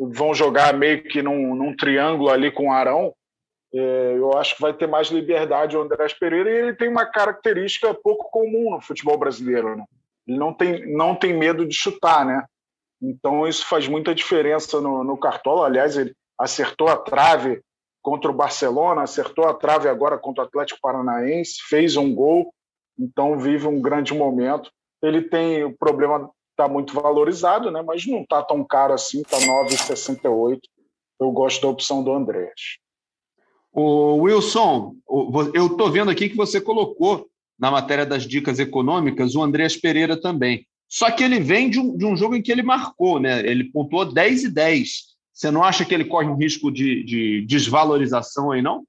vão 0.00 0.32
jogar 0.32 0.72
meio 0.72 1.02
que 1.04 1.20
num, 1.20 1.54
num 1.54 1.76
triângulo 1.76 2.30
ali 2.30 2.50
com 2.50 2.68
o 2.68 2.72
Arão, 2.72 3.12
é, 3.74 4.14
eu 4.16 4.32
acho 4.38 4.54
que 4.56 4.62
vai 4.62 4.72
ter 4.72 4.86
mais 4.86 5.08
liberdade 5.08 5.76
o 5.76 5.82
Andrés 5.82 6.14
Pereira 6.14 6.50
e 6.50 6.56
ele 6.56 6.74
tem 6.74 6.88
uma 6.88 7.04
característica 7.04 7.92
pouco 7.92 8.30
comum 8.30 8.70
no 8.70 8.80
futebol 8.80 9.18
brasileiro. 9.18 9.76
Né? 9.76 9.84
Ele 10.26 10.38
não 10.38 10.54
tem, 10.54 10.90
não 10.90 11.14
tem 11.14 11.36
medo 11.36 11.66
de 11.66 11.76
chutar, 11.76 12.24
né? 12.24 12.46
Então 13.00 13.46
isso 13.46 13.66
faz 13.66 13.86
muita 13.86 14.14
diferença 14.14 14.80
no, 14.80 15.04
no 15.04 15.16
Cartola. 15.16 15.66
Aliás, 15.66 15.96
ele 15.96 16.14
acertou 16.38 16.88
a 16.88 16.96
trave 16.96 17.62
contra 18.02 18.30
o 18.30 18.34
Barcelona, 18.34 19.02
acertou 19.02 19.46
a 19.46 19.54
trave 19.54 19.88
agora 19.88 20.18
contra 20.18 20.44
o 20.44 20.46
Atlético 20.46 20.80
Paranaense, 20.80 21.58
fez 21.68 21.96
um 21.96 22.14
gol, 22.14 22.52
então 22.98 23.38
vive 23.38 23.66
um 23.66 23.80
grande 23.80 24.14
momento. 24.14 24.70
Ele 25.02 25.22
tem 25.22 25.64
o 25.64 25.76
problema 25.76 26.30
está 26.58 26.68
muito 26.68 26.92
valorizado, 26.92 27.70
né? 27.70 27.80
Mas 27.82 28.04
não 28.04 28.22
está 28.22 28.42
tão 28.42 28.64
caro 28.64 28.92
assim, 28.92 29.20
está 29.20 29.38
9,68. 29.38 30.58
Eu 31.20 31.30
gosto 31.30 31.62
da 31.62 31.68
opção 31.68 32.02
do 32.02 32.12
Andrés. 32.12 32.78
O 33.72 34.22
Wilson, 34.22 34.96
eu 35.54 35.66
estou 35.66 35.90
vendo 35.90 36.10
aqui 36.10 36.28
que 36.28 36.36
você 36.36 36.60
colocou 36.60 37.28
na 37.56 37.70
matéria 37.70 38.04
das 38.04 38.24
dicas 38.24 38.58
econômicas 38.58 39.36
o 39.36 39.42
Andrés 39.42 39.76
Pereira 39.76 40.20
também. 40.20 40.66
Só 40.88 41.10
que 41.10 41.22
ele 41.22 41.38
vem 41.38 41.68
de 41.68 41.78
um, 41.78 41.96
de 41.96 42.04
um 42.06 42.16
jogo 42.16 42.34
em 42.34 42.42
que 42.42 42.50
ele 42.50 42.62
marcou, 42.62 43.20
né? 43.20 43.40
Ele 43.40 43.64
pontuou 43.64 44.04
10 44.04 44.44
e 44.44 44.50
10. 44.50 44.90
Você 45.32 45.50
não 45.50 45.62
acha 45.62 45.84
que 45.84 45.94
ele 45.94 46.06
corre 46.06 46.26
um 46.26 46.36
risco 46.36 46.70
de, 46.70 47.04
de 47.04 47.42
desvalorização 47.46 48.50
aí, 48.50 48.62
não? 48.62 48.84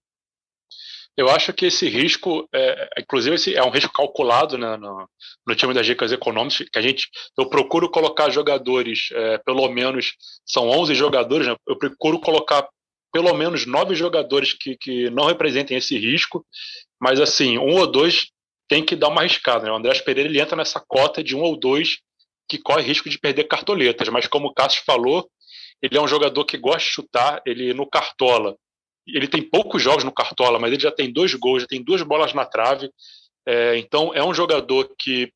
Eu 1.20 1.30
acho 1.30 1.52
que 1.52 1.66
esse 1.66 1.90
risco, 1.90 2.48
é, 2.56 2.90
inclusive, 2.98 3.36
esse 3.36 3.54
é 3.54 3.62
um 3.62 3.70
risco 3.70 3.92
calculado 3.92 4.58
né, 4.58 4.78
no, 4.78 5.06
no, 5.46 5.56
time 5.56 5.74
das 5.74 5.86
dicas 5.86 6.14
econômicas, 6.14 6.70
que 6.72 6.80
a 6.80 6.82
gente, 6.82 7.10
eu 7.38 7.50
procuro 7.50 7.90
colocar 7.90 8.30
jogadores, 8.30 9.10
é, 9.12 9.38
pelo 9.40 9.68
menos, 9.68 10.14
são 10.46 10.70
11 10.70 10.96
jogadores, 10.96 11.46
né, 11.46 11.58
eu 11.68 11.78
procuro 11.78 12.22
colocar 12.22 12.66
pelo 13.12 13.34
menos 13.34 13.66
nove 13.66 13.96
jogadores 13.96 14.54
que, 14.54 14.78
que 14.78 15.10
não 15.10 15.26
representem 15.26 15.76
esse 15.76 15.98
risco, 15.98 16.46
mas 17.02 17.20
assim, 17.20 17.58
um 17.58 17.76
ou 17.76 17.86
dois 17.86 18.30
tem 18.70 18.86
que 18.86 18.96
dar 18.96 19.10
uma 19.10 19.22
arriscada. 19.22 19.66
Né? 19.66 19.72
O 19.72 19.76
Andrés 19.76 20.00
Pereira 20.00 20.30
ele 20.30 20.40
entra 20.40 20.56
nessa 20.56 20.80
cota 20.80 21.24
de 21.24 21.36
um 21.36 21.42
ou 21.42 21.60
dois 21.60 21.98
que 22.48 22.58
corre 22.58 22.84
risco 22.84 23.10
de 23.10 23.20
perder 23.20 23.46
cartoletas, 23.46 24.08
mas 24.10 24.28
como 24.28 24.48
o 24.48 24.54
Cássio 24.54 24.84
falou, 24.86 25.30
ele 25.82 25.98
é 25.98 26.02
um 26.02 26.08
jogador 26.08 26.46
que 26.46 26.58
gosta 26.58 26.80
de 26.80 26.86
chutar, 26.86 27.42
ele 27.46 27.74
no 27.74 27.88
Cartola, 27.88 28.56
ele 29.08 29.28
tem 29.28 29.42
poucos 29.42 29.82
jogos 29.82 30.04
no 30.04 30.12
Cartola, 30.12 30.60
mas 30.60 30.72
ele 30.72 30.82
já 30.82 30.92
tem 30.92 31.12
dois 31.12 31.34
gols, 31.34 31.64
já 31.64 31.68
tem 31.68 31.84
duas 31.84 32.02
bolas 32.02 32.34
na 32.34 32.46
trave, 32.46 32.90
é, 33.48 33.78
então 33.78 34.14
é 34.14 34.24
um 34.24 34.34
jogador 34.34 34.90
que, 35.00 35.32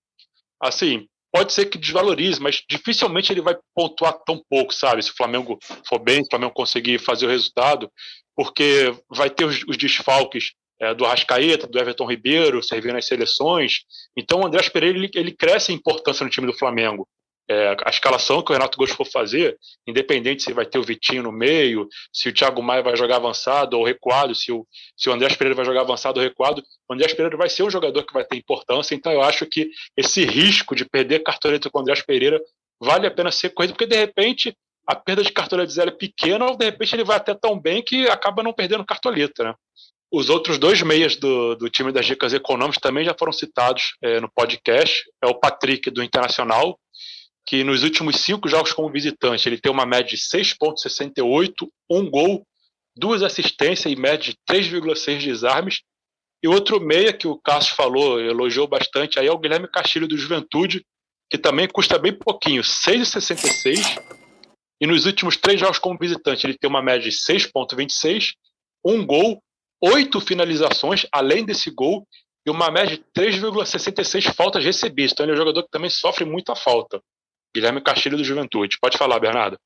assim, 0.61 1.07
pode 1.31 1.53
ser 1.53 1.65
que 1.65 1.77
desvalorize, 1.77 2.39
mas 2.41 2.63
dificilmente 2.69 3.31
ele 3.31 3.41
vai 3.41 3.55
pontuar 3.75 4.13
tão 4.25 4.41
pouco, 4.49 4.73
sabe? 4.73 5.01
Se 5.01 5.11
o 5.11 5.15
Flamengo 5.15 5.57
for 5.87 5.99
bem, 5.99 6.17
se 6.17 6.27
o 6.27 6.29
Flamengo 6.29 6.53
conseguir 6.53 6.99
fazer 6.99 7.25
o 7.25 7.29
resultado, 7.29 7.91
porque 8.35 8.93
vai 9.09 9.29
ter 9.29 9.45
os, 9.45 9.63
os 9.67 9.77
desfalques 9.77 10.51
é, 10.79 10.93
do 10.93 11.05
Arrascaeta, 11.05 11.67
do 11.67 11.79
Everton 11.79 12.05
Ribeiro, 12.05 12.63
servindo 12.63 12.97
as 12.97 13.05
seleções. 13.05 13.81
Então 14.17 14.41
o 14.41 14.45
Andrés 14.45 14.69
Pereira 14.69 14.97
ele, 14.97 15.09
ele 15.15 15.31
cresce 15.31 15.71
em 15.71 15.75
importância 15.75 16.23
no 16.23 16.29
time 16.29 16.47
do 16.47 16.57
Flamengo. 16.57 17.07
É, 17.49 17.75
a 17.83 17.89
escalação 17.89 18.41
que 18.41 18.51
o 18.51 18.53
Renato 18.53 18.77
Gomes 18.77 18.93
for 18.93 19.05
fazer, 19.05 19.57
independente 19.85 20.43
se 20.43 20.53
vai 20.53 20.65
ter 20.65 20.79
o 20.79 20.83
Vitinho 20.83 21.23
no 21.23 21.31
meio, 21.31 21.89
se 22.11 22.29
o 22.29 22.33
Thiago 22.33 22.63
Maia 22.63 22.81
vai 22.81 22.95
jogar 22.95 23.17
avançado 23.17 23.77
ou 23.77 23.83
recuado, 23.83 24.33
se 24.33 24.49
o, 24.49 24.65
se 24.95 25.09
o 25.09 25.17
Pereira 25.17 25.53
vai 25.53 25.65
jogar 25.65 25.81
avançado 25.81 26.19
ou 26.19 26.23
recuado, 26.23 26.63
o 26.89 26.93
Andrés 26.93 27.13
Pereira 27.13 27.35
vai 27.35 27.49
ser 27.49 27.63
um 27.63 27.69
jogador 27.69 28.03
que 28.03 28.13
vai 28.13 28.23
ter 28.23 28.37
importância. 28.37 28.95
Então 28.95 29.11
eu 29.11 29.21
acho 29.21 29.45
que 29.45 29.69
esse 29.97 30.23
risco 30.23 30.73
de 30.73 30.85
perder 30.85 31.21
cartoleta 31.21 31.69
com 31.69 31.79
o 31.79 31.81
Andrés 31.81 32.01
Pereira 32.01 32.41
vale 32.79 33.07
a 33.07 33.11
pena 33.11 33.29
ser 33.29 33.49
corrido, 33.49 33.73
porque 33.73 33.87
de 33.87 33.97
repente 33.97 34.55
a 34.87 34.95
perda 34.95 35.23
de 35.23 35.31
cartoleta 35.31 35.83
é 35.83 35.91
pequena 35.91 36.45
ou 36.45 36.57
de 36.57 36.65
repente 36.65 36.95
ele 36.95 37.03
vai 37.03 37.17
até 37.17 37.33
tão 37.33 37.59
bem 37.59 37.81
que 37.81 38.07
acaba 38.07 38.43
não 38.43 38.53
perdendo 38.53 38.85
cartoleta, 38.85 39.43
né? 39.43 39.55
Os 40.15 40.29
outros 40.29 40.59
dois 40.59 40.79
meias 40.83 41.15
do, 41.15 41.55
do 41.55 41.67
time 41.67 41.91
das 41.91 42.05
dicas 42.05 42.35
econômicas 42.35 42.79
também 42.79 43.03
já 43.03 43.15
foram 43.17 43.33
citados 43.33 43.95
é, 43.99 44.21
no 44.21 44.31
podcast. 44.31 45.03
É 45.19 45.25
o 45.25 45.33
Patrick 45.33 45.89
do 45.89 46.03
Internacional, 46.03 46.79
que 47.47 47.63
nos 47.63 47.81
últimos 47.81 48.17
cinco 48.17 48.47
jogos 48.47 48.71
como 48.73 48.91
visitante 48.91 49.49
ele 49.49 49.59
tem 49.59 49.71
uma 49.71 49.87
média 49.87 50.11
de 50.11 50.17
6,68, 50.17 51.67
um 51.89 52.07
gol, 52.07 52.45
duas 52.95 53.23
assistências 53.23 53.91
e 53.91 53.95
média 53.95 54.31
de 54.31 54.37
3,6 54.47 55.17
desarmes. 55.23 55.81
E 56.43 56.47
outro 56.47 56.79
meia 56.79 57.11
que 57.11 57.27
o 57.27 57.39
Cássio 57.39 57.73
falou, 57.73 58.21
elogiou 58.21 58.67
bastante, 58.67 59.17
aí 59.17 59.25
é 59.25 59.31
o 59.31 59.39
Guilherme 59.39 59.67
Castilho 59.67 60.07
do 60.07 60.15
Juventude, 60.15 60.85
que 61.27 61.39
também 61.39 61.67
custa 61.67 61.97
bem 61.97 62.13
pouquinho, 62.13 62.61
6,66. 62.61 63.99
E 64.79 64.85
nos 64.85 65.07
últimos 65.07 65.37
três 65.37 65.59
jogos 65.59 65.79
como 65.79 65.97
visitante 65.97 66.45
ele 66.45 66.55
tem 66.55 66.69
uma 66.69 66.83
média 66.83 67.09
de 67.09 67.17
6,26, 67.17 68.33
um 68.85 69.03
gol 69.03 69.41
oito 69.83 70.21
finalizações, 70.21 71.05
além 71.11 71.43
desse 71.43 71.69
gol, 71.69 72.07
e 72.45 72.49
uma 72.49 72.71
média 72.71 72.97
de 72.97 73.03
3,66 73.17 74.33
faltas 74.33 74.63
recebidas. 74.63 75.11
Então 75.11 75.25
ele 75.25 75.33
é 75.33 75.35
um 75.35 75.37
jogador 75.37 75.63
que 75.63 75.71
também 75.71 75.89
sofre 75.89 76.25
muita 76.25 76.55
falta. 76.55 77.01
Guilherme 77.55 77.81
Castilho 77.81 78.17
do 78.17 78.23
Juventude. 78.23 78.77
Pode 78.81 78.97
falar, 78.97 79.19
Bernardo. 79.19 79.57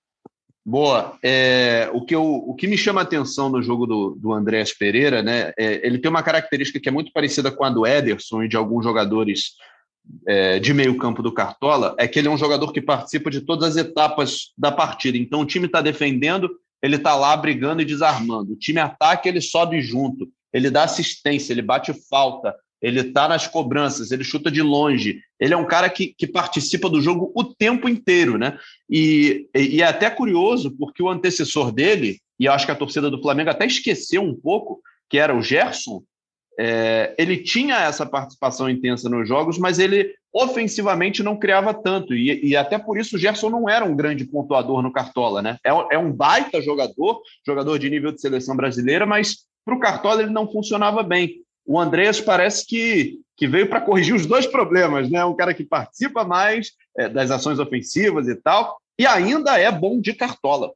Boa. 0.66 1.18
É, 1.24 1.90
o, 1.94 2.04
que 2.04 2.14
eu, 2.14 2.24
o 2.24 2.54
que 2.54 2.68
me 2.68 2.78
chama 2.78 3.00
a 3.00 3.04
atenção 3.04 3.50
no 3.50 3.62
jogo 3.62 3.86
do, 3.86 4.18
do 4.20 4.34
Andréas 4.34 4.74
Pereira, 4.74 5.24
né? 5.24 5.54
É, 5.58 5.86
ele 5.88 5.98
tem 5.98 6.10
uma 6.10 6.22
característica 6.22 6.80
que 6.80 6.90
é 6.90 6.92
muito 6.92 7.12
parecida 7.14 7.50
com 7.50 7.64
a 7.64 7.70
do 7.70 7.88
Ederson 7.88 8.44
e 8.44 8.50
de 8.50 8.58
alguns 8.58 8.84
jogadores 8.84 9.54
é, 10.28 10.60
de 10.60 10.74
meio 10.74 10.98
campo 10.98 11.24
do 11.24 11.32
Cartola, 11.32 11.96
é 11.98 12.08
que 12.08 12.20
ele 12.20 12.28
é 12.28 12.32
um 12.32 12.38
jogador 12.38 12.72
que 12.72 12.82
participa 12.82 13.30
de 13.30 13.42
todas 13.42 13.70
as 13.70 13.78
etapas 13.78 14.52
da 14.58 14.72
partida. 14.72 15.18
Então 15.18 15.42
o 15.42 15.46
time 15.46 15.68
está 15.68 15.82
defendendo, 15.82 16.50
ele 16.82 16.96
está 16.98 17.16
lá 17.16 17.36
brigando 17.36 17.82
e 17.82 17.86
desarmando. 17.86 18.54
O 18.54 18.58
time 18.58 18.80
ataca, 18.80 19.28
ele 19.28 19.42
sobe 19.42 19.82
junto, 19.82 20.30
ele 20.54 20.70
dá 20.70 20.84
assistência, 20.84 21.54
ele 21.54 21.62
bate 21.62 21.94
falta, 22.10 22.56
ele 22.82 23.02
está 23.02 23.28
nas 23.28 23.48
cobranças, 23.48 24.12
ele 24.12 24.24
chuta 24.24 24.52
de 24.52 24.62
longe. 24.62 25.20
Ele 25.40 25.54
é 25.54 25.58
um 25.58 25.66
cara 25.66 25.90
que, 25.90 26.14
que 26.18 26.28
participa 26.28 26.90
do 26.90 27.02
jogo 27.02 27.32
o 27.36 27.44
tempo 27.44 27.90
inteiro, 27.90 28.38
né? 28.38 28.58
E, 28.90 29.48
e 29.56 29.82
é 29.82 29.86
até 29.86 30.10
curioso, 30.10 30.72
porque 30.78 31.02
o 31.02 31.10
antecessor 31.10 31.72
dele, 31.72 32.20
e 32.40 32.48
acho 32.48 32.66
que 32.66 32.72
a 32.72 32.76
torcida 32.76 33.10
do 33.10 33.22
Flamengo 33.22 33.50
até 33.50 33.66
esqueceu 33.66 34.22
um 34.22 34.36
pouco, 34.36 34.80
que 35.10 35.18
era 35.18 35.36
o 35.36 35.42
Gerson, 35.42 36.04
é, 36.60 37.14
ele 37.18 37.38
tinha 37.38 37.76
essa 37.76 38.06
participação 38.06 38.70
intensa 38.70 39.08
nos 39.08 39.28
jogos, 39.28 39.60
mas 39.60 39.78
ele 39.78 40.16
ofensivamente 40.34 41.22
não 41.22 41.38
criava 41.38 41.74
tanto. 41.74 42.16
E, 42.16 42.50
e, 42.50 42.56
até 42.56 42.80
por 42.80 42.98
isso 42.98 43.16
o 43.16 43.20
Gerson 43.20 43.50
não 43.50 43.70
era 43.70 43.86
um 43.86 43.96
grande 43.96 44.26
pontuador 44.26 44.82
no 44.82 44.92
Cartola. 44.92 45.42
Né? 45.42 45.58
É, 45.64 45.70
é 45.70 45.98
um 45.98 46.12
baita 46.12 46.62
jogador, 46.62 47.22
jogador 47.46 47.78
de 47.78 47.90
nível 47.90 48.12
de 48.12 48.20
seleção 48.20 48.56
brasileira, 48.56 49.06
mas 49.06 49.46
para 49.64 49.76
o 49.76 49.80
Cartola 49.80 50.22
ele 50.24 50.32
não 50.32 50.52
funcionava 50.52 51.04
bem. 51.04 51.42
O 51.66 51.80
Andreas 51.80 52.22
parece 52.22 52.66
que, 52.66 53.20
que 53.36 53.48
veio 53.48 53.70
para 53.70 53.82
corrigir 53.82 54.16
os 54.16 54.26
dois 54.26 54.48
problemas, 54.48 55.10
né? 55.10 55.24
Um 55.26 55.36
cara 55.36 55.54
que 55.54 55.66
participa 55.66 56.24
mais 56.24 56.72
é, 56.98 57.10
das 57.10 57.30
ações 57.30 57.60
ofensivas 57.60 58.28
e 58.28 58.36
tal, 58.36 58.80
e 58.98 59.06
ainda 59.06 59.60
é 59.60 59.70
bom 59.70 60.00
de 60.00 60.14
cartola. 60.14 60.72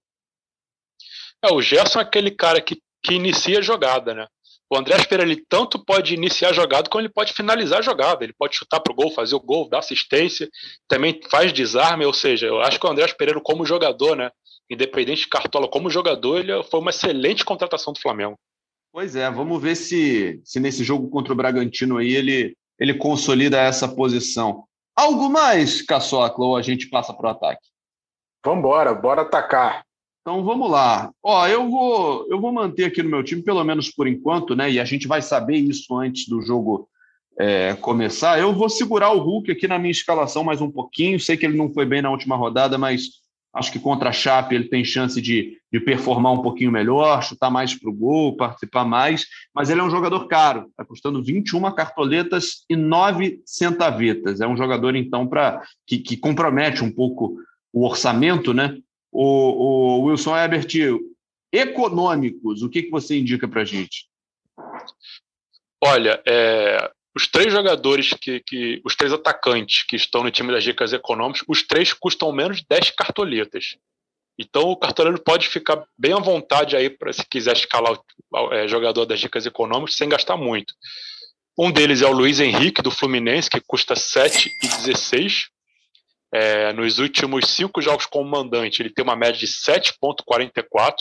É, 1.44 1.52
o 1.54 1.62
Gerson 1.62 2.00
é 2.00 2.04
aquele 2.04 2.30
cara 2.30 2.62
que, 2.62 2.82
que 3.02 3.14
inicia 3.14 3.60
a 3.60 3.64
jogada, 3.64 4.14
né? 4.14 4.28
O 4.72 4.78
André 4.78 4.96
Pereira 5.04 5.30
ele 5.30 5.44
tanto 5.50 5.84
pode 5.84 6.14
iniciar 6.14 6.52
a 6.52 6.54
jogada 6.54 6.90
como 6.90 7.02
ele 7.02 7.12
pode 7.12 7.34
finalizar 7.34 7.80
a 7.80 7.82
jogada. 7.82 8.24
Ele 8.24 8.32
pode 8.32 8.56
chutar 8.56 8.80
para 8.80 8.94
o 8.94 8.96
gol, 8.96 9.12
fazer 9.12 9.36
o 9.36 9.40
gol, 9.40 9.68
dar 9.68 9.80
assistência, 9.80 10.50
também 10.88 11.20
faz 11.30 11.52
desarme. 11.52 12.06
Ou 12.06 12.14
seja, 12.14 12.48
eu 12.48 12.62
acho 12.62 12.80
que 12.80 12.88
o 12.88 12.90
André 12.90 13.06
Pereira, 13.14 13.42
como 13.42 13.66
jogador, 13.66 14.16
né, 14.16 14.32
independente 14.70 15.24
de 15.24 15.28
cartola, 15.28 15.68
como 15.68 15.90
jogador, 15.90 16.40
ele 16.40 16.64
foi 16.64 16.80
uma 16.80 16.92
excelente 16.92 17.44
contratação 17.44 17.92
do 17.92 18.00
Flamengo. 18.00 18.40
Pois 18.94 19.14
é, 19.14 19.30
vamos 19.30 19.62
ver 19.62 19.76
se, 19.76 20.40
se 20.46 20.58
nesse 20.58 20.86
jogo 20.86 21.10
contra 21.10 21.34
o 21.34 21.36
Bragantino 21.36 21.98
aí 21.98 22.14
ele, 22.14 22.56
ele 22.80 22.94
consolida 22.94 23.60
essa 23.60 23.90
posição. 23.90 24.64
Algo 24.96 25.30
mais, 25.30 25.82
Caçocla, 25.82 26.46
ou 26.46 26.56
a 26.56 26.62
gente 26.62 26.90
passa 26.90 27.14
para 27.14 27.28
o 27.28 27.32
ataque? 27.32 27.68
Vamos 28.46 28.60
embora, 28.60 28.94
bora 28.94 29.24
atacar. 29.24 29.84
Então 30.22 30.44
vamos 30.44 30.70
lá. 30.70 31.12
Ó, 31.24 31.48
eu 31.48 31.70
vou 31.70 32.28
eu 32.30 32.40
vou 32.40 32.54
manter 32.54 32.86
aqui 32.86 33.02
no 33.02 33.10
meu 33.10 33.24
time, 33.24 33.42
pelo 33.42 33.64
menos 33.64 33.90
por 33.90 34.08
enquanto, 34.08 34.56
né? 34.56 34.72
E 34.72 34.80
a 34.80 34.86
gente 34.86 35.08
vai 35.08 35.22
saber 35.22 35.58
isso 35.58 35.98
antes 35.98 36.28
do 36.28 36.42
jogo 36.42 36.88
é, 37.40 37.74
começar. 37.74 38.40
Eu 38.40 38.54
vou 38.54 38.70
segurar 38.70 39.12
o 39.12 39.20
Hulk 39.20 39.52
aqui 39.52 39.68
na 39.68 39.80
minha 39.80 39.92
escalação 39.92 40.44
mais 40.44 40.62
um 40.62 40.70
pouquinho. 40.70 41.20
Sei 41.20 41.36
que 41.36 41.46
ele 41.46 41.58
não 41.58 41.74
foi 41.74 41.86
bem 41.88 42.04
na 42.04 42.12
última 42.12 42.36
rodada, 42.36 42.78
mas 42.78 43.22
acho 43.52 43.72
que 43.72 43.80
contra 43.80 44.10
a 44.10 44.14
Chape 44.14 44.54
ele 44.54 44.70
tem 44.70 44.86
chance 44.86 45.20
de, 45.20 45.58
de 45.74 45.80
performar 45.80 46.34
um 46.34 46.44
pouquinho 46.44 46.72
melhor, 46.72 47.24
chutar 47.24 47.50
mais 47.50 47.74
para 47.74 47.90
o 47.90 47.94
gol, 47.94 48.38
participar 48.38 48.86
mais. 48.86 49.26
Mas 49.56 49.72
ele 49.72 49.82
é 49.82 49.84
um 49.84 49.90
jogador 49.90 50.28
caro, 50.28 50.68
está 50.70 50.86
custando 50.86 51.24
21 51.24 51.72
cartoletas 51.72 52.64
e 52.70 52.76
9 52.76 53.42
centavetas. 53.44 54.40
É 54.40 54.48
um 54.48 54.56
jogador, 54.56 54.96
então, 54.96 55.26
para 55.26 55.64
que, 55.88 55.98
que 55.98 56.16
compromete 56.16 56.84
um 56.84 56.92
pouco 56.92 57.38
o 57.74 57.88
orçamento, 57.88 58.54
né? 58.54 58.78
O, 59.12 59.24
o 59.24 60.02
Wilson 60.06 60.38
Ebert, 60.38 60.74
econômicos, 61.52 62.62
o 62.62 62.70
que, 62.70 62.84
que 62.84 62.92
você 62.92 63.20
indica 63.20 63.48
para 63.48 63.62
a 63.62 63.66
gente? 63.66 64.08
Olha, 65.84 66.22
é, 66.26 66.92
os 67.16 67.28
três 67.28 67.52
jogadores 67.52 68.14
que, 68.14 68.40
que, 68.40 68.82
os 68.86 68.96
três 68.96 69.12
atacantes 69.12 69.84
que 69.84 69.96
estão 69.96 70.24
no 70.24 70.32
time 70.32 70.52
das 70.52 70.64
dicas 70.64 70.94
econômicas, 70.94 71.44
os 71.48 71.64
três 71.64 71.92
custam 71.92 72.32
menos 72.32 72.58
de 72.58 72.66
10 72.70 72.92
cartoletas. 72.92 73.78
Então 74.40 74.64
o 74.64 74.78
cartoleiro 74.78 75.22
pode 75.22 75.48
ficar 75.48 75.84
bem 75.98 76.14
à 76.14 76.20
vontade 76.20 76.76
aí 76.76 76.90
para 76.90 77.12
se 77.12 77.26
quiser 77.26 77.56
escalar 77.56 78.00
o 78.32 78.54
é, 78.54 78.68
jogador 78.68 79.06
das 79.06 79.20
dicas 79.20 79.46
econômicas 79.46 79.96
sem 79.96 80.08
gastar 80.08 80.38
muito. 80.38 80.74
Um 81.58 81.70
deles 81.70 82.02
é 82.02 82.08
o 82.08 82.14
Luiz 82.14 82.40
Henrique 82.40 82.82
do 82.82 82.90
Fluminense, 82.90 83.50
que 83.50 83.60
custa 83.60 83.94
7,16. 83.94 85.48
É, 86.34 86.72
nos 86.74 87.00
últimos 87.00 87.50
cinco 87.50 87.82
jogos 87.82 88.06
como 88.06 88.30
mandante, 88.30 88.82
ele 88.82 88.94
tem 88.94 89.04
uma 89.04 89.16
média 89.16 89.40
de 89.40 89.48
7,44, 89.48 90.96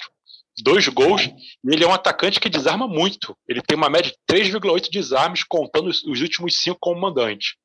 dois 0.63 0.87
gols, 0.89 1.23
e 1.23 1.73
ele 1.73 1.85
é 1.85 1.87
um 1.87 1.95
atacante 1.95 2.41
que 2.41 2.49
desarma 2.49 2.87
muito. 2.87 3.37
Ele 3.49 3.63
tem 3.63 3.77
uma 3.77 3.89
média 3.89 4.11
de 4.11 4.37
3,8 4.37 4.91
desarmes, 4.91 5.45
contando 5.45 5.89
os, 5.89 6.03
os 6.05 6.21
últimos 6.21 6.57
cinco 6.59 6.79
como 6.81 7.01
mandante. 7.01 7.57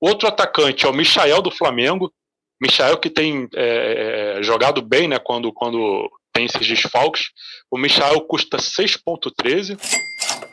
Outro 0.00 0.28
atacante 0.28 0.84
é 0.84 0.88
o 0.88 0.92
Michael 0.92 1.40
do 1.40 1.50
Flamengo. 1.50 2.12
Michael 2.60 2.98
que 2.98 3.10
tem 3.10 3.48
é, 3.54 4.36
é 4.38 4.42
jogado 4.42 4.82
bem 4.82 5.08
né, 5.08 5.18
quando, 5.18 5.52
quando 5.52 6.10
tem 6.32 6.44
esses 6.44 6.66
desfalques. 6.66 7.28
O 7.70 7.78
Michael 7.78 8.20
custa 8.22 8.58
6,13 8.58 9.78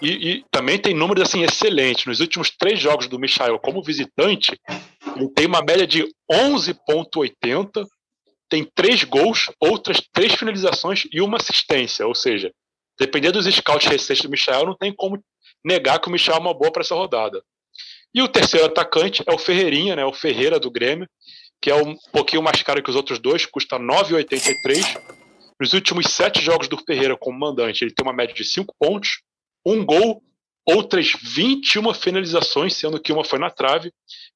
e, 0.01 0.09
e, 0.09 0.45
também 0.51 0.77
tem 0.77 0.93
números 0.93 1.23
assim 1.23 1.43
excelentes. 1.43 2.05
Nos 2.05 2.19
últimos 2.19 2.49
três 2.49 2.79
jogos 2.79 3.07
do 3.07 3.19
Michael 3.19 3.59
como 3.59 3.83
visitante, 3.83 4.57
ele 5.15 5.29
tem 5.29 5.45
uma 5.45 5.61
média 5.61 5.85
de 5.85 6.03
11,80, 6.31 7.85
tem 8.49 8.69
três 8.75 9.03
gols, 9.03 9.49
outras 9.59 10.01
três 10.11 10.33
finalizações 10.35 11.05
e 11.11 11.21
uma 11.21 11.37
assistência. 11.37 12.05
Ou 12.05 12.13
seja, 12.13 12.51
dependendo 12.99 13.41
dos 13.41 13.55
scouts 13.55 13.87
recentes 13.87 14.23
do 14.23 14.29
Michel, 14.29 14.65
não 14.65 14.75
tem 14.75 14.93
como 14.93 15.23
negar 15.63 15.99
que 15.99 16.07
o 16.07 16.11
Michel 16.11 16.35
é 16.35 16.39
uma 16.39 16.53
boa 16.53 16.71
para 16.71 16.81
essa 16.81 16.95
rodada. 16.95 17.41
E 18.13 18.21
o 18.21 18.27
terceiro 18.27 18.65
atacante 18.65 19.23
é 19.25 19.33
o 19.33 19.37
Ferreirinha, 19.37 19.95
né, 19.95 20.05
o 20.05 20.13
Ferreira 20.13 20.59
do 20.59 20.69
Grêmio, 20.69 21.07
que 21.61 21.69
é 21.69 21.75
um 21.75 21.95
pouquinho 22.11 22.41
mais 22.41 22.61
caro 22.61 22.83
que 22.83 22.89
os 22.89 22.95
outros 22.95 23.19
dois, 23.19 23.45
custa 23.45 23.79
9,83. 23.79 24.99
Nos 25.59 25.73
últimos 25.73 26.07
sete 26.07 26.41
jogos 26.41 26.67
do 26.67 26.77
Ferreira 26.77 27.15
como 27.15 27.39
mandante, 27.39 27.83
ele 27.83 27.93
tem 27.93 28.05
uma 28.05 28.13
média 28.13 28.33
de 28.33 28.43
cinco 28.43 28.75
pontos, 28.79 29.21
um 29.65 29.85
gol 29.85 30.21
outras 30.65 31.13
21 31.21 31.93
finalizações, 31.93 32.75
sendo 32.75 32.99
que 32.99 33.11
uma 33.11 33.23
foi 33.23 33.39
na 33.39 33.49
trave, 33.49 33.91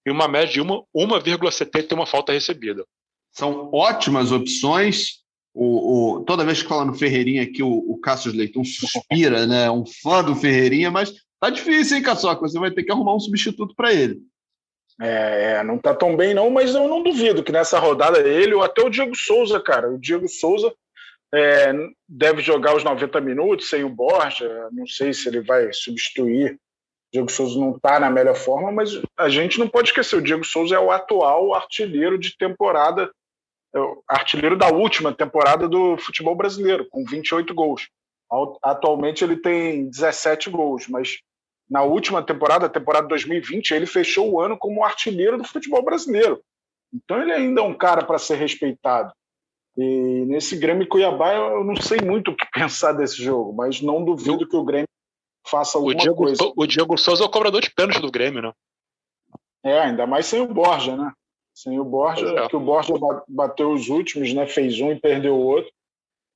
e 0.05 0.11
uma 0.11 0.27
média 0.27 0.53
de 0.53 0.61
1,71 0.61 2.05
falta 2.05 2.33
recebida. 2.33 2.85
São 3.31 3.69
ótimas 3.73 4.31
opções. 4.31 5.23
O, 5.53 6.17
o, 6.17 6.23
toda 6.25 6.43
vez 6.45 6.61
que 6.61 6.69
fala 6.69 6.85
no 6.85 6.93
Ferreirinha 6.93 7.43
aqui, 7.43 7.63
o, 7.63 7.69
o 7.69 7.97
Cássio 7.99 8.31
Leitão 8.31 8.63
suspira, 8.63 9.47
né? 9.47 9.69
Um 9.71 9.85
fã 9.85 10.23
do 10.23 10.35
Ferreirinha, 10.35 10.91
mas 10.91 11.13
tá 11.39 11.49
difícil, 11.49 11.97
hein, 11.97 12.03
Caçoca? 12.03 12.41
Você 12.41 12.59
vai 12.59 12.71
ter 12.71 12.83
que 12.83 12.91
arrumar 12.91 13.15
um 13.15 13.19
substituto 13.19 13.73
para 13.75 13.93
ele. 13.93 14.21
É, 15.01 15.61
não 15.63 15.77
tá 15.77 15.93
tão 15.93 16.15
bem, 16.15 16.33
não, 16.33 16.49
mas 16.49 16.73
eu 16.73 16.87
não 16.87 17.03
duvido 17.03 17.43
que 17.43 17.51
nessa 17.51 17.79
rodada 17.79 18.19
ele, 18.19 18.53
ou 18.53 18.63
até 18.63 18.81
o 18.81 18.89
Diego 18.89 19.15
Souza, 19.15 19.59
cara. 19.59 19.91
O 19.91 19.99
Diego 19.99 20.27
Souza 20.27 20.73
é, 21.35 21.73
deve 22.07 22.41
jogar 22.41 22.75
os 22.75 22.83
90 22.83 23.19
minutos 23.19 23.69
sem 23.69 23.83
o 23.83 23.89
Borja. 23.89 24.69
Não 24.71 24.87
sei 24.87 25.13
se 25.13 25.27
ele 25.27 25.41
vai 25.41 25.71
substituir. 25.73 26.53
O 26.53 26.57
Diego 27.11 27.31
Souza 27.31 27.59
não 27.59 27.75
está 27.75 27.99
na 27.99 28.09
melhor 28.09 28.35
forma, 28.35 28.71
mas 28.71 29.01
a 29.17 29.29
gente 29.29 29.59
não 29.59 29.67
pode 29.67 29.89
esquecer: 29.89 30.15
o 30.15 30.21
Diego 30.21 30.45
Souza 30.45 30.75
é 30.75 30.79
o 30.79 30.91
atual 30.91 31.53
artilheiro 31.53 32.17
de 32.17 32.37
temporada, 32.37 33.11
é 33.75 33.79
artilheiro 34.07 34.57
da 34.57 34.69
última 34.69 35.13
temporada 35.13 35.67
do 35.67 35.97
futebol 35.97 36.35
brasileiro, 36.35 36.87
com 36.89 37.03
28 37.03 37.53
gols. 37.53 37.87
Atualmente 38.63 39.23
ele 39.23 39.37
tem 39.37 39.89
17 39.89 40.49
gols, 40.49 40.87
mas 40.87 41.19
na 41.69 41.83
última 41.83 42.23
temporada, 42.23 42.69
temporada 42.69 43.07
2020, 43.07 43.71
ele 43.71 43.85
fechou 43.85 44.31
o 44.31 44.39
ano 44.39 44.57
como 44.57 44.83
artilheiro 44.83 45.37
do 45.37 45.43
futebol 45.43 45.83
brasileiro. 45.83 46.41
Então 46.93 47.21
ele 47.21 47.31
ainda 47.31 47.61
é 47.61 47.63
um 47.63 47.73
cara 47.73 48.03
para 48.03 48.17
ser 48.17 48.35
respeitado. 48.35 49.11
E 49.77 50.25
nesse 50.25 50.55
Grêmio 50.55 50.87
Cuiabá 50.87 51.33
eu 51.33 51.63
não 51.63 51.75
sei 51.75 51.99
muito 51.99 52.31
o 52.31 52.35
que 52.35 52.45
pensar 52.53 52.93
desse 52.93 53.21
jogo, 53.21 53.53
mas 53.53 53.81
não 53.81 54.03
duvido 54.03 54.47
que 54.47 54.55
o 54.55 54.63
Grêmio 54.63 54.87
faça 55.47 55.77
alguma 55.77 55.93
o 55.93 55.97
Diego, 55.97 56.15
coisa. 56.15 56.53
O 56.55 56.65
Diego 56.65 56.97
Souza 56.97 57.23
é 57.23 57.25
o 57.27 57.29
cobrador 57.29 57.61
de 57.61 57.71
pênalti 57.71 58.01
do 58.01 58.11
Grêmio, 58.11 58.41
né? 58.41 58.51
É, 59.63 59.79
ainda 59.79 60.05
mais 60.05 60.25
sem 60.25 60.41
o 60.41 60.47
Borja, 60.47 60.95
né? 60.95 61.11
Sem 61.53 61.79
o 61.79 61.83
Borja, 61.83 62.27
é. 62.27 62.47
que 62.47 62.55
o 62.55 62.59
Borja 62.59 62.93
bateu 63.27 63.71
os 63.71 63.89
últimos, 63.89 64.33
né? 64.33 64.45
Fez 64.45 64.79
um 64.79 64.91
e 64.91 64.99
perdeu 64.99 65.35
o 65.35 65.43
outro. 65.43 65.71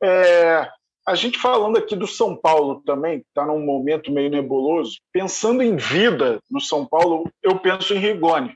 É, 0.01 0.69
a 1.07 1.15
gente 1.15 1.37
falando 1.37 1.77
aqui 1.77 1.95
do 1.95 2.07
São 2.07 2.35
Paulo 2.35 2.81
também, 2.85 3.19
que 3.19 3.25
está 3.27 3.45
num 3.45 3.65
momento 3.65 4.11
meio 4.11 4.29
nebuloso, 4.29 4.97
pensando 5.11 5.61
em 5.61 5.75
vida 5.75 6.39
no 6.49 6.61
São 6.61 6.85
Paulo, 6.85 7.29
eu 7.43 7.59
penso 7.59 7.93
em 7.93 7.99
Rigoni. 7.99 8.53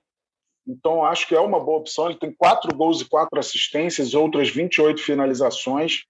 Então, 0.68 1.04
acho 1.04 1.28
que 1.28 1.36
é 1.36 1.40
uma 1.40 1.60
boa 1.60 1.80
opção. 1.80 2.10
Ele 2.10 2.20
tem 2.20 2.34
quatro 2.34 2.76
gols 2.76 3.02
e 3.02 3.10
quatro 3.10 3.40
assistências, 3.40 4.14
outras 4.14 4.50
28 4.50 5.02
finalizações. 5.02 6.04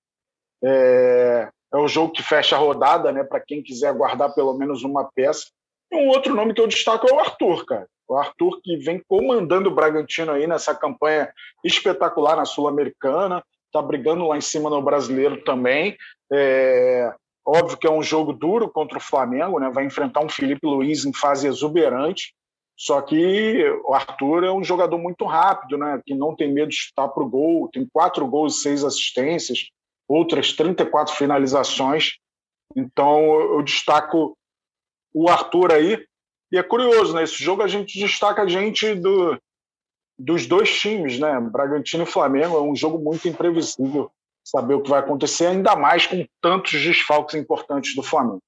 É, 0.64 1.50
é 1.74 1.78
o 1.78 1.88
jogo 1.88 2.14
que 2.14 2.22
fecha 2.22 2.56
a 2.56 2.60
rodada, 2.60 3.12
né? 3.12 3.24
Para 3.24 3.40
quem 3.40 3.64
quiser 3.64 3.94
guardar 3.94 4.34
pelo 4.34 4.54
menos 4.54 4.84
uma 4.84 5.10
peça. 5.16 5.48
E 5.92 5.96
um 5.96 6.08
outro 6.10 6.36
nome 6.36 6.54
que 6.54 6.62
eu 6.62 6.68
destaco 6.68 7.08
é 7.10 7.14
o 7.14 7.20
Arthur, 7.20 7.66
cara. 7.66 7.88
O 8.08 8.16
Arthur 8.16 8.60
que 8.62 8.78
vem 8.78 9.02
comandando 9.08 9.70
o 9.70 9.74
Bragantino 9.74 10.32
aí 10.32 10.46
nessa 10.46 10.76
campanha 10.76 11.32
espetacular 11.64 12.36
na 12.36 12.46
Sul-Americana, 12.46 13.44
está 13.66 13.82
brigando 13.82 14.28
lá 14.28 14.38
em 14.38 14.42
cima 14.42 14.70
no 14.70 14.82
Brasileiro 14.82 15.44
também. 15.44 15.98
É, 16.32 17.12
óbvio 17.46 17.78
que 17.78 17.88
é 17.88 17.92
um 17.92 18.04
jogo 18.04 18.34
duro 18.34 18.70
contra 18.70 19.00
o 19.00 19.02
Flamengo, 19.02 19.60
né? 19.60 19.72
Vai 19.74 19.86
enfrentar 19.86 20.20
um 20.20 20.30
Felipe 20.30 20.66
Luiz 20.68 21.06
em 21.06 21.14
fase 21.14 21.48
exuberante. 21.48 22.34
Só 22.84 23.02
que 23.02 23.64
o 23.86 23.94
Arthur 23.94 24.44
é 24.44 24.52
um 24.52 24.62
jogador 24.62 24.98
muito 24.98 25.24
rápido, 25.24 25.78
né? 25.78 26.02
que 26.06 26.14
não 26.14 26.36
tem 26.36 26.52
medo 26.52 26.68
de 26.68 26.76
chutar 26.76 27.08
para 27.08 27.24
o 27.24 27.30
gol, 27.30 27.70
tem 27.72 27.88
quatro 27.88 28.28
gols 28.28 28.58
e 28.58 28.62
seis 28.62 28.84
assistências, 28.84 29.70
outras 30.06 30.52
34 30.52 31.16
finalizações. 31.16 32.18
Então 32.76 33.40
eu 33.40 33.62
destaco 33.64 34.38
o 35.14 35.30
Arthur 35.30 35.72
aí. 35.72 36.06
E 36.52 36.58
é 36.58 36.62
curioso, 36.62 37.16
né? 37.16 37.26
jogo 37.26 37.62
a 37.62 37.70
gente 37.70 37.98
destaca 37.98 38.42
a 38.42 38.48
gente 38.50 38.94
do, 38.96 39.40
dos 40.20 40.46
dois 40.46 40.78
times, 40.78 41.18
né? 41.18 41.40
Bragantino 41.40 42.04
e 42.04 42.06
Flamengo. 42.06 42.58
É 42.58 42.62
um 42.62 42.76
jogo 42.76 43.00
muito 43.00 43.30
imprevisível. 43.30 44.12
saber 44.44 44.74
o 44.74 44.82
que 44.82 44.90
vai 44.90 45.00
acontecer, 45.00 45.46
ainda 45.46 45.74
mais 45.74 46.06
com 46.06 46.28
tantos 46.42 46.74
desfalques 46.74 47.36
importantes 47.36 47.96
do 47.96 48.04
Flamengo. 48.04 48.44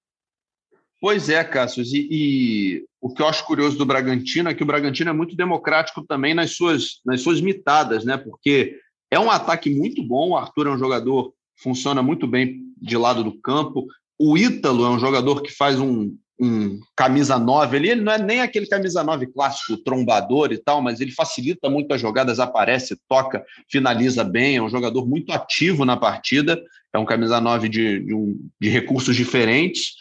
Pois 0.99 1.29
é, 1.29 1.43
Cássio, 1.43 1.83
e, 1.83 2.07
e, 2.09 2.85
o 3.01 3.13
que 3.13 3.21
eu 3.21 3.27
acho 3.27 3.45
curioso 3.45 3.77
do 3.77 3.85
Bragantino 3.85 4.49
é 4.49 4.53
que 4.53 4.63
o 4.63 4.65
Bragantino 4.65 5.09
é 5.09 5.13
muito 5.13 5.35
democrático 5.35 6.03
também 6.05 6.33
nas 6.33 6.55
suas, 6.55 7.01
nas 7.05 7.21
suas 7.21 7.41
mitadas, 7.41 8.05
né? 8.05 8.17
Porque 8.17 8.77
é 9.11 9.19
um 9.19 9.29
ataque 9.29 9.69
muito 9.69 10.01
bom, 10.01 10.29
o 10.29 10.37
Arthur 10.37 10.67
é 10.67 10.71
um 10.71 10.79
jogador 10.79 11.31
que 11.31 11.63
funciona 11.63 12.01
muito 12.01 12.25
bem 12.25 12.63
de 12.77 12.97
lado 12.97 13.23
do 13.23 13.39
campo, 13.39 13.85
o 14.17 14.37
Ítalo 14.37 14.85
é 14.85 14.89
um 14.89 14.99
jogador 14.99 15.41
que 15.41 15.51
faz 15.51 15.79
um, 15.79 16.15
um 16.39 16.79
camisa 16.95 17.37
9 17.37 17.77
ali, 17.77 17.89
ele 17.89 18.01
não 18.01 18.13
é 18.13 18.17
nem 18.17 18.41
aquele 18.41 18.65
camisa 18.65 19.03
9 19.03 19.27
clássico, 19.27 19.77
trombador 19.77 20.51
e 20.51 20.57
tal, 20.57 20.81
mas 20.81 20.99
ele 20.99 21.11
facilita 21.11 21.69
muito 21.69 21.93
as 21.93 22.01
jogadas, 22.01 22.39
aparece, 22.39 22.97
toca, 23.07 23.43
finaliza 23.69 24.23
bem, 24.23 24.57
é 24.57 24.61
um 24.61 24.69
jogador 24.69 25.07
muito 25.07 25.31
ativo 25.31 25.85
na 25.85 25.97
partida, 25.97 26.61
é 26.93 26.97
um 26.97 27.05
camisa 27.05 27.39
9 27.39 27.69
de, 27.69 27.99
de, 27.99 28.13
um, 28.13 28.39
de 28.59 28.69
recursos 28.69 29.15
diferentes. 29.15 29.95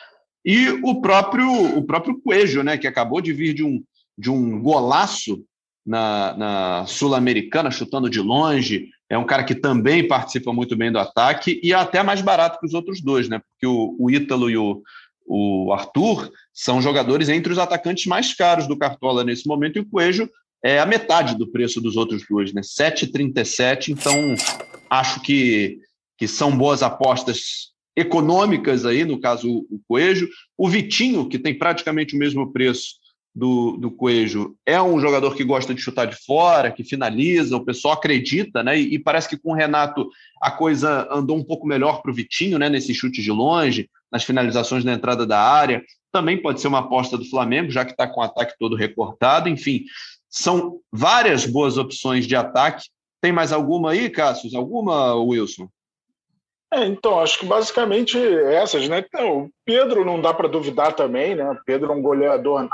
E 0.45 0.69
o 0.83 1.01
próprio 1.01 1.79
o 1.79 1.83
próprio 1.85 2.21
Coelho, 2.21 2.63
né, 2.63 2.77
que 2.77 2.87
acabou 2.87 3.21
de 3.21 3.33
vir 3.33 3.55
de 3.55 3.65
um, 3.65 3.83
de 4.17 4.31
um 4.31 4.61
golaço 4.61 5.43
na, 5.87 6.37
na 6.37 6.87
Sul-Americana, 6.87 7.71
chutando 7.71 8.11
de 8.11 8.21
longe, 8.21 8.89
é 9.09 9.19
um 9.19 9.25
cara 9.25 9.45
que 9.45 9.55
também 9.55 10.07
participa 10.07 10.53
muito 10.53 10.77
bem 10.77 10.91
do 10.91 10.99
ataque 10.99 11.61
e 11.63 11.73
é 11.73 11.77
até 11.77 12.03
mais 12.03 12.21
barato 12.21 12.59
que 12.59 12.67
os 12.67 12.75
outros 12.75 13.01
dois, 13.01 13.29
né? 13.29 13.39
Porque 13.39 13.67
o, 13.67 13.97
o 13.99 14.11
Ítalo 14.11 14.51
e 14.51 14.57
o, 14.57 14.83
o 15.27 15.73
Arthur 15.73 16.31
são 16.53 16.81
jogadores 16.81 17.29
entre 17.29 17.53
os 17.53 17.59
atacantes 17.59 18.07
mais 18.07 18.35
caros 18.35 18.67
do 18.67 18.77
Cartola 18.77 19.25
nesse 19.25 19.47
momento, 19.47 19.79
e 19.79 19.81
o 19.81 19.87
Coelho 19.87 20.29
é 20.65 20.79
a 20.79 20.87
metade 20.87 21.37
do 21.37 21.47
preço 21.47 21.81
dos 21.81 21.97
outros 21.97 22.25
dois, 22.29 22.53
né? 22.55 22.63
7,37. 22.63 23.91
Então, 23.91 24.15
acho 24.89 25.21
que, 25.21 25.79
que 26.17 26.27
são 26.27 26.57
boas 26.57 26.83
apostas 26.83 27.74
econômicas 27.97 28.85
aí, 28.85 29.05
no 29.05 29.21
caso 29.21 29.67
o 29.71 29.81
Coelho. 29.89 30.29
O 30.57 30.69
Vitinho, 30.69 31.29
que 31.29 31.39
tem 31.39 31.57
praticamente 31.57 32.15
o 32.15 32.19
mesmo 32.19 32.53
preço 32.53 32.95
do, 33.35 33.77
do 33.77 33.91
Coelho, 33.91 34.57
é 34.65 34.81
um 34.81 35.01
jogador 35.01 35.35
que 35.35 35.43
gosta 35.43 35.75
de 35.75 35.81
chutar 35.81 36.07
de 36.07 36.17
fora, 36.17 36.71
que 36.71 36.85
finaliza, 36.85 37.57
o 37.57 37.65
pessoal 37.65 37.95
acredita, 37.95 38.63
né? 38.63 38.79
E, 38.79 38.95
e 38.95 38.99
parece 38.99 39.29
que 39.29 39.37
com 39.37 39.53
o 39.53 39.55
Renato 39.55 40.09
a 40.41 40.51
coisa 40.51 41.09
andou 41.11 41.37
um 41.37 41.45
pouco 41.45 41.67
melhor 41.67 42.01
para 42.01 42.11
o 42.11 42.15
Vitinho, 42.15 42.59
né? 42.59 42.69
Nesse 42.69 42.95
chute 42.95 43.23
de 43.23 43.31
longe 43.31 43.89
nas 44.15 44.23
finalizações 44.23 44.85
na 44.85 44.93
entrada 44.93 45.27
da 45.27 45.41
área. 45.41 45.83
Também 46.13 46.41
pode 46.41 46.61
ser 46.61 46.69
uma 46.69 46.79
aposta 46.79 47.19
do 47.19 47.29
Flamengo, 47.29 47.73
já 47.73 47.85
que 47.85 47.91
está 47.91 48.07
com 48.07 48.21
o 48.21 48.23
ataque 48.23 48.55
todo 48.61 48.77
recortado. 48.77 49.49
Enfim, 49.49 49.83
são 50.31 50.79
várias 50.93 51.45
boas 51.45 51.77
opções 51.77 52.25
de 52.25 52.37
ataque. 52.37 52.89
Tem 53.21 53.33
mais 53.33 53.53
alguma 53.53 53.91
aí, 53.91 54.09
Cássio? 54.09 54.57
Alguma, 54.57 55.17
Wilson? 55.17 55.69
É, 56.75 56.87
então, 56.87 57.21
acho 57.21 57.39
que 57.39 57.47
basicamente 57.47 58.19
essas, 58.19 58.89
né? 58.89 58.99
Então, 58.99 59.45
o 59.45 59.51
Pedro 59.65 60.05
não 60.05 60.21
dá 60.21 60.35
para 60.35 60.49
duvidar 60.49 60.95
também, 60.95 61.37
né? 61.37 61.49
O 61.49 61.65
Pedro 61.65 61.93
é 61.93 61.95
um 61.95 62.03
goleador 62.03 62.69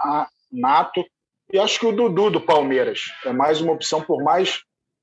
nato. 0.50 1.04
E 1.52 1.58
acho 1.58 1.78
que 1.78 1.86
o 1.86 1.92
Dudu 1.92 2.30
do 2.30 2.40
Palmeiras 2.40 3.12
é 3.26 3.32
mais 3.32 3.60
uma 3.60 3.72
opção, 3.72 4.00
por 4.00 4.22
mais 4.22 4.62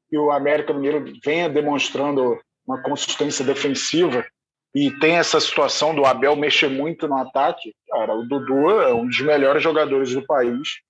que 0.10 0.18
o 0.18 0.32
América 0.32 0.74
Mineiro 0.74 1.06
venha 1.24 1.48
demonstrando 1.48 2.40
uma 2.66 2.82
consistência 2.82 3.46
defensiva, 3.46 4.26
e 4.74 4.92
tem 5.00 5.18
essa 5.18 5.40
situação 5.40 5.94
do 5.94 6.06
Abel 6.06 6.36
mexer 6.36 6.70
muito 6.70 7.08
no 7.08 7.18
ataque, 7.18 7.74
cara, 7.90 8.16
o 8.16 8.28
Dudu 8.28 8.70
é 8.82 8.94
um 8.94 9.08
dos 9.08 9.20
melhores 9.22 9.62
jogadores 9.62 10.14
do 10.14 10.26
país 10.26 10.82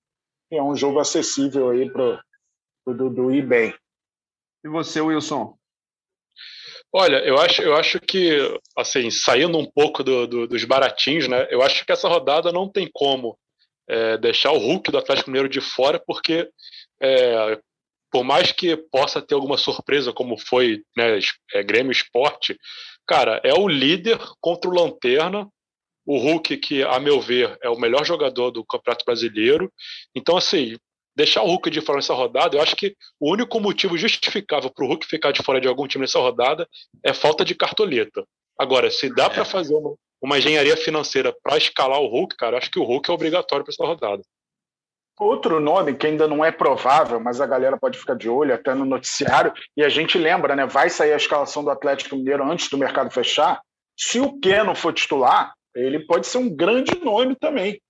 e 0.50 0.56
é 0.56 0.62
um 0.62 0.74
jogo 0.74 0.98
acessível 0.98 1.70
aí 1.70 1.90
para 1.90 2.22
o 2.86 2.94
Dudu 2.94 3.30
ir 3.30 3.46
bem. 3.46 3.74
E 4.64 4.68
você, 4.68 5.00
Wilson? 5.00 5.57
Olha, 6.92 7.16
eu 7.18 7.38
acho, 7.38 7.60
eu 7.60 7.76
acho 7.76 8.00
que, 8.00 8.38
assim, 8.76 9.10
saindo 9.10 9.58
um 9.58 9.70
pouco 9.70 10.02
do, 10.02 10.26
do, 10.26 10.46
dos 10.48 10.64
baratinhos, 10.64 11.28
né? 11.28 11.46
Eu 11.50 11.62
acho 11.62 11.84
que 11.84 11.92
essa 11.92 12.08
rodada 12.08 12.50
não 12.50 12.70
tem 12.70 12.88
como 12.92 13.38
é, 13.88 14.16
deixar 14.16 14.52
o 14.52 14.58
Hulk 14.58 14.90
do 14.90 14.98
Atlético 14.98 15.30
Mineiro 15.30 15.48
de 15.48 15.60
fora, 15.60 16.02
porque 16.06 16.48
é, 17.00 17.58
por 18.10 18.24
mais 18.24 18.52
que 18.52 18.76
possa 18.76 19.20
ter 19.20 19.34
alguma 19.34 19.58
surpresa, 19.58 20.12
como 20.12 20.38
foi 20.38 20.82
né, 20.96 21.18
é, 21.52 21.62
Grêmio 21.62 21.92
Esporte, 21.92 22.58
cara, 23.06 23.40
é 23.44 23.52
o 23.52 23.68
líder 23.68 24.18
contra 24.40 24.70
o 24.70 24.74
Lanterna, 24.74 25.46
o 26.06 26.18
Hulk, 26.18 26.56
que, 26.56 26.82
a 26.82 26.98
meu 26.98 27.20
ver, 27.20 27.58
é 27.62 27.68
o 27.68 27.78
melhor 27.78 28.04
jogador 28.04 28.50
do 28.50 28.64
Campeonato 28.64 29.04
Brasileiro. 29.04 29.70
Então, 30.14 30.38
assim, 30.38 30.74
deixar 31.18 31.42
o 31.42 31.46
Hulk 31.46 31.68
de 31.68 31.80
fora 31.80 31.96
nessa 31.96 32.14
rodada, 32.14 32.56
eu 32.56 32.62
acho 32.62 32.76
que 32.76 32.94
o 33.18 33.32
único 33.32 33.58
motivo 33.58 33.98
justificável 33.98 34.70
para 34.70 34.84
o 34.84 34.88
Hulk 34.88 35.04
ficar 35.04 35.32
de 35.32 35.42
fora 35.42 35.60
de 35.60 35.66
algum 35.66 35.88
time 35.88 36.02
nessa 36.02 36.20
rodada 36.20 36.66
é 37.04 37.12
falta 37.12 37.44
de 37.44 37.56
cartoleta. 37.56 38.24
Agora, 38.56 38.88
se 38.88 39.12
dá 39.12 39.24
é. 39.24 39.28
para 39.28 39.44
fazer 39.44 39.74
uma, 39.74 39.96
uma, 40.22 40.38
engenharia 40.38 40.76
financeira 40.76 41.34
para 41.42 41.58
escalar 41.58 42.00
o 42.00 42.06
Hulk, 42.06 42.36
cara, 42.36 42.56
acho 42.56 42.70
que 42.70 42.78
o 42.78 42.84
Hulk 42.84 43.10
é 43.10 43.12
obrigatório 43.12 43.64
para 43.64 43.72
essa 43.72 43.84
rodada. 43.84 44.22
Outro 45.18 45.58
nome 45.58 45.94
que 45.94 46.06
ainda 46.06 46.28
não 46.28 46.44
é 46.44 46.52
provável, 46.52 47.18
mas 47.18 47.40
a 47.40 47.46
galera 47.46 47.76
pode 47.76 47.98
ficar 47.98 48.14
de 48.14 48.28
olho 48.28 48.54
até 48.54 48.72
no 48.72 48.84
noticiário, 48.84 49.52
e 49.76 49.82
a 49.82 49.88
gente 49.88 50.16
lembra, 50.16 50.54
né? 50.54 50.66
Vai 50.66 50.88
sair 50.88 51.12
a 51.12 51.16
escalação 51.16 51.64
do 51.64 51.70
Atlético 51.70 52.14
Mineiro 52.14 52.48
antes 52.48 52.70
do 52.70 52.78
mercado 52.78 53.10
fechar. 53.10 53.60
Se 53.98 54.20
o 54.20 54.38
Keno 54.38 54.76
for 54.76 54.92
titular, 54.92 55.52
ele 55.74 55.98
pode 56.06 56.28
ser 56.28 56.38
um 56.38 56.48
grande 56.48 56.96
nome 57.02 57.34
também 57.34 57.80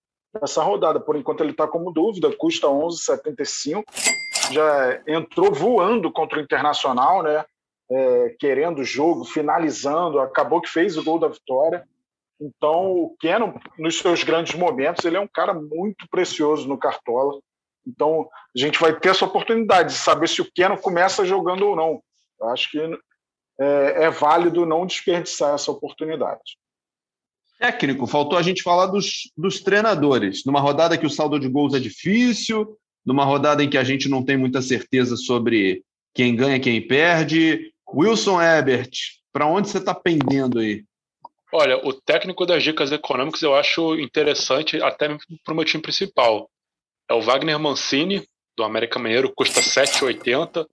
nessa 0.41 0.62
rodada. 0.62 1.01
Por 1.01 1.16
enquanto 1.16 1.43
ele 1.43 1.53
está 1.53 1.66
como 1.66 1.93
dúvida, 1.93 2.34
custa 2.36 2.66
11,75. 2.66 3.82
Já 4.53 5.03
entrou 5.07 5.53
voando 5.53 6.11
contra 6.11 6.39
o 6.39 6.43
Internacional, 6.43 7.22
né? 7.22 7.45
É, 7.91 8.36
querendo 8.39 8.80
o 8.80 8.84
jogo, 8.84 9.24
finalizando, 9.24 10.20
acabou 10.20 10.61
que 10.61 10.68
fez 10.68 10.97
o 10.97 11.05
gol 11.05 11.18
da 11.18 11.28
vitória. 11.28 11.86
Então, 12.41 12.93
o 12.93 13.16
Keno, 13.18 13.59
nos 13.78 13.99
seus 13.99 14.22
grandes 14.22 14.55
momentos, 14.55 15.05
ele 15.05 15.16
é 15.16 15.20
um 15.20 15.28
cara 15.28 15.53
muito 15.53 16.07
precioso 16.11 16.68
no 16.68 16.78
Cartola. 16.78 17.41
Então, 17.86 18.28
a 18.55 18.59
gente 18.59 18.78
vai 18.78 18.99
ter 18.99 19.09
essa 19.09 19.24
oportunidade 19.24 19.91
de 19.95 19.99
saber 19.99 20.28
se 20.28 20.43
o 20.43 20.53
Keno 20.55 20.78
começa 20.78 21.24
jogando 21.24 21.66
ou 21.66 21.74
não. 21.74 22.03
Eu 22.41 22.49
acho 22.51 22.70
que 22.70 22.78
é, 23.59 24.05
é 24.05 24.11
válido 24.11 24.66
não 24.66 24.86
desperdiçar 24.86 25.55
essa 25.55 25.72
oportunidade. 25.72 26.59
Técnico, 27.59 28.06
faltou 28.06 28.38
a 28.38 28.42
gente 28.42 28.62
falar 28.62 28.86
dos, 28.86 29.30
dos 29.36 29.61
treinadores. 29.61 30.44
Numa 30.44 30.61
rodada 30.61 30.96
que 30.96 31.06
o 31.06 31.11
saldo 31.11 31.40
de 31.40 31.48
gols 31.48 31.74
é 31.74 31.80
difícil, 31.80 32.78
numa 33.04 33.24
rodada 33.24 33.64
em 33.64 33.68
que 33.68 33.76
a 33.76 33.82
gente 33.82 34.09
não 34.09 34.24
tem 34.24 34.36
muita 34.36 34.62
certeza 34.62 35.16
sobre 35.16 35.82
quem 36.14 36.36
ganha 36.36 36.61
quem 36.61 36.86
perde. 36.86 37.72
Wilson 37.92 38.40
Ebert, 38.40 38.90
para 39.32 39.46
onde 39.46 39.68
você 39.68 39.78
está 39.78 39.94
pendendo 39.94 40.61
aí? 40.61 40.84
Olha, 41.52 41.78
o 41.78 41.92
técnico 41.92 42.44
das 42.44 42.62
dicas 42.62 42.92
econômicas 42.92 43.42
eu 43.42 43.54
acho 43.54 43.98
interessante 43.98 44.80
até 44.82 45.09
para 45.44 45.52
o 45.52 45.56
meu 45.56 45.64
time 45.64 45.82
principal. 45.82 46.48
É 47.09 47.14
o 47.14 47.22
Wagner 47.22 47.59
Mancini, 47.59 48.22
do 48.56 48.62
América 48.62 48.98
Mineiro, 48.98 49.32
custa 49.34 49.61
7,80. 49.61 50.66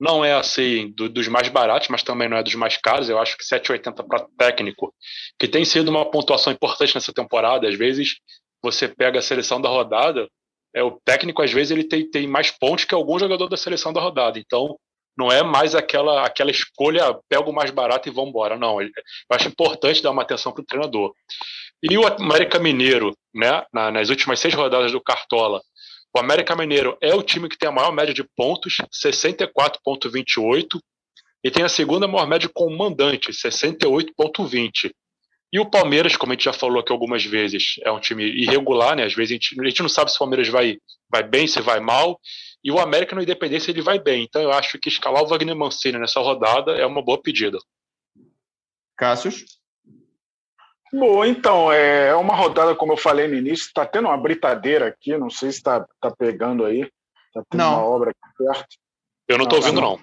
Não 0.00 0.24
é 0.24 0.32
assim 0.32 0.92
do, 0.96 1.08
dos 1.08 1.28
mais 1.28 1.48
baratos, 1.48 1.88
mas 1.88 2.02
também 2.02 2.28
não 2.28 2.38
é 2.38 2.42
dos 2.42 2.54
mais 2.54 2.76
caros. 2.76 3.08
Eu 3.08 3.18
acho 3.18 3.36
que 3.36 3.44
7,80 3.44 4.06
para 4.06 4.26
técnico, 4.38 4.94
que 5.38 5.46
tem 5.46 5.64
sido 5.64 5.88
uma 5.88 6.10
pontuação 6.10 6.52
importante 6.52 6.94
nessa 6.94 7.12
temporada. 7.12 7.68
Às 7.68 7.76
vezes 7.76 8.16
você 8.62 8.88
pega 8.88 9.18
a 9.18 9.22
seleção 9.22 9.60
da 9.60 9.68
rodada, 9.68 10.28
é 10.74 10.82
o 10.82 10.98
técnico 11.04 11.42
às 11.42 11.52
vezes 11.52 11.70
ele 11.70 11.84
tem, 11.84 12.08
tem 12.08 12.26
mais 12.26 12.50
pontos 12.50 12.84
que 12.84 12.94
algum 12.94 13.18
jogador 13.18 13.48
da 13.48 13.56
seleção 13.56 13.92
da 13.92 14.00
rodada. 14.00 14.38
Então 14.38 14.76
não 15.18 15.30
é 15.30 15.42
mais 15.42 15.74
aquela, 15.74 16.24
aquela 16.24 16.50
escolha, 16.50 17.14
pega 17.28 17.48
o 17.48 17.52
mais 17.52 17.70
barato 17.70 18.08
e 18.08 18.12
vamos 18.12 18.30
embora. 18.30 18.56
Não, 18.56 18.80
eu 18.80 18.88
acho 19.32 19.48
importante 19.48 20.02
dar 20.02 20.12
uma 20.12 20.22
atenção 20.22 20.52
para 20.52 20.62
o 20.62 20.66
treinador. 20.66 21.12
E 21.82 21.96
o 21.98 22.06
América 22.06 22.58
Mineiro, 22.58 23.14
né, 23.34 23.64
nas 23.72 24.08
últimas 24.08 24.40
seis 24.40 24.54
rodadas 24.54 24.92
do 24.92 25.00
Cartola, 25.00 25.60
o 26.14 26.18
América 26.18 26.56
Mineiro 26.56 26.96
é 27.00 27.14
o 27.14 27.22
time 27.22 27.48
que 27.48 27.56
tem 27.56 27.68
a 27.68 27.72
maior 27.72 27.92
média 27.92 28.12
de 28.12 28.24
pontos, 28.36 28.78
64,28, 28.92 30.80
e 31.42 31.50
tem 31.50 31.64
a 31.64 31.68
segunda 31.68 32.08
maior 32.08 32.26
média 32.26 32.50
com 32.52 32.66
o 32.66 32.76
mandante, 32.76 33.30
68,20. 33.32 34.92
E 35.52 35.58
o 35.58 35.68
Palmeiras, 35.68 36.16
como 36.16 36.32
a 36.32 36.34
gente 36.34 36.44
já 36.44 36.52
falou 36.52 36.80
aqui 36.80 36.92
algumas 36.92 37.24
vezes, 37.24 37.74
é 37.82 37.90
um 37.90 37.98
time 37.98 38.24
irregular, 38.24 38.94
né? 38.94 39.04
Às 39.04 39.14
vezes 39.14 39.32
a 39.32 39.34
gente, 39.34 39.60
a 39.60 39.64
gente 39.64 39.82
não 39.82 39.88
sabe 39.88 40.10
se 40.10 40.16
o 40.16 40.20
Palmeiras 40.20 40.48
vai, 40.48 40.78
vai 41.10 41.22
bem, 41.24 41.46
se 41.46 41.60
vai 41.60 41.80
mal. 41.80 42.20
E 42.62 42.70
o 42.70 42.78
América 42.78 43.16
no 43.16 43.22
Independência 43.22 43.70
ele 43.70 43.82
vai 43.82 43.98
bem. 43.98 44.22
Então 44.22 44.40
eu 44.42 44.52
acho 44.52 44.78
que 44.78 44.88
escalar 44.88 45.22
o 45.22 45.26
Wagner 45.26 45.56
Mancini 45.56 45.98
nessa 45.98 46.20
rodada 46.20 46.72
é 46.72 46.86
uma 46.86 47.02
boa 47.02 47.20
pedida. 47.20 47.58
Cássius? 48.96 49.44
Bom, 50.92 51.24
então, 51.24 51.70
é 51.72 52.14
uma 52.16 52.34
rodada, 52.34 52.74
como 52.74 52.92
eu 52.92 52.96
falei 52.96 53.28
no 53.28 53.36
início, 53.36 53.66
está 53.66 53.86
tendo 53.86 54.08
uma 54.08 54.16
britadeira 54.16 54.88
aqui, 54.88 55.16
não 55.16 55.30
sei 55.30 55.52
se 55.52 55.58
está 55.58 55.86
tá 56.00 56.10
pegando 56.10 56.64
aí. 56.64 56.80
Está 57.28 57.44
tendo 57.48 57.60
não. 57.60 57.74
uma 57.74 57.84
obra 57.84 58.10
aqui 58.10 58.36
perto. 58.36 58.76
Eu 59.28 59.38
não 59.38 59.44
estou 59.44 59.60
ouvindo, 59.60 59.80
não. 59.80 60.00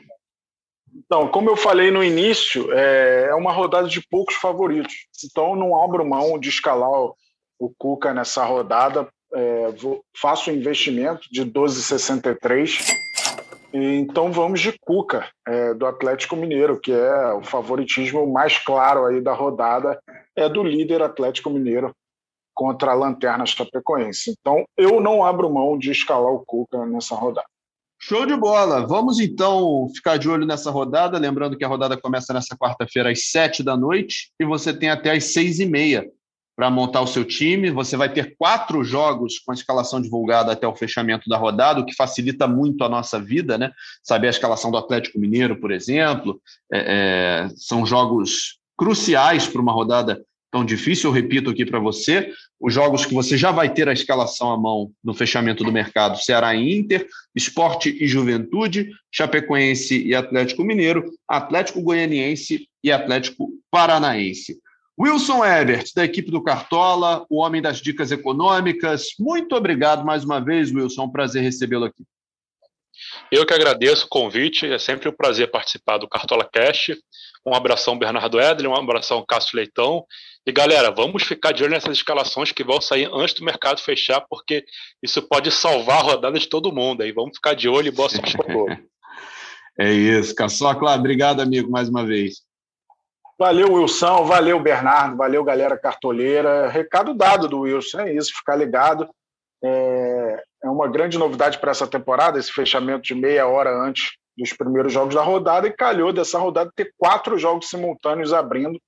Então, 0.95 1.27
como 1.27 1.49
eu 1.49 1.57
falei 1.57 1.91
no 1.91 2.03
início, 2.03 2.71
é, 2.71 3.27
é 3.29 3.35
uma 3.35 3.51
rodada 3.51 3.87
de 3.87 4.01
poucos 4.09 4.35
favoritos. 4.35 5.07
Então, 5.25 5.55
não 5.55 5.81
abro 5.81 6.07
mão 6.07 6.39
de 6.39 6.49
escalar 6.49 6.89
o, 6.89 7.15
o 7.59 7.69
Cuca 7.77 8.13
nessa 8.13 8.45
rodada, 8.45 9.07
é, 9.33 9.71
vou, 9.73 10.01
faço 10.15 10.49
um 10.49 10.53
investimento 10.53 11.27
de 11.29 11.43
12,63 11.43 12.79
Então 13.73 14.31
vamos 14.31 14.61
de 14.61 14.73
Cuca, 14.79 15.27
é, 15.47 15.73
do 15.73 15.85
Atlético 15.85 16.35
Mineiro, 16.35 16.79
que 16.79 16.91
é 16.91 17.33
o 17.33 17.43
favoritismo 17.43 18.25
mais 18.31 18.57
claro 18.57 19.05
aí 19.05 19.21
da 19.21 19.33
rodada, 19.33 19.99
é 20.35 20.47
do 20.47 20.63
líder 20.63 21.01
Atlético 21.01 21.49
Mineiro 21.49 21.91
contra 22.53 22.91
a 22.91 22.95
Lanterna 22.95 23.45
Chapecoense. 23.45 24.33
Então 24.39 24.65
eu 24.77 24.99
não 24.99 25.23
abro 25.23 25.53
mão 25.53 25.77
de 25.77 25.91
escalar 25.91 26.31
o 26.31 26.43
Cuca 26.45 26.85
nessa 26.85 27.15
rodada. 27.15 27.47
Show 27.99 28.25
de 28.25 28.35
bola! 28.35 28.85
Vamos 28.85 29.19
então 29.19 29.87
ficar 29.93 30.17
de 30.17 30.29
olho 30.29 30.45
nessa 30.45 30.69
rodada. 30.69 31.17
Lembrando 31.17 31.57
que 31.57 31.65
a 31.65 31.67
rodada 31.67 31.99
começa 31.99 32.31
nessa 32.31 32.55
quarta-feira 32.55 33.11
às 33.11 33.29
sete 33.31 33.63
da 33.63 33.75
noite 33.75 34.31
e 34.39 34.45
você 34.45 34.71
tem 34.71 34.89
até 34.89 35.11
às 35.11 35.25
seis 35.33 35.59
e 35.59 35.65
meia 35.65 36.07
para 36.57 36.71
montar 36.71 37.01
o 37.01 37.07
seu 37.07 37.23
time. 37.23 37.69
Você 37.69 37.95
vai 37.95 38.11
ter 38.11 38.35
quatro 38.35 38.83
jogos 38.83 39.37
com 39.37 39.51
a 39.51 39.53
escalação 39.53 40.01
divulgada 40.01 40.51
até 40.51 40.67
o 40.67 40.75
fechamento 40.75 41.29
da 41.29 41.37
rodada, 41.37 41.79
o 41.79 41.85
que 41.85 41.93
facilita 41.93 42.47
muito 42.47 42.83
a 42.83 42.89
nossa 42.89 43.19
vida, 43.19 43.59
né? 43.59 43.71
Saber 44.01 44.25
a 44.25 44.31
escalação 44.31 44.71
do 44.71 44.77
Atlético 44.77 45.19
Mineiro, 45.19 45.61
por 45.61 45.71
exemplo. 45.71 46.41
É, 46.73 46.79
é, 46.79 47.49
são 47.55 47.85
jogos 47.85 48.57
cruciais 48.75 49.47
para 49.47 49.61
uma 49.61 49.71
rodada 49.71 50.19
tão 50.51 50.65
difícil. 50.65 51.11
Eu 51.11 51.13
repito 51.13 51.51
aqui 51.51 51.63
para 51.63 51.77
você: 51.77 52.33
os 52.59 52.73
jogos 52.73 53.05
que 53.05 53.13
você 53.13 53.37
já 53.37 53.51
vai 53.51 53.71
ter 53.71 53.87
a 53.87 53.93
escalação 53.93 54.51
à 54.51 54.57
mão 54.57 54.91
no 55.03 55.13
fechamento 55.13 55.63
do 55.63 55.71
mercado: 55.71 56.17
Ceará 56.17 56.55
e 56.55 56.75
Inter, 56.75 57.07
Esporte 57.35 57.95
e 58.03 58.07
Juventude, 58.07 58.89
Chapecoense 59.11 60.03
e 60.03 60.15
Atlético 60.15 60.63
Mineiro, 60.63 61.05
Atlético 61.29 61.83
Goianiense 61.83 62.67
e 62.83 62.91
Atlético 62.91 63.47
Paranaense. 63.69 64.57
Wilson 64.99 65.45
Ebert, 65.45 65.91
da 65.95 66.03
equipe 66.03 66.31
do 66.31 66.43
Cartola, 66.43 67.23
o 67.29 67.37
homem 67.37 67.61
das 67.61 67.79
dicas 67.79 68.11
econômicas. 68.11 69.09
Muito 69.19 69.55
obrigado 69.55 70.03
mais 70.03 70.23
uma 70.23 70.39
vez, 70.39 70.73
Wilson. 70.73 71.03
É 71.03 71.05
um 71.05 71.11
prazer 71.11 71.43
recebê-lo 71.43 71.85
aqui. 71.85 72.03
Eu 73.31 73.45
que 73.45 73.53
agradeço 73.53 74.07
o 74.07 74.09
convite, 74.09 74.65
é 74.65 74.79
sempre 74.79 75.07
um 75.07 75.11
prazer 75.11 75.51
participar 75.51 75.99
do 75.99 76.07
Cartola 76.07 76.49
Cast. 76.51 76.97
Um 77.45 77.53
abração, 77.53 77.97
Bernardo 77.97 78.41
Edley, 78.41 78.67
um 78.67 78.75
abração, 78.75 79.23
Cássio 79.27 79.55
Leitão. 79.57 80.03
E 80.45 80.51
galera, 80.51 80.89
vamos 80.89 81.23
ficar 81.23 81.51
de 81.51 81.63
olho 81.63 81.73
nessas 81.73 81.97
escalações 81.97 82.51
que 82.51 82.63
vão 82.63 82.81
sair 82.81 83.07
antes 83.13 83.35
do 83.35 83.45
mercado 83.45 83.79
fechar, 83.79 84.21
porque 84.27 84.65
isso 85.03 85.21
pode 85.21 85.51
salvar 85.51 85.99
a 85.99 86.03
rodada 86.03 86.39
de 86.39 86.47
todo 86.47 86.73
mundo. 86.73 87.03
Aí 87.03 87.11
vamos 87.11 87.35
ficar 87.35 87.53
de 87.53 87.69
olho 87.69 87.89
e 87.89 87.91
boa 87.91 88.09
sorte 88.09 88.35
para 88.35 88.53
todos. 88.53 88.77
É 89.79 89.93
isso, 89.93 90.33
Caçocla. 90.33 90.95
Obrigado, 90.95 91.39
amigo, 91.39 91.69
mais 91.69 91.87
uma 91.87 92.03
vez. 92.03 92.46
Valeu, 93.39 93.73
Wilson. 93.73 94.23
Valeu, 94.25 94.59
Bernardo. 94.59 95.15
Valeu, 95.15 95.43
galera 95.43 95.77
cartoleira. 95.77 96.67
Recado 96.67 97.13
dado 97.13 97.47
do 97.47 97.61
Wilson, 97.61 97.99
é 98.01 98.13
isso, 98.13 98.33
ficar 98.33 98.55
ligado. 98.55 99.07
É, 99.63 100.43
é 100.63 100.69
uma 100.69 100.87
grande 100.87 101.17
novidade 101.17 101.59
para 101.59 101.71
essa 101.71 101.87
temporada, 101.87 102.39
esse 102.39 102.51
fechamento 102.51 103.03
de 103.03 103.15
meia 103.15 103.47
hora 103.47 103.71
antes 103.71 104.17
dos 104.35 104.53
primeiros 104.53 104.93
jogos 104.93 105.15
da 105.15 105.21
rodada, 105.21 105.67
e 105.67 105.73
calhou 105.73 106.13
dessa 106.13 106.37
rodada 106.37 106.71
ter 106.75 106.93
quatro 106.97 107.37
jogos 107.37 107.69
simultâneos 107.69 108.33
abrindo. 108.33 108.79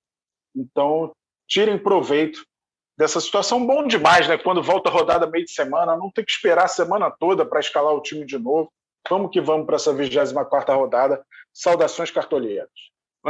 Então, 0.55 1.11
tirem 1.47 1.77
proveito 1.77 2.43
dessa 2.97 3.19
situação. 3.19 3.65
Bom 3.65 3.87
demais, 3.87 4.27
né? 4.27 4.37
Quando 4.37 4.61
volta 4.61 4.89
a 4.89 4.93
rodada 4.93 5.27
meio 5.27 5.45
de 5.45 5.51
semana, 5.51 5.95
não 5.95 6.11
tem 6.11 6.25
que 6.25 6.31
esperar 6.31 6.65
a 6.65 6.67
semana 6.67 7.09
toda 7.09 7.45
para 7.45 7.59
escalar 7.59 7.93
o 7.93 8.01
time 8.01 8.25
de 8.25 8.37
novo. 8.37 8.71
Vamos 9.09 9.31
que 9.31 9.41
vamos 9.41 9.65
para 9.65 9.75
essa 9.75 9.93
24 9.93 10.75
rodada. 10.75 11.23
Saudações 11.53 12.11
cartoleiras. 12.11 12.69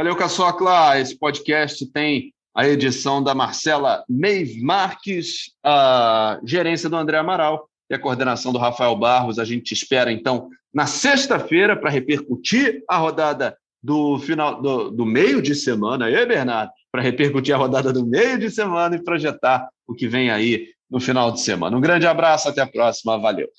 Valeu, 0.00 0.16
Caçocla. 0.16 0.98
Esse 0.98 1.14
podcast 1.14 1.84
tem 1.92 2.32
a 2.56 2.66
edição 2.66 3.22
da 3.22 3.34
Marcela 3.34 4.02
Meiv 4.08 4.58
Marques, 4.62 5.52
a 5.62 6.40
gerência 6.42 6.88
do 6.88 6.96
André 6.96 7.18
Amaral 7.18 7.68
e 7.90 7.94
a 7.94 7.98
coordenação 7.98 8.50
do 8.50 8.58
Rafael 8.58 8.96
Barros. 8.96 9.38
A 9.38 9.44
gente 9.44 9.74
espera, 9.74 10.10
então, 10.10 10.48
na 10.72 10.86
sexta-feira 10.86 11.76
para 11.76 11.90
repercutir 11.90 12.82
a 12.88 12.96
rodada 12.96 13.54
do 13.82 14.18
final 14.20 14.62
do, 14.62 14.90
do 14.90 15.04
meio 15.04 15.42
de 15.42 15.54
semana, 15.54 16.06
aí, 16.06 16.24
Bernardo, 16.24 16.72
para 16.90 17.02
repercutir 17.02 17.54
a 17.54 17.58
rodada 17.58 17.92
do 17.92 18.06
meio 18.06 18.38
de 18.38 18.50
semana 18.50 18.96
e 18.96 19.04
projetar 19.04 19.68
o 19.86 19.94
que 19.94 20.08
vem 20.08 20.30
aí 20.30 20.68
no 20.90 20.98
final 20.98 21.30
de 21.30 21.42
semana. 21.42 21.76
Um 21.76 21.80
grande 21.82 22.06
abraço, 22.06 22.48
até 22.48 22.62
a 22.62 22.66
próxima, 22.66 23.18
valeu. 23.18 23.50